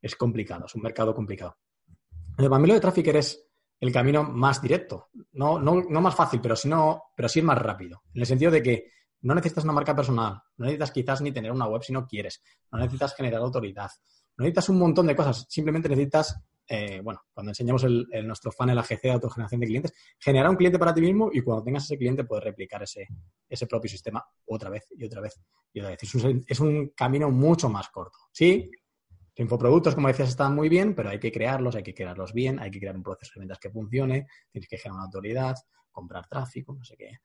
Es 0.00 0.16
complicado, 0.16 0.66
es 0.66 0.74
un 0.74 0.82
mercado 0.82 1.14
complicado. 1.14 1.56
El 2.38 2.48
lo 2.48 2.74
de 2.74 2.80
Trafficker 2.80 3.16
es 3.16 3.46
el 3.80 3.92
camino 3.92 4.22
más 4.22 4.62
directo. 4.62 5.08
No, 5.32 5.58
no, 5.58 5.82
no 5.88 6.00
más 6.00 6.14
fácil, 6.14 6.40
pero, 6.40 6.54
sino, 6.54 7.02
pero 7.16 7.28
sí 7.28 7.40
es 7.40 7.44
más 7.44 7.58
rápido. 7.58 8.02
En 8.14 8.20
el 8.20 8.26
sentido 8.26 8.50
de 8.50 8.62
que 8.62 8.92
no 9.22 9.34
necesitas 9.34 9.64
una 9.64 9.72
marca 9.72 9.94
personal, 9.94 10.40
no 10.56 10.64
necesitas 10.66 10.90
quizás 10.90 11.20
ni 11.20 11.32
tener 11.32 11.52
una 11.52 11.66
web 11.66 11.82
si 11.82 11.92
no 11.92 12.06
quieres, 12.06 12.42
no 12.70 12.78
necesitas 12.78 13.14
generar 13.14 13.40
autoridad, 13.40 13.90
no 14.36 14.44
necesitas 14.44 14.68
un 14.68 14.78
montón 14.78 15.06
de 15.06 15.16
cosas, 15.16 15.46
simplemente 15.48 15.88
necesitas 15.88 16.36
eh, 16.68 17.00
bueno, 17.02 17.20
cuando 17.32 17.50
enseñamos 17.50 17.84
el, 17.84 18.06
nuestro 18.24 18.52
funnel 18.52 18.78
AGC 18.78 19.02
de 19.02 19.10
autogeneración 19.10 19.60
de 19.60 19.66
clientes, 19.66 19.92
generar 20.18 20.48
un 20.48 20.56
cliente 20.56 20.78
para 20.78 20.94
ti 20.94 21.00
mismo 21.00 21.30
y 21.32 21.40
cuando 21.40 21.64
tengas 21.64 21.84
ese 21.84 21.98
cliente 21.98 22.24
puedes 22.24 22.44
replicar 22.44 22.82
ese, 22.82 23.08
ese 23.48 23.66
propio 23.66 23.90
sistema 23.90 24.24
otra 24.46 24.70
vez 24.70 24.86
y 24.96 25.04
otra 25.04 25.20
vez 25.20 25.40
y 25.72 25.80
otra 25.80 25.90
vez. 25.90 26.02
Es 26.46 26.60
un, 26.60 26.92
camino 26.94 27.30
mucho 27.30 27.68
más 27.68 27.88
corto. 27.88 28.18
Sí, 28.32 28.70
infoproductos, 29.36 29.94
como 29.94 30.08
decías, 30.08 30.28
están 30.28 30.54
muy 30.54 30.68
bien, 30.68 30.94
pero 30.94 31.10
hay 31.10 31.18
que 31.18 31.32
crearlos, 31.32 31.74
hay 31.74 31.82
que 31.82 31.94
crearlos 31.94 32.32
bien, 32.32 32.58
hay 32.60 32.70
que 32.70 32.78
crear 32.78 32.96
un 32.96 33.02
proceso 33.02 33.32
de 33.34 33.40
ventas 33.40 33.58
que 33.58 33.70
funcione, 33.70 34.26
tienes 34.50 34.68
que 34.68 34.78
generar 34.78 34.96
una 34.96 35.04
autoridad, 35.06 35.56
comprar 35.90 36.28
tráfico, 36.28 36.74
no 36.74 36.84
sé 36.84 36.96
qué. 36.96 37.18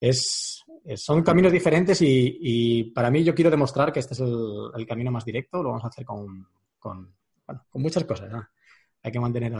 Es, 0.00 0.62
son 0.96 1.22
caminos 1.22 1.52
diferentes 1.52 1.98
y, 2.02 2.92
para 2.94 3.10
mí 3.10 3.22
yo 3.22 3.34
quiero 3.34 3.50
demostrar 3.50 3.92
que 3.92 4.00
este 4.00 4.14
es 4.14 4.20
el, 4.20 4.86
camino 4.86 5.10
más 5.10 5.24
directo. 5.24 5.62
Lo 5.62 5.70
vamos 5.70 5.84
a 5.84 5.88
hacer 5.88 6.04
con, 6.04 6.46
con, 6.78 7.14
con 7.46 7.82
muchas 7.82 8.04
cosas. 8.04 8.30
¿no? 8.30 8.46
Hay 9.04 9.12
que 9.12 9.20
mantener 9.20 9.52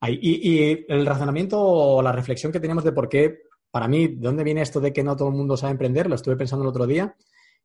ahí. 0.00 0.18
Y, 0.22 0.84
el 0.92 1.06
razonamiento 1.06 1.58
o 1.60 2.02
la 2.02 2.12
reflexión 2.12 2.52
que 2.52 2.60
tenemos 2.60 2.84
de 2.84 2.92
por 2.92 3.08
qué, 3.08 3.40
para 3.70 3.88
mí, 3.88 4.06
¿de 4.08 4.20
dónde 4.20 4.44
viene 4.44 4.60
esto 4.60 4.80
de 4.80 4.92
que 4.92 5.02
no 5.02 5.16
todo 5.16 5.28
el 5.28 5.34
mundo 5.34 5.56
sabe 5.56 5.72
emprender? 5.72 6.08
Lo 6.08 6.14
estuve 6.14 6.36
pensando 6.36 6.62
el 6.62 6.68
otro 6.68 6.86
día 6.86 7.16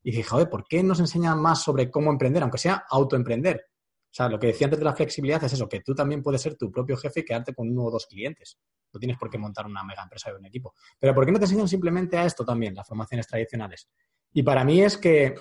y 0.01 0.11
dije, 0.11 0.23
joder, 0.23 0.49
¿por 0.49 0.65
qué 0.67 0.81
nos 0.81 0.99
enseñan 0.99 1.39
más 1.39 1.61
sobre 1.61 1.91
cómo 1.91 2.11
emprender, 2.11 2.41
aunque 2.41 2.57
sea 2.57 2.85
autoemprender? 2.89 3.65
O 3.67 4.15
sea, 4.15 4.29
lo 4.29 4.39
que 4.39 4.47
decía 4.47 4.67
antes 4.67 4.79
de 4.79 4.85
la 4.85 4.95
flexibilidad 4.95 5.43
es 5.43 5.51
eso, 5.51 5.67
que 5.67 5.81
tú 5.81 5.93
también 5.93 6.23
puedes 6.23 6.41
ser 6.41 6.55
tu 6.55 6.71
propio 6.71 6.95
jefe 6.95 7.19
y 7.19 7.25
quedarte 7.25 7.53
con 7.53 7.69
uno 7.69 7.83
o 7.83 7.91
dos 7.91 8.05
clientes. 8.05 8.57
No 8.93 8.99
tienes 8.99 9.17
por 9.17 9.29
qué 9.29 9.37
montar 9.37 9.65
una 9.65 9.83
mega 9.83 10.03
empresa 10.03 10.31
o 10.31 10.37
un 10.37 10.45
equipo. 10.45 10.73
Pero 10.97 11.13
¿por 11.13 11.25
qué 11.25 11.33
no 11.33 11.39
te 11.39 11.43
enseñan 11.45 11.67
simplemente 11.67 12.17
a 12.17 12.25
esto 12.25 12.45
también, 12.45 12.73
las 12.73 12.87
formaciones 12.87 13.27
tradicionales? 13.27 13.89
Y 14.31 14.43
para 14.43 14.63
mí 14.63 14.81
es 14.81 14.97
que 14.97 15.35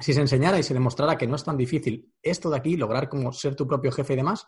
si 0.00 0.14
se 0.14 0.20
enseñara 0.20 0.58
y 0.58 0.62
se 0.62 0.74
demostrara 0.74 1.16
que 1.16 1.26
no 1.26 1.36
es 1.36 1.44
tan 1.44 1.56
difícil 1.56 2.12
esto 2.22 2.50
de 2.50 2.56
aquí, 2.56 2.76
lograr 2.76 3.08
como 3.08 3.32
ser 3.32 3.54
tu 3.54 3.66
propio 3.66 3.92
jefe 3.92 4.14
y 4.14 4.16
demás, 4.16 4.46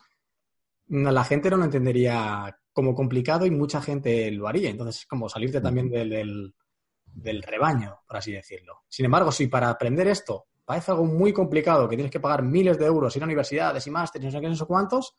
la 0.89 1.25
gente 1.25 1.51
no 1.51 1.57
lo 1.57 1.65
entendería 1.65 2.59
como 2.73 2.95
complicado 2.95 3.47
y 3.47 3.51
mucha 3.51 3.81
gente 3.81 4.31
lo 4.31 4.49
haría. 4.49 4.71
Entonces 4.71 5.03
es 5.03 5.07
como 5.07 5.29
salirte 5.29 5.61
también 5.61 5.91
del, 5.91 6.55
rebaño, 7.43 8.01
por 8.07 8.17
así 8.17 8.33
decirlo. 8.33 8.83
Sin 8.89 9.05
embargo, 9.05 9.31
si 9.31 9.47
para 9.47 9.69
aprender 9.69 10.09
esto 10.09 10.47
parece 10.65 10.93
algo 10.93 11.05
muy 11.05 11.33
complicado, 11.33 11.89
que 11.89 11.97
tienes 11.97 12.13
que 12.13 12.21
pagar 12.21 12.43
miles 12.43 12.79
de 12.79 12.87
euros, 12.87 13.15
ir 13.17 13.23
a 13.23 13.27
universidades 13.27 13.87
y 13.87 13.91
másteres, 13.91 14.27
no 14.27 14.31
sé 14.31 14.41
qué, 14.41 14.49
no 14.49 14.55
sé 14.55 14.65
cuántos, 14.65 15.17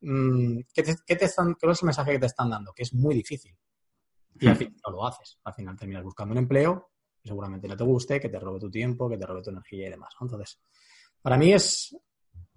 mm, 0.00 0.60
¿qué, 0.72 0.82
te, 0.82 1.24
están, 1.24 1.54
¿qué 1.54 1.70
es 1.70 1.82
el 1.82 1.86
mensaje 1.86 2.12
que 2.12 2.18
te 2.18 2.26
están 2.26 2.50
dando? 2.50 2.72
Que 2.72 2.82
es 2.82 2.92
muy 2.92 3.14
difícil. 3.14 3.56
Y 4.40 4.48
al 4.48 4.56
final 4.56 4.74
no 4.84 4.92
lo 4.92 5.06
haces. 5.06 5.38
Al 5.44 5.54
final 5.54 5.76
terminas 5.76 6.02
buscando 6.02 6.32
un 6.32 6.38
empleo 6.38 6.90
seguramente 7.24 7.66
no 7.66 7.76
te 7.76 7.84
guste, 7.84 8.20
que 8.20 8.28
te 8.28 8.38
robe 8.38 8.60
tu 8.60 8.70
tiempo, 8.70 9.08
que 9.08 9.16
te 9.16 9.26
robe 9.26 9.42
tu 9.42 9.50
energía 9.50 9.86
y 9.86 9.90
demás. 9.90 10.14
Entonces, 10.20 10.60
para 11.22 11.36
mí 11.36 11.52
es, 11.52 11.96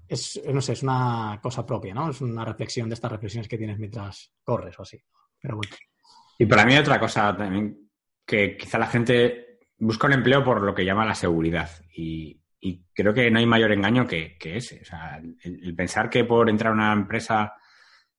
es, 0.08 0.42
no 0.54 0.62
sé, 0.62 0.74
es 0.74 0.84
una 0.84 1.40
cosa 1.42 1.66
propia, 1.66 1.94
¿no? 1.94 2.10
Es 2.10 2.22
una 2.22 2.44
reflexión 2.44 2.90
de 2.90 2.96
estas 2.96 3.12
reflexiones 3.12 3.48
que 3.48 3.58
tienes 3.58 3.80
mientras 3.80 4.34
corres 4.44 4.78
o 4.80 4.84
así. 4.84 5.02
Pero 5.40 5.56
bueno. 5.56 5.76
Y 6.38 6.46
para 6.46 6.66
mí 6.66 6.78
otra 6.78 7.00
cosa 7.00 7.36
también, 7.36 7.90
que 8.26 8.58
quizá 8.58 8.78
la 8.78 8.88
gente 8.88 9.60
busca 9.78 10.08
un 10.08 10.14
empleo 10.14 10.44
por 10.44 10.62
lo 10.62 10.76
que 10.76 10.86
llama 10.86 11.06
la 11.06 11.16
seguridad. 11.16 11.70
Y, 11.96 12.42
creo 12.94 13.14
que 13.14 13.32
no 13.32 13.40
hay 13.40 13.46
mayor 13.46 13.72
engaño 13.72 14.06
que, 14.06 14.38
ese. 14.42 14.82
O 14.82 14.86
sea, 14.86 15.22
el, 15.44 15.76
pensar 15.76 16.10
que 16.10 16.26
por 16.26 16.50
entrar 16.50 16.72
a 16.72 16.76
una 16.76 16.92
empresa 16.92 17.54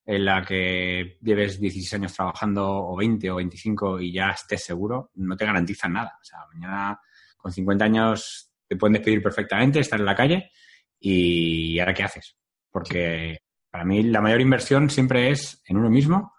en 0.08 0.24
la 0.24 0.42
que 0.42 1.18
lleves 1.20 1.60
16 1.60 1.92
años 1.92 2.14
trabajando 2.14 2.66
o 2.66 2.96
20 2.96 3.30
o 3.30 3.36
25 3.36 4.00
y 4.00 4.10
ya 4.10 4.30
estés 4.30 4.64
seguro, 4.64 5.10
no 5.16 5.36
te 5.36 5.44
garantiza 5.44 5.86
nada. 5.86 6.16
O 6.18 6.24
sea, 6.24 6.38
mañana 6.50 6.98
con 7.36 7.52
50 7.52 7.84
años 7.84 8.50
te 8.66 8.76
pueden 8.76 8.94
despedir 8.94 9.22
perfectamente, 9.22 9.80
estar 9.80 10.00
en 10.00 10.06
la 10.06 10.14
calle 10.14 10.50
y 10.98 11.78
ahora 11.78 11.92
qué 11.92 12.04
haces. 12.04 12.38
Porque 12.70 13.40
para 13.70 13.84
mí 13.84 14.02
la 14.04 14.22
mayor 14.22 14.40
inversión 14.40 14.88
siempre 14.88 15.28
es 15.30 15.62
en 15.66 15.76
uno 15.76 15.90
mismo 15.90 16.32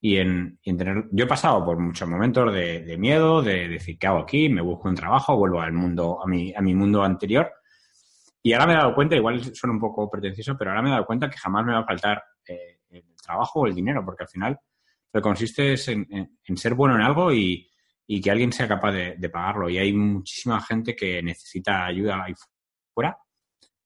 y 0.00 0.16
en, 0.16 0.58
tener... 0.64 1.04
Yo 1.12 1.26
he 1.26 1.28
pasado 1.28 1.62
por 1.62 1.78
muchos 1.78 2.08
momentos 2.08 2.50
de, 2.54 2.96
miedo, 2.96 3.42
de, 3.42 3.68
decir, 3.68 3.98
¿qué 3.98 4.06
hago 4.06 4.20
aquí? 4.20 4.48
Me 4.48 4.62
busco 4.62 4.88
un 4.88 4.94
trabajo, 4.94 5.36
vuelvo 5.36 5.60
al 5.60 5.74
mundo, 5.74 6.22
a 6.24 6.26
mi, 6.26 6.54
a 6.54 6.62
mi 6.62 6.74
mundo 6.74 7.02
anterior. 7.02 7.52
Y 8.42 8.54
ahora 8.54 8.66
me 8.66 8.72
he 8.72 8.76
dado 8.76 8.94
cuenta, 8.94 9.14
igual 9.14 9.44
suena 9.54 9.74
un 9.74 9.80
poco 9.80 10.10
pretencioso, 10.10 10.56
pero 10.56 10.70
ahora 10.70 10.80
me 10.80 10.88
he 10.88 10.92
dado 10.92 11.04
cuenta 11.04 11.28
que 11.28 11.36
jamás 11.36 11.66
me 11.66 11.74
va 11.74 11.80
a 11.80 11.84
faltar 11.84 12.22
eh, 12.48 12.79
el 12.90 13.04
trabajo 13.22 13.60
o 13.60 13.66
el 13.66 13.74
dinero, 13.74 14.04
porque 14.04 14.24
al 14.24 14.28
final 14.28 14.58
lo 15.12 15.20
que 15.20 15.22
consiste 15.22 15.72
es 15.72 15.88
en, 15.88 16.06
ser 16.56 16.74
bueno 16.74 16.94
en 16.94 17.02
algo 17.02 17.32
y, 17.32 17.66
que 18.22 18.30
alguien 18.30 18.52
sea 18.52 18.66
capaz 18.66 18.92
de, 18.92 19.30
pagarlo. 19.30 19.68
Y 19.68 19.78
hay 19.78 19.92
muchísima 19.92 20.60
gente 20.60 20.96
que 20.96 21.22
necesita 21.22 21.86
ayuda 21.86 22.24
ahí 22.24 22.34
fuera 22.92 23.16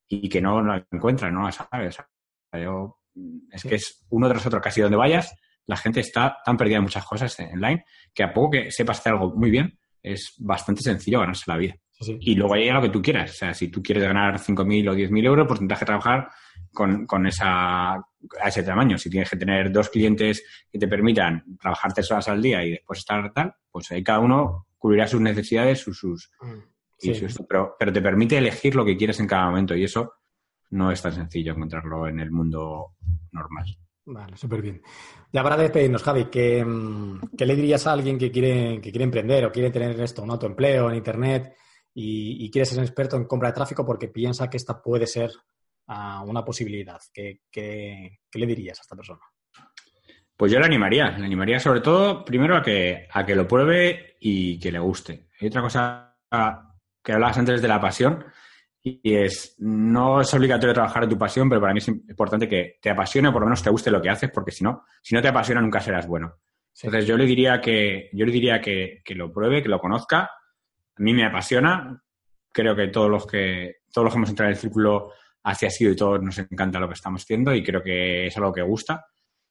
y 0.08 0.28
que 0.28 0.40
no 0.40 0.62
la 0.62 0.86
encuentra, 0.90 1.30
no 1.30 1.42
la 1.42 1.52
sabe. 1.52 1.88
es 1.88 3.62
que 3.62 3.74
es 3.74 4.06
uno 4.10 4.28
tras 4.28 4.46
otro, 4.46 4.60
casi 4.60 4.80
donde 4.80 4.96
vayas, 4.96 5.34
la 5.66 5.76
gente 5.76 6.00
está 6.00 6.38
tan 6.44 6.56
perdida 6.56 6.76
en 6.76 6.82
muchas 6.84 7.04
cosas 7.04 7.38
online 7.40 7.84
que 8.14 8.22
a 8.22 8.32
poco 8.32 8.52
que 8.52 8.70
sepas 8.70 9.00
hacer 9.00 9.12
algo 9.12 9.34
muy 9.34 9.50
bien, 9.50 9.78
es 10.02 10.34
bastante 10.38 10.82
sencillo 10.82 11.20
ganarse 11.20 11.44
la 11.46 11.56
vida. 11.56 11.74
Y 12.20 12.34
luego 12.34 12.54
hay 12.54 12.70
lo 12.70 12.82
que 12.82 12.90
tú 12.90 13.00
quieras. 13.00 13.30
O 13.30 13.34
sea, 13.34 13.54
si 13.54 13.68
tú 13.68 13.82
quieres 13.82 14.04
ganar 14.04 14.38
5.000 14.38 14.90
o 14.90 14.94
10.000 14.94 15.24
euros, 15.24 15.46
pues 15.46 15.60
tendrás 15.60 15.78
que 15.78 15.86
trabajar 15.86 16.28
con, 16.72 17.06
con 17.06 17.26
esa, 17.26 17.96
a 18.40 18.48
ese 18.48 18.62
tamaño. 18.62 18.98
Si 18.98 19.10
tienes 19.10 19.30
que 19.30 19.36
tener 19.36 19.70
dos 19.70 19.90
clientes 19.90 20.44
que 20.70 20.78
te 20.78 20.88
permitan 20.88 21.56
trabajar 21.58 21.92
tres 21.92 22.10
horas 22.10 22.28
al 22.28 22.42
día 22.42 22.64
y 22.64 22.72
después 22.72 23.00
estar 23.00 23.32
tal, 23.32 23.54
pues 23.70 23.90
ahí 23.90 24.02
cada 24.02 24.20
uno 24.20 24.66
cubrirá 24.78 25.06
sus 25.06 25.20
necesidades, 25.20 25.80
sus... 25.80 25.98
sus, 25.98 26.30
mm, 26.40 27.44
pero, 27.48 27.76
pero 27.78 27.92
te 27.92 28.00
permite 28.00 28.38
elegir 28.38 28.74
lo 28.74 28.84
que 28.84 28.96
quieres 28.96 29.18
en 29.20 29.26
cada 29.26 29.46
momento 29.46 29.74
y 29.74 29.84
eso 29.84 30.14
no 30.70 30.90
es 30.90 31.00
tan 31.02 31.12
sencillo 31.12 31.52
encontrarlo 31.52 32.06
en 32.06 32.20
el 32.20 32.30
mundo 32.30 32.94
normal. 33.32 33.66
Vale, 34.06 34.36
súper 34.36 34.60
bien. 34.60 34.82
Ya 35.32 35.42
para 35.42 35.56
despedirnos, 35.56 36.02
Javi, 36.02 36.26
¿qué, 36.26 36.64
mm, 36.64 37.30
¿qué, 37.36 37.46
le 37.46 37.56
dirías 37.56 37.86
a 37.86 37.92
alguien 37.92 38.18
que 38.18 38.30
quiere, 38.30 38.80
que 38.80 38.90
quiere 38.90 39.04
emprender 39.04 39.44
o 39.46 39.52
quiere 39.52 39.70
tener 39.70 39.98
esto, 40.00 40.22
un 40.22 40.30
autoempleo 40.30 40.90
en 40.90 40.96
Internet 40.96 41.54
y, 41.94 42.44
y 42.44 42.50
quiere 42.50 42.66
ser 42.66 42.80
experto 42.80 43.16
en 43.16 43.24
compra 43.24 43.48
de 43.48 43.54
tráfico 43.54 43.86
porque 43.86 44.08
piensa 44.08 44.50
que 44.50 44.58
esta 44.58 44.82
puede 44.82 45.06
ser 45.06 45.30
una 45.86 46.44
posibilidad? 46.44 47.00
¿Qué, 47.12 47.40
le 48.32 48.46
dirías 48.46 48.78
a 48.78 48.82
esta 48.82 48.96
persona? 48.96 49.20
Pues 50.36 50.50
yo 50.50 50.58
le 50.58 50.66
animaría, 50.66 51.16
le 51.16 51.24
animaría 51.24 51.60
sobre 51.60 51.80
todo 51.80 52.24
primero 52.24 52.56
a 52.56 52.62
que, 52.62 53.06
a 53.10 53.24
que 53.24 53.36
lo 53.36 53.46
pruebe 53.46 54.16
y 54.20 54.58
que 54.58 54.72
le 54.72 54.78
guste. 54.80 55.28
Hay 55.40 55.48
otra 55.48 55.62
cosa 55.62 56.16
que 57.02 57.12
hablabas 57.12 57.38
antes 57.38 57.62
de 57.62 57.68
la 57.68 57.80
pasión 57.80 58.24
y 58.82 59.14
es, 59.14 59.54
no 59.60 60.20
es 60.20 60.34
obligatorio 60.34 60.74
trabajar 60.74 61.04
en 61.04 61.10
tu 61.10 61.18
pasión, 61.18 61.48
pero 61.48 61.60
para 61.60 61.72
mí 61.72 61.78
es 61.78 61.88
importante 61.88 62.48
que 62.48 62.78
te 62.82 62.90
apasione 62.90 63.28
o 63.28 63.32
por 63.32 63.42
lo 63.42 63.46
menos 63.46 63.62
te 63.62 63.70
guste 63.70 63.90
lo 63.90 64.02
que 64.02 64.10
haces, 64.10 64.30
porque 64.30 64.50
si 64.50 64.64
no, 64.64 64.84
si 65.00 65.14
no 65.14 65.22
te 65.22 65.28
apasiona 65.28 65.60
nunca 65.60 65.80
serás 65.80 66.06
bueno. 66.06 66.34
Entonces 66.82 67.06
yo 67.06 67.16
le 67.16 67.24
diría 67.24 67.60
que, 67.60 68.10
yo 68.12 68.26
le 68.26 68.32
diría 68.32 68.60
que, 68.60 69.00
que, 69.04 69.14
lo 69.14 69.32
pruebe, 69.32 69.62
que 69.62 69.68
lo 69.68 69.78
conozca. 69.78 70.22
A 70.22 71.02
mí 71.02 71.14
me 71.14 71.24
apasiona. 71.24 72.02
Creo 72.52 72.74
que 72.74 72.88
todos 72.88 73.08
los 73.08 73.26
que, 73.26 73.76
todos 73.92 74.04
los 74.04 74.12
que 74.12 74.18
hemos 74.18 74.30
entrado 74.30 74.50
en 74.50 74.54
el 74.54 74.60
círculo 74.60 75.12
así 75.44 75.66
ha 75.66 75.70
sido 75.70 75.92
y 75.92 75.96
todos 75.96 76.22
nos 76.22 76.38
encanta 76.38 76.80
lo 76.80 76.88
que 76.88 76.94
estamos 76.94 77.22
haciendo 77.22 77.54
y 77.54 77.62
creo 77.62 77.82
que 77.82 78.26
es 78.26 78.36
algo 78.36 78.52
que 78.52 78.62
gusta. 78.62 79.06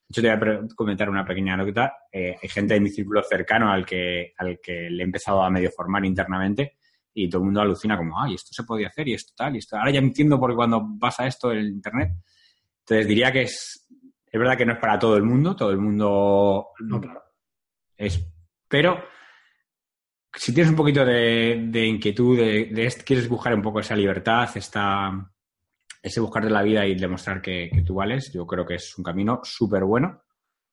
Yo 0.09 0.21
te 0.21 0.35
voy 0.35 0.47
a 0.47 0.61
comentar 0.75 1.09
una 1.09 1.25
pequeña 1.25 1.53
anécdota. 1.53 1.93
Eh, 2.11 2.35
hay 2.41 2.49
gente 2.49 2.73
de 2.73 2.81
mi 2.81 2.89
círculo 2.89 3.23
cercano 3.23 3.71
al 3.71 3.85
que, 3.85 4.33
al 4.37 4.59
que 4.61 4.89
le 4.89 5.01
he 5.01 5.05
empezado 5.05 5.41
a 5.41 5.49
medio 5.49 5.71
formar 5.71 6.03
internamente 6.05 6.77
y 7.13 7.29
todo 7.29 7.41
el 7.41 7.45
mundo 7.45 7.61
alucina 7.61 7.95
como, 7.95 8.19
ay, 8.19 8.35
esto 8.35 8.53
se 8.53 8.63
podía 8.63 8.87
hacer 8.87 9.07
y 9.07 9.13
esto 9.13 9.33
tal 9.35 9.55
y 9.55 9.59
esto. 9.59 9.77
Ahora 9.77 9.91
ya 9.91 9.99
entiendo 9.99 10.39
por 10.39 10.49
qué 10.49 10.55
cuando 10.55 10.83
pasa 10.99 11.27
esto 11.27 11.51
en 11.51 11.65
Internet. 11.67 12.11
Entonces 12.79 13.07
diría 13.07 13.31
que 13.31 13.43
es, 13.43 13.87
es 14.25 14.39
verdad 14.39 14.57
que 14.57 14.65
no 14.65 14.73
es 14.73 14.79
para 14.79 14.99
todo 14.99 15.15
el 15.15 15.23
mundo, 15.23 15.55
todo 15.55 15.71
el 15.71 15.77
mundo 15.77 16.69
no, 16.79 17.01
claro. 17.01 17.23
es, 17.95 18.25
pero 18.67 19.03
si 20.35 20.53
tienes 20.53 20.71
un 20.71 20.75
poquito 20.75 21.05
de, 21.05 21.85
inquietud, 21.85 22.37
de, 22.37 22.93
quieres 23.05 23.29
buscar 23.29 23.53
un 23.53 23.61
poco 23.61 23.79
esa 23.79 23.95
libertad, 23.95 24.49
esta, 24.55 25.31
ese 26.03 26.19
buscar 26.19 26.43
de 26.43 26.49
la 26.49 26.61
vida 26.61 26.85
y 26.85 26.95
demostrar 26.95 27.41
que, 27.41 27.71
tú 27.85 27.95
vales, 27.95 28.31
yo 28.33 28.45
creo 28.45 28.65
que 28.65 28.75
es 28.75 28.97
un 28.97 29.05
camino 29.05 29.39
súper 29.43 29.85
bueno, 29.85 30.21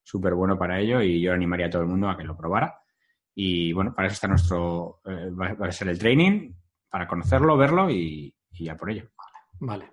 súper 0.02 0.34
bueno 0.34 0.58
para 0.58 0.80
ello 0.80 1.00
y 1.00 1.22
yo 1.22 1.32
animaría 1.32 1.66
a 1.66 1.70
todo 1.70 1.82
el 1.82 1.88
mundo 1.88 2.10
a 2.10 2.16
que 2.16 2.24
lo 2.24 2.36
probara. 2.36 2.80
Y 3.32 3.72
bueno, 3.72 3.94
para 3.94 4.08
eso 4.08 4.14
está 4.14 4.26
nuestro, 4.26 5.00
eh, 5.06 5.30
va 5.30 5.66
a 5.66 5.72
ser 5.72 5.88
el 5.88 5.98
training, 6.00 6.52
para 6.90 7.06
conocerlo, 7.06 7.56
verlo 7.56 7.88
y, 7.88 8.34
ya 8.58 8.76
por 8.76 8.90
ello. 8.90 9.08
Vale. 9.60 9.92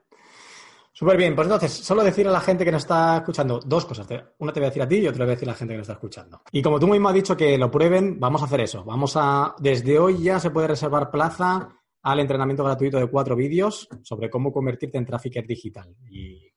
Súper 0.91 1.15
bien, 1.15 1.35
pues 1.35 1.45
entonces, 1.45 1.71
solo 1.71 2.03
decir 2.03 2.27
a 2.27 2.31
la 2.31 2.41
gente 2.41 2.65
que 2.65 2.71
nos 2.71 2.81
está 2.81 3.17
escuchando 3.17 3.59
dos 3.63 3.85
cosas. 3.85 4.07
Una 4.39 4.51
te 4.51 4.59
voy 4.59 4.65
a 4.65 4.69
decir 4.69 4.81
a 4.81 4.87
ti 4.87 4.95
y 4.97 5.07
otra 5.07 5.19
te 5.19 5.23
voy 5.23 5.31
a 5.31 5.35
decir 5.35 5.47
a 5.47 5.51
la 5.51 5.57
gente 5.57 5.73
que 5.75 5.77
nos 5.77 5.83
está 5.85 5.93
escuchando. 5.93 6.41
Y 6.51 6.63
como 6.63 6.79
tú 6.79 6.87
mismo 6.87 7.07
has 7.07 7.13
dicho 7.13 7.37
que 7.37 7.55
lo 7.59 7.69
prueben, 7.69 8.19
vamos 8.19 8.41
a 8.41 8.45
hacer 8.45 8.61
eso. 8.61 8.83
Vamos 8.83 9.13
a, 9.15 9.53
desde 9.59 9.99
hoy 9.99 10.23
ya 10.23 10.39
se 10.39 10.49
puede 10.49 10.69
reservar 10.69 11.11
plaza 11.11 11.76
al 12.07 12.21
entrenamiento 12.21 12.63
gratuito 12.63 12.97
de 12.97 13.07
cuatro 13.07 13.35
vídeos 13.35 13.89
sobre 14.01 14.29
cómo 14.29 14.53
convertirte 14.53 14.97
en 14.97 15.05
trafficker 15.05 15.45
digital. 15.45 15.93
Y 16.09 16.49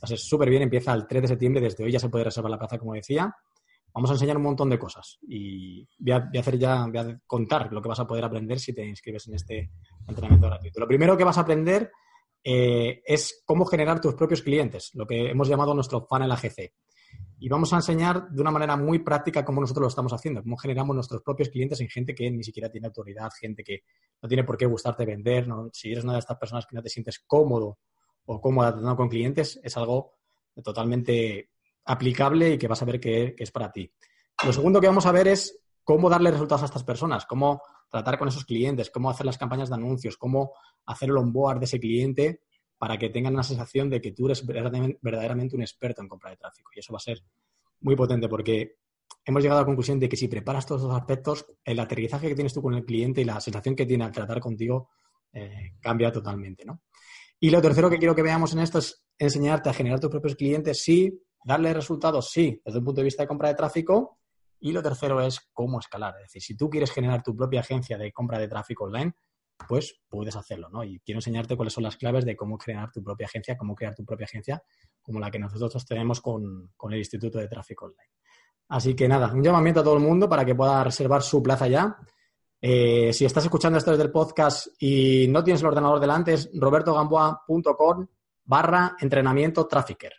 es 0.00 0.26
súper 0.26 0.48
bien, 0.48 0.62
empieza 0.62 0.94
el 0.94 1.06
3 1.06 1.20
de 1.20 1.28
septiembre, 1.28 1.60
desde 1.60 1.84
hoy 1.84 1.92
ya 1.92 2.00
se 2.00 2.08
puede 2.08 2.24
reservar 2.24 2.50
la 2.50 2.58
plaza, 2.58 2.78
como 2.78 2.94
decía. 2.94 3.30
Vamos 3.92 4.08
a 4.08 4.14
enseñar 4.14 4.38
un 4.38 4.44
montón 4.44 4.70
de 4.70 4.78
cosas 4.78 5.18
y 5.28 5.86
voy 5.98 6.12
a, 6.12 6.30
hacer 6.38 6.58
ya, 6.58 6.86
voy 6.86 6.96
a 6.96 7.20
contar 7.26 7.70
lo 7.74 7.82
que 7.82 7.90
vas 7.90 8.00
a 8.00 8.06
poder 8.06 8.24
aprender 8.24 8.58
si 8.58 8.72
te 8.72 8.86
inscribes 8.86 9.28
en 9.28 9.34
este 9.34 9.70
entrenamiento 10.08 10.46
gratuito. 10.46 10.80
Lo 10.80 10.88
primero 10.88 11.14
que 11.14 11.24
vas 11.24 11.36
a 11.36 11.42
aprender 11.42 11.92
eh, 12.42 13.02
es 13.04 13.42
cómo 13.44 13.66
generar 13.66 14.00
tus 14.00 14.14
propios 14.14 14.40
clientes, 14.40 14.92
lo 14.94 15.06
que 15.06 15.28
hemos 15.28 15.46
llamado 15.46 15.74
nuestro 15.74 16.06
funnel 16.06 16.32
AGC. 16.32 16.72
Y 17.38 17.48
vamos 17.48 17.72
a 17.72 17.76
enseñar 17.76 18.30
de 18.30 18.40
una 18.40 18.50
manera 18.50 18.76
muy 18.76 19.00
práctica 19.00 19.44
cómo 19.44 19.60
nosotros 19.60 19.82
lo 19.82 19.88
estamos 19.88 20.12
haciendo, 20.12 20.42
cómo 20.42 20.56
generamos 20.56 20.94
nuestros 20.94 21.22
propios 21.22 21.50
clientes 21.50 21.80
en 21.80 21.88
gente 21.88 22.14
que 22.14 22.30
ni 22.30 22.42
siquiera 22.42 22.70
tiene 22.70 22.86
autoridad, 22.86 23.30
gente 23.38 23.62
que 23.62 23.82
no 24.22 24.28
tiene 24.28 24.44
por 24.44 24.56
qué 24.56 24.64
gustarte 24.64 25.04
vender. 25.04 25.46
Si 25.72 25.92
eres 25.92 26.04
una 26.04 26.14
de 26.14 26.20
estas 26.20 26.38
personas 26.38 26.66
que 26.66 26.74
no 26.74 26.82
te 26.82 26.88
sientes 26.88 27.18
cómodo 27.26 27.78
o 28.24 28.40
cómoda 28.40 28.72
tratando 28.72 28.96
con 28.96 29.08
clientes, 29.08 29.60
es 29.62 29.76
algo 29.76 30.14
totalmente 30.62 31.50
aplicable 31.84 32.54
y 32.54 32.58
que 32.58 32.68
vas 32.68 32.80
a 32.80 32.86
ver 32.86 32.98
que, 32.98 33.34
que 33.36 33.44
es 33.44 33.50
para 33.50 33.70
ti. 33.70 33.92
Lo 34.44 34.52
segundo 34.52 34.80
que 34.80 34.86
vamos 34.86 35.06
a 35.06 35.12
ver 35.12 35.28
es 35.28 35.60
cómo 35.84 36.08
darle 36.08 36.30
resultados 36.30 36.62
a 36.62 36.66
estas 36.66 36.84
personas, 36.84 37.26
cómo 37.26 37.62
tratar 37.90 38.18
con 38.18 38.28
esos 38.28 38.44
clientes, 38.44 38.90
cómo 38.90 39.10
hacer 39.10 39.26
las 39.26 39.38
campañas 39.38 39.68
de 39.68 39.76
anuncios, 39.76 40.16
cómo 40.16 40.52
hacer 40.86 41.10
el 41.10 41.18
onboard 41.18 41.60
de 41.60 41.64
ese 41.66 41.78
cliente 41.78 42.40
para 42.78 42.98
que 42.98 43.10
tengan 43.10 43.34
la 43.34 43.42
sensación 43.42 43.88
de 43.88 44.00
que 44.00 44.12
tú 44.12 44.26
eres 44.26 44.44
verdaderamente 44.46 45.56
un 45.56 45.62
experto 45.62 46.02
en 46.02 46.08
compra 46.08 46.30
de 46.30 46.36
tráfico. 46.36 46.70
Y 46.74 46.80
eso 46.80 46.92
va 46.92 46.98
a 46.98 47.00
ser 47.00 47.22
muy 47.80 47.96
potente 47.96 48.28
porque 48.28 48.76
hemos 49.24 49.42
llegado 49.42 49.58
a 49.58 49.62
la 49.62 49.66
conclusión 49.66 49.98
de 49.98 50.08
que 50.08 50.16
si 50.16 50.28
preparas 50.28 50.66
todos 50.66 50.82
los 50.82 50.94
aspectos, 50.94 51.46
el 51.64 51.78
aterrizaje 51.80 52.28
que 52.28 52.34
tienes 52.34 52.52
tú 52.52 52.62
con 52.62 52.74
el 52.74 52.84
cliente 52.84 53.20
y 53.20 53.24
la 53.24 53.40
sensación 53.40 53.74
que 53.74 53.86
tiene 53.86 54.04
al 54.04 54.12
tratar 54.12 54.40
contigo 54.40 54.90
eh, 55.32 55.74
cambia 55.80 56.12
totalmente, 56.12 56.64
¿no? 56.64 56.82
Y 57.38 57.50
lo 57.50 57.60
tercero 57.60 57.90
que 57.90 57.98
quiero 57.98 58.14
que 58.14 58.22
veamos 58.22 58.54
en 58.54 58.60
esto 58.60 58.78
es 58.78 59.04
enseñarte 59.18 59.68
a 59.68 59.74
generar 59.74 60.00
tus 60.00 60.10
propios 60.10 60.36
clientes, 60.36 60.82
sí, 60.82 61.22
darle 61.44 61.74
resultados, 61.74 62.30
sí, 62.30 62.60
desde 62.64 62.78
un 62.78 62.84
punto 62.84 63.00
de 63.00 63.04
vista 63.04 63.22
de 63.22 63.28
compra 63.28 63.48
de 63.48 63.54
tráfico, 63.54 64.18
y 64.60 64.72
lo 64.72 64.82
tercero 64.82 65.20
es 65.20 65.40
cómo 65.52 65.78
escalar. 65.78 66.14
Es 66.16 66.32
decir, 66.32 66.42
si 66.42 66.56
tú 66.56 66.70
quieres 66.70 66.90
generar 66.90 67.22
tu 67.22 67.36
propia 67.36 67.60
agencia 67.60 67.98
de 67.98 68.10
compra 68.12 68.38
de 68.38 68.48
tráfico 68.48 68.84
online, 68.84 69.14
pues 69.68 70.00
puedes 70.08 70.36
hacerlo, 70.36 70.68
¿no? 70.68 70.84
Y 70.84 71.00
quiero 71.00 71.18
enseñarte 71.18 71.56
cuáles 71.56 71.72
son 71.72 71.84
las 71.84 71.96
claves 71.96 72.24
de 72.24 72.36
cómo 72.36 72.58
crear 72.58 72.90
tu 72.90 73.02
propia 73.02 73.26
agencia, 73.26 73.56
cómo 73.56 73.74
crear 73.74 73.94
tu 73.94 74.04
propia 74.04 74.24
agencia 74.24 74.62
como 75.02 75.18
la 75.20 75.30
que 75.30 75.38
nosotros 75.38 75.84
tenemos 75.86 76.20
con, 76.20 76.70
el 76.90 76.98
Instituto 76.98 77.38
de 77.38 77.48
Tráfico 77.48 77.86
Online. 77.86 78.10
Así 78.68 78.94
que 78.94 79.08
nada, 79.08 79.32
un 79.32 79.42
llamamiento 79.42 79.80
a 79.80 79.84
todo 79.84 79.94
el 79.94 80.02
mundo 80.02 80.28
para 80.28 80.44
que 80.44 80.54
pueda 80.54 80.82
reservar 80.84 81.22
su 81.22 81.42
plaza 81.42 81.68
ya. 81.68 81.96
Eh, 82.60 83.12
si 83.12 83.24
estás 83.24 83.44
escuchando 83.44 83.78
esto 83.78 83.92
desde 83.92 84.04
el 84.04 84.10
podcast 84.10 84.68
y 84.80 85.28
no 85.28 85.44
tienes 85.44 85.60
el 85.62 85.68
ordenador 85.68 86.00
delante, 86.00 86.34
es 86.34 86.50
robertogamboa.com 86.52 88.06
barra 88.44 88.96
entrenamiento 89.00 89.66
trafficker. 89.66 90.12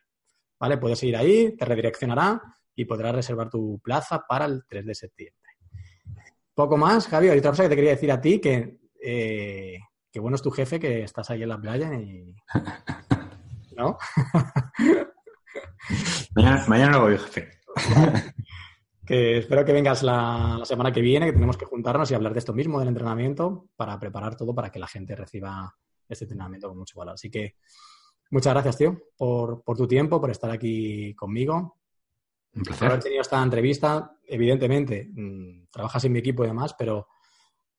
¿Vale? 0.59 0.77
Puedes 0.77 1.03
ir 1.03 1.15
ahí, 1.15 1.55
te 1.55 1.65
redireccionará 1.65 2.41
y 2.73 2.85
podrás 2.85 3.13
reservar 3.13 3.49
tu 3.49 3.79
plaza 3.79 4.25
para 4.27 4.45
el 4.45 4.63
3 4.67 4.85
de 4.85 4.95
septiembre. 4.95 5.37
Poco 6.53 6.77
más, 6.77 7.07
Javier. 7.07 7.35
Y 7.35 7.39
otra 7.39 7.51
cosa 7.51 7.63
que 7.63 7.69
te 7.69 7.75
quería 7.75 7.91
decir 7.91 8.11
a 8.11 8.19
ti, 8.19 8.39
que, 8.39 8.79
eh, 9.09 9.79
que 10.11 10.19
bueno 10.19 10.35
es 10.35 10.41
tu 10.41 10.51
jefe, 10.51 10.81
que 10.81 11.03
estás 11.03 11.29
ahí 11.29 11.41
en 11.41 11.49
la 11.49 11.61
playa 11.61 11.93
y... 11.93 12.35
¿No? 13.77 13.97
mañana, 16.35 16.65
mañana 16.67 16.91
no 16.91 17.01
voy, 17.03 17.17
jefe. 17.17 17.61
que 19.05 19.37
espero 19.37 19.63
que 19.63 19.71
vengas 19.71 20.03
la, 20.03 20.59
semana 20.65 20.91
que 20.91 20.99
viene, 20.99 21.27
que 21.27 21.31
tenemos 21.31 21.55
que 21.55 21.65
juntarnos 21.65 22.11
y 22.11 22.15
hablar 22.15 22.33
de 22.33 22.39
esto 22.39 22.53
mismo, 22.53 22.79
del 22.79 22.89
entrenamiento, 22.89 23.69
para 23.77 23.97
preparar 23.97 24.35
todo 24.35 24.53
para 24.53 24.71
que 24.71 24.79
la 24.79 24.87
gente 24.87 25.15
reciba 25.15 25.73
este 26.09 26.25
entrenamiento 26.25 26.67
con 26.67 26.79
mucho 26.79 26.99
valor. 26.99 27.13
Así 27.13 27.29
que 27.29 27.55
muchas 28.31 28.53
gracias, 28.53 28.77
tío, 28.77 28.99
por, 29.15 29.63
por 29.63 29.77
tu 29.77 29.87
tiempo, 29.87 30.19
por 30.19 30.31
estar 30.31 30.51
aquí 30.51 31.15
conmigo. 31.15 31.77
Un 32.55 32.63
placer. 32.63 32.89
haber 32.89 33.03
tenido 33.03 33.21
esta 33.21 33.41
entrevista. 33.41 34.17
Evidentemente, 34.25 35.09
mm, 35.13 35.67
trabajas 35.71 36.03
en 36.03 36.11
mi 36.11 36.19
equipo 36.19 36.43
y 36.43 36.47
demás, 36.47 36.75
pero 36.77 37.07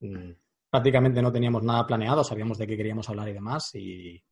mm, 0.01 0.31
prácticamente 0.71 1.23
no 1.23 1.33
teníamos 1.33 1.63
nada 1.63 1.87
planeado, 1.87 2.25
sabíamos 2.25 2.59
de 2.59 2.67
qué 2.67 2.77
queríamos 2.77 3.09
hablar 3.09 3.29
y 3.29 3.33
demás. 3.33 3.71
Y, 3.75 4.23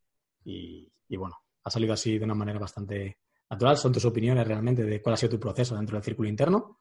bueno, 1.09 1.35
ha 1.63 1.69
salido 1.69 1.93
así 1.93 2.17
de 2.17 2.25
una 2.25 2.35
manera 2.35 2.59
bastante 2.59 3.19
natural. 3.49 3.77
Son 3.77 3.91
tus 3.91 4.05
opiniones 4.05 4.47
realmente 4.47 4.83
de 4.83 5.01
cuál 5.01 5.13
ha 5.13 5.17
sido 5.17 5.31
tu 5.31 5.39
proceso 5.39 5.75
dentro 5.75 5.95
del 5.95 6.03
círculo 6.03 6.29
interno. 6.29 6.79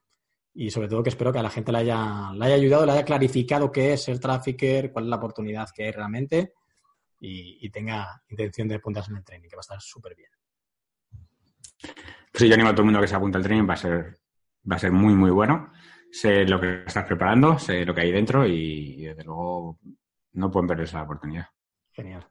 Y 0.54 0.70
sobre 0.70 0.88
todo 0.88 1.02
que 1.02 1.10
espero 1.10 1.32
que 1.32 1.38
a 1.38 1.42
la 1.42 1.50
gente 1.50 1.70
le 1.70 1.78
haya, 1.78 2.32
le 2.32 2.46
haya 2.46 2.54
ayudado, 2.54 2.86
le 2.86 2.92
haya 2.92 3.04
clarificado 3.04 3.70
qué 3.70 3.92
es 3.92 4.04
ser 4.04 4.18
trafficker, 4.18 4.90
cuál 4.90 5.04
es 5.04 5.10
la 5.10 5.16
oportunidad 5.16 5.68
que 5.74 5.84
hay 5.84 5.90
realmente 5.90 6.54
y, 7.20 7.70
tenga 7.70 8.22
intención 8.28 8.68
de 8.68 8.76
apuntarse 8.76 9.10
en 9.10 9.18
el 9.18 9.24
training, 9.24 9.48
que 9.48 9.56
va 9.56 9.60
a 9.60 9.62
estar 9.62 9.80
súper 9.80 10.14
bien. 10.14 10.30
Sí, 12.32 12.48
yo 12.48 12.54
animo 12.54 12.68
a 12.68 12.72
todo 12.72 12.82
el 12.82 12.86
mundo 12.86 13.00
que 13.00 13.08
se 13.08 13.16
apunte 13.16 13.38
al 13.38 13.44
training, 13.44 13.68
va 13.68 13.74
a 13.74 13.78
ser, 13.78 14.18
va 14.70 14.76
a 14.76 14.78
ser 14.78 14.92
muy, 14.92 15.14
muy 15.14 15.30
bueno 15.30 15.72
sé 16.16 16.46
lo 16.46 16.58
que 16.60 16.84
estás 16.86 17.04
preparando, 17.04 17.58
sé 17.58 17.84
lo 17.84 17.94
que 17.94 18.00
hay 18.00 18.12
dentro 18.12 18.46
y, 18.46 19.02
desde 19.02 19.24
luego 19.24 19.78
no 20.32 20.50
pueden 20.50 20.66
perder 20.66 20.84
esa 20.84 21.02
oportunidad. 21.02 21.46
Genial. 21.92 22.26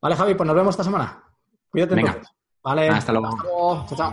Vale, 0.00 0.16
Javi, 0.16 0.34
pues 0.34 0.46
nos 0.46 0.56
vemos 0.56 0.72
esta 0.72 0.84
semana. 0.84 1.22
Cuídate 1.70 1.94
Venga. 1.94 2.20
Vale. 2.62 2.88
Hasta 2.88 3.12
luego. 3.12 3.86
Chao, 3.88 3.96
chao. 3.96 4.12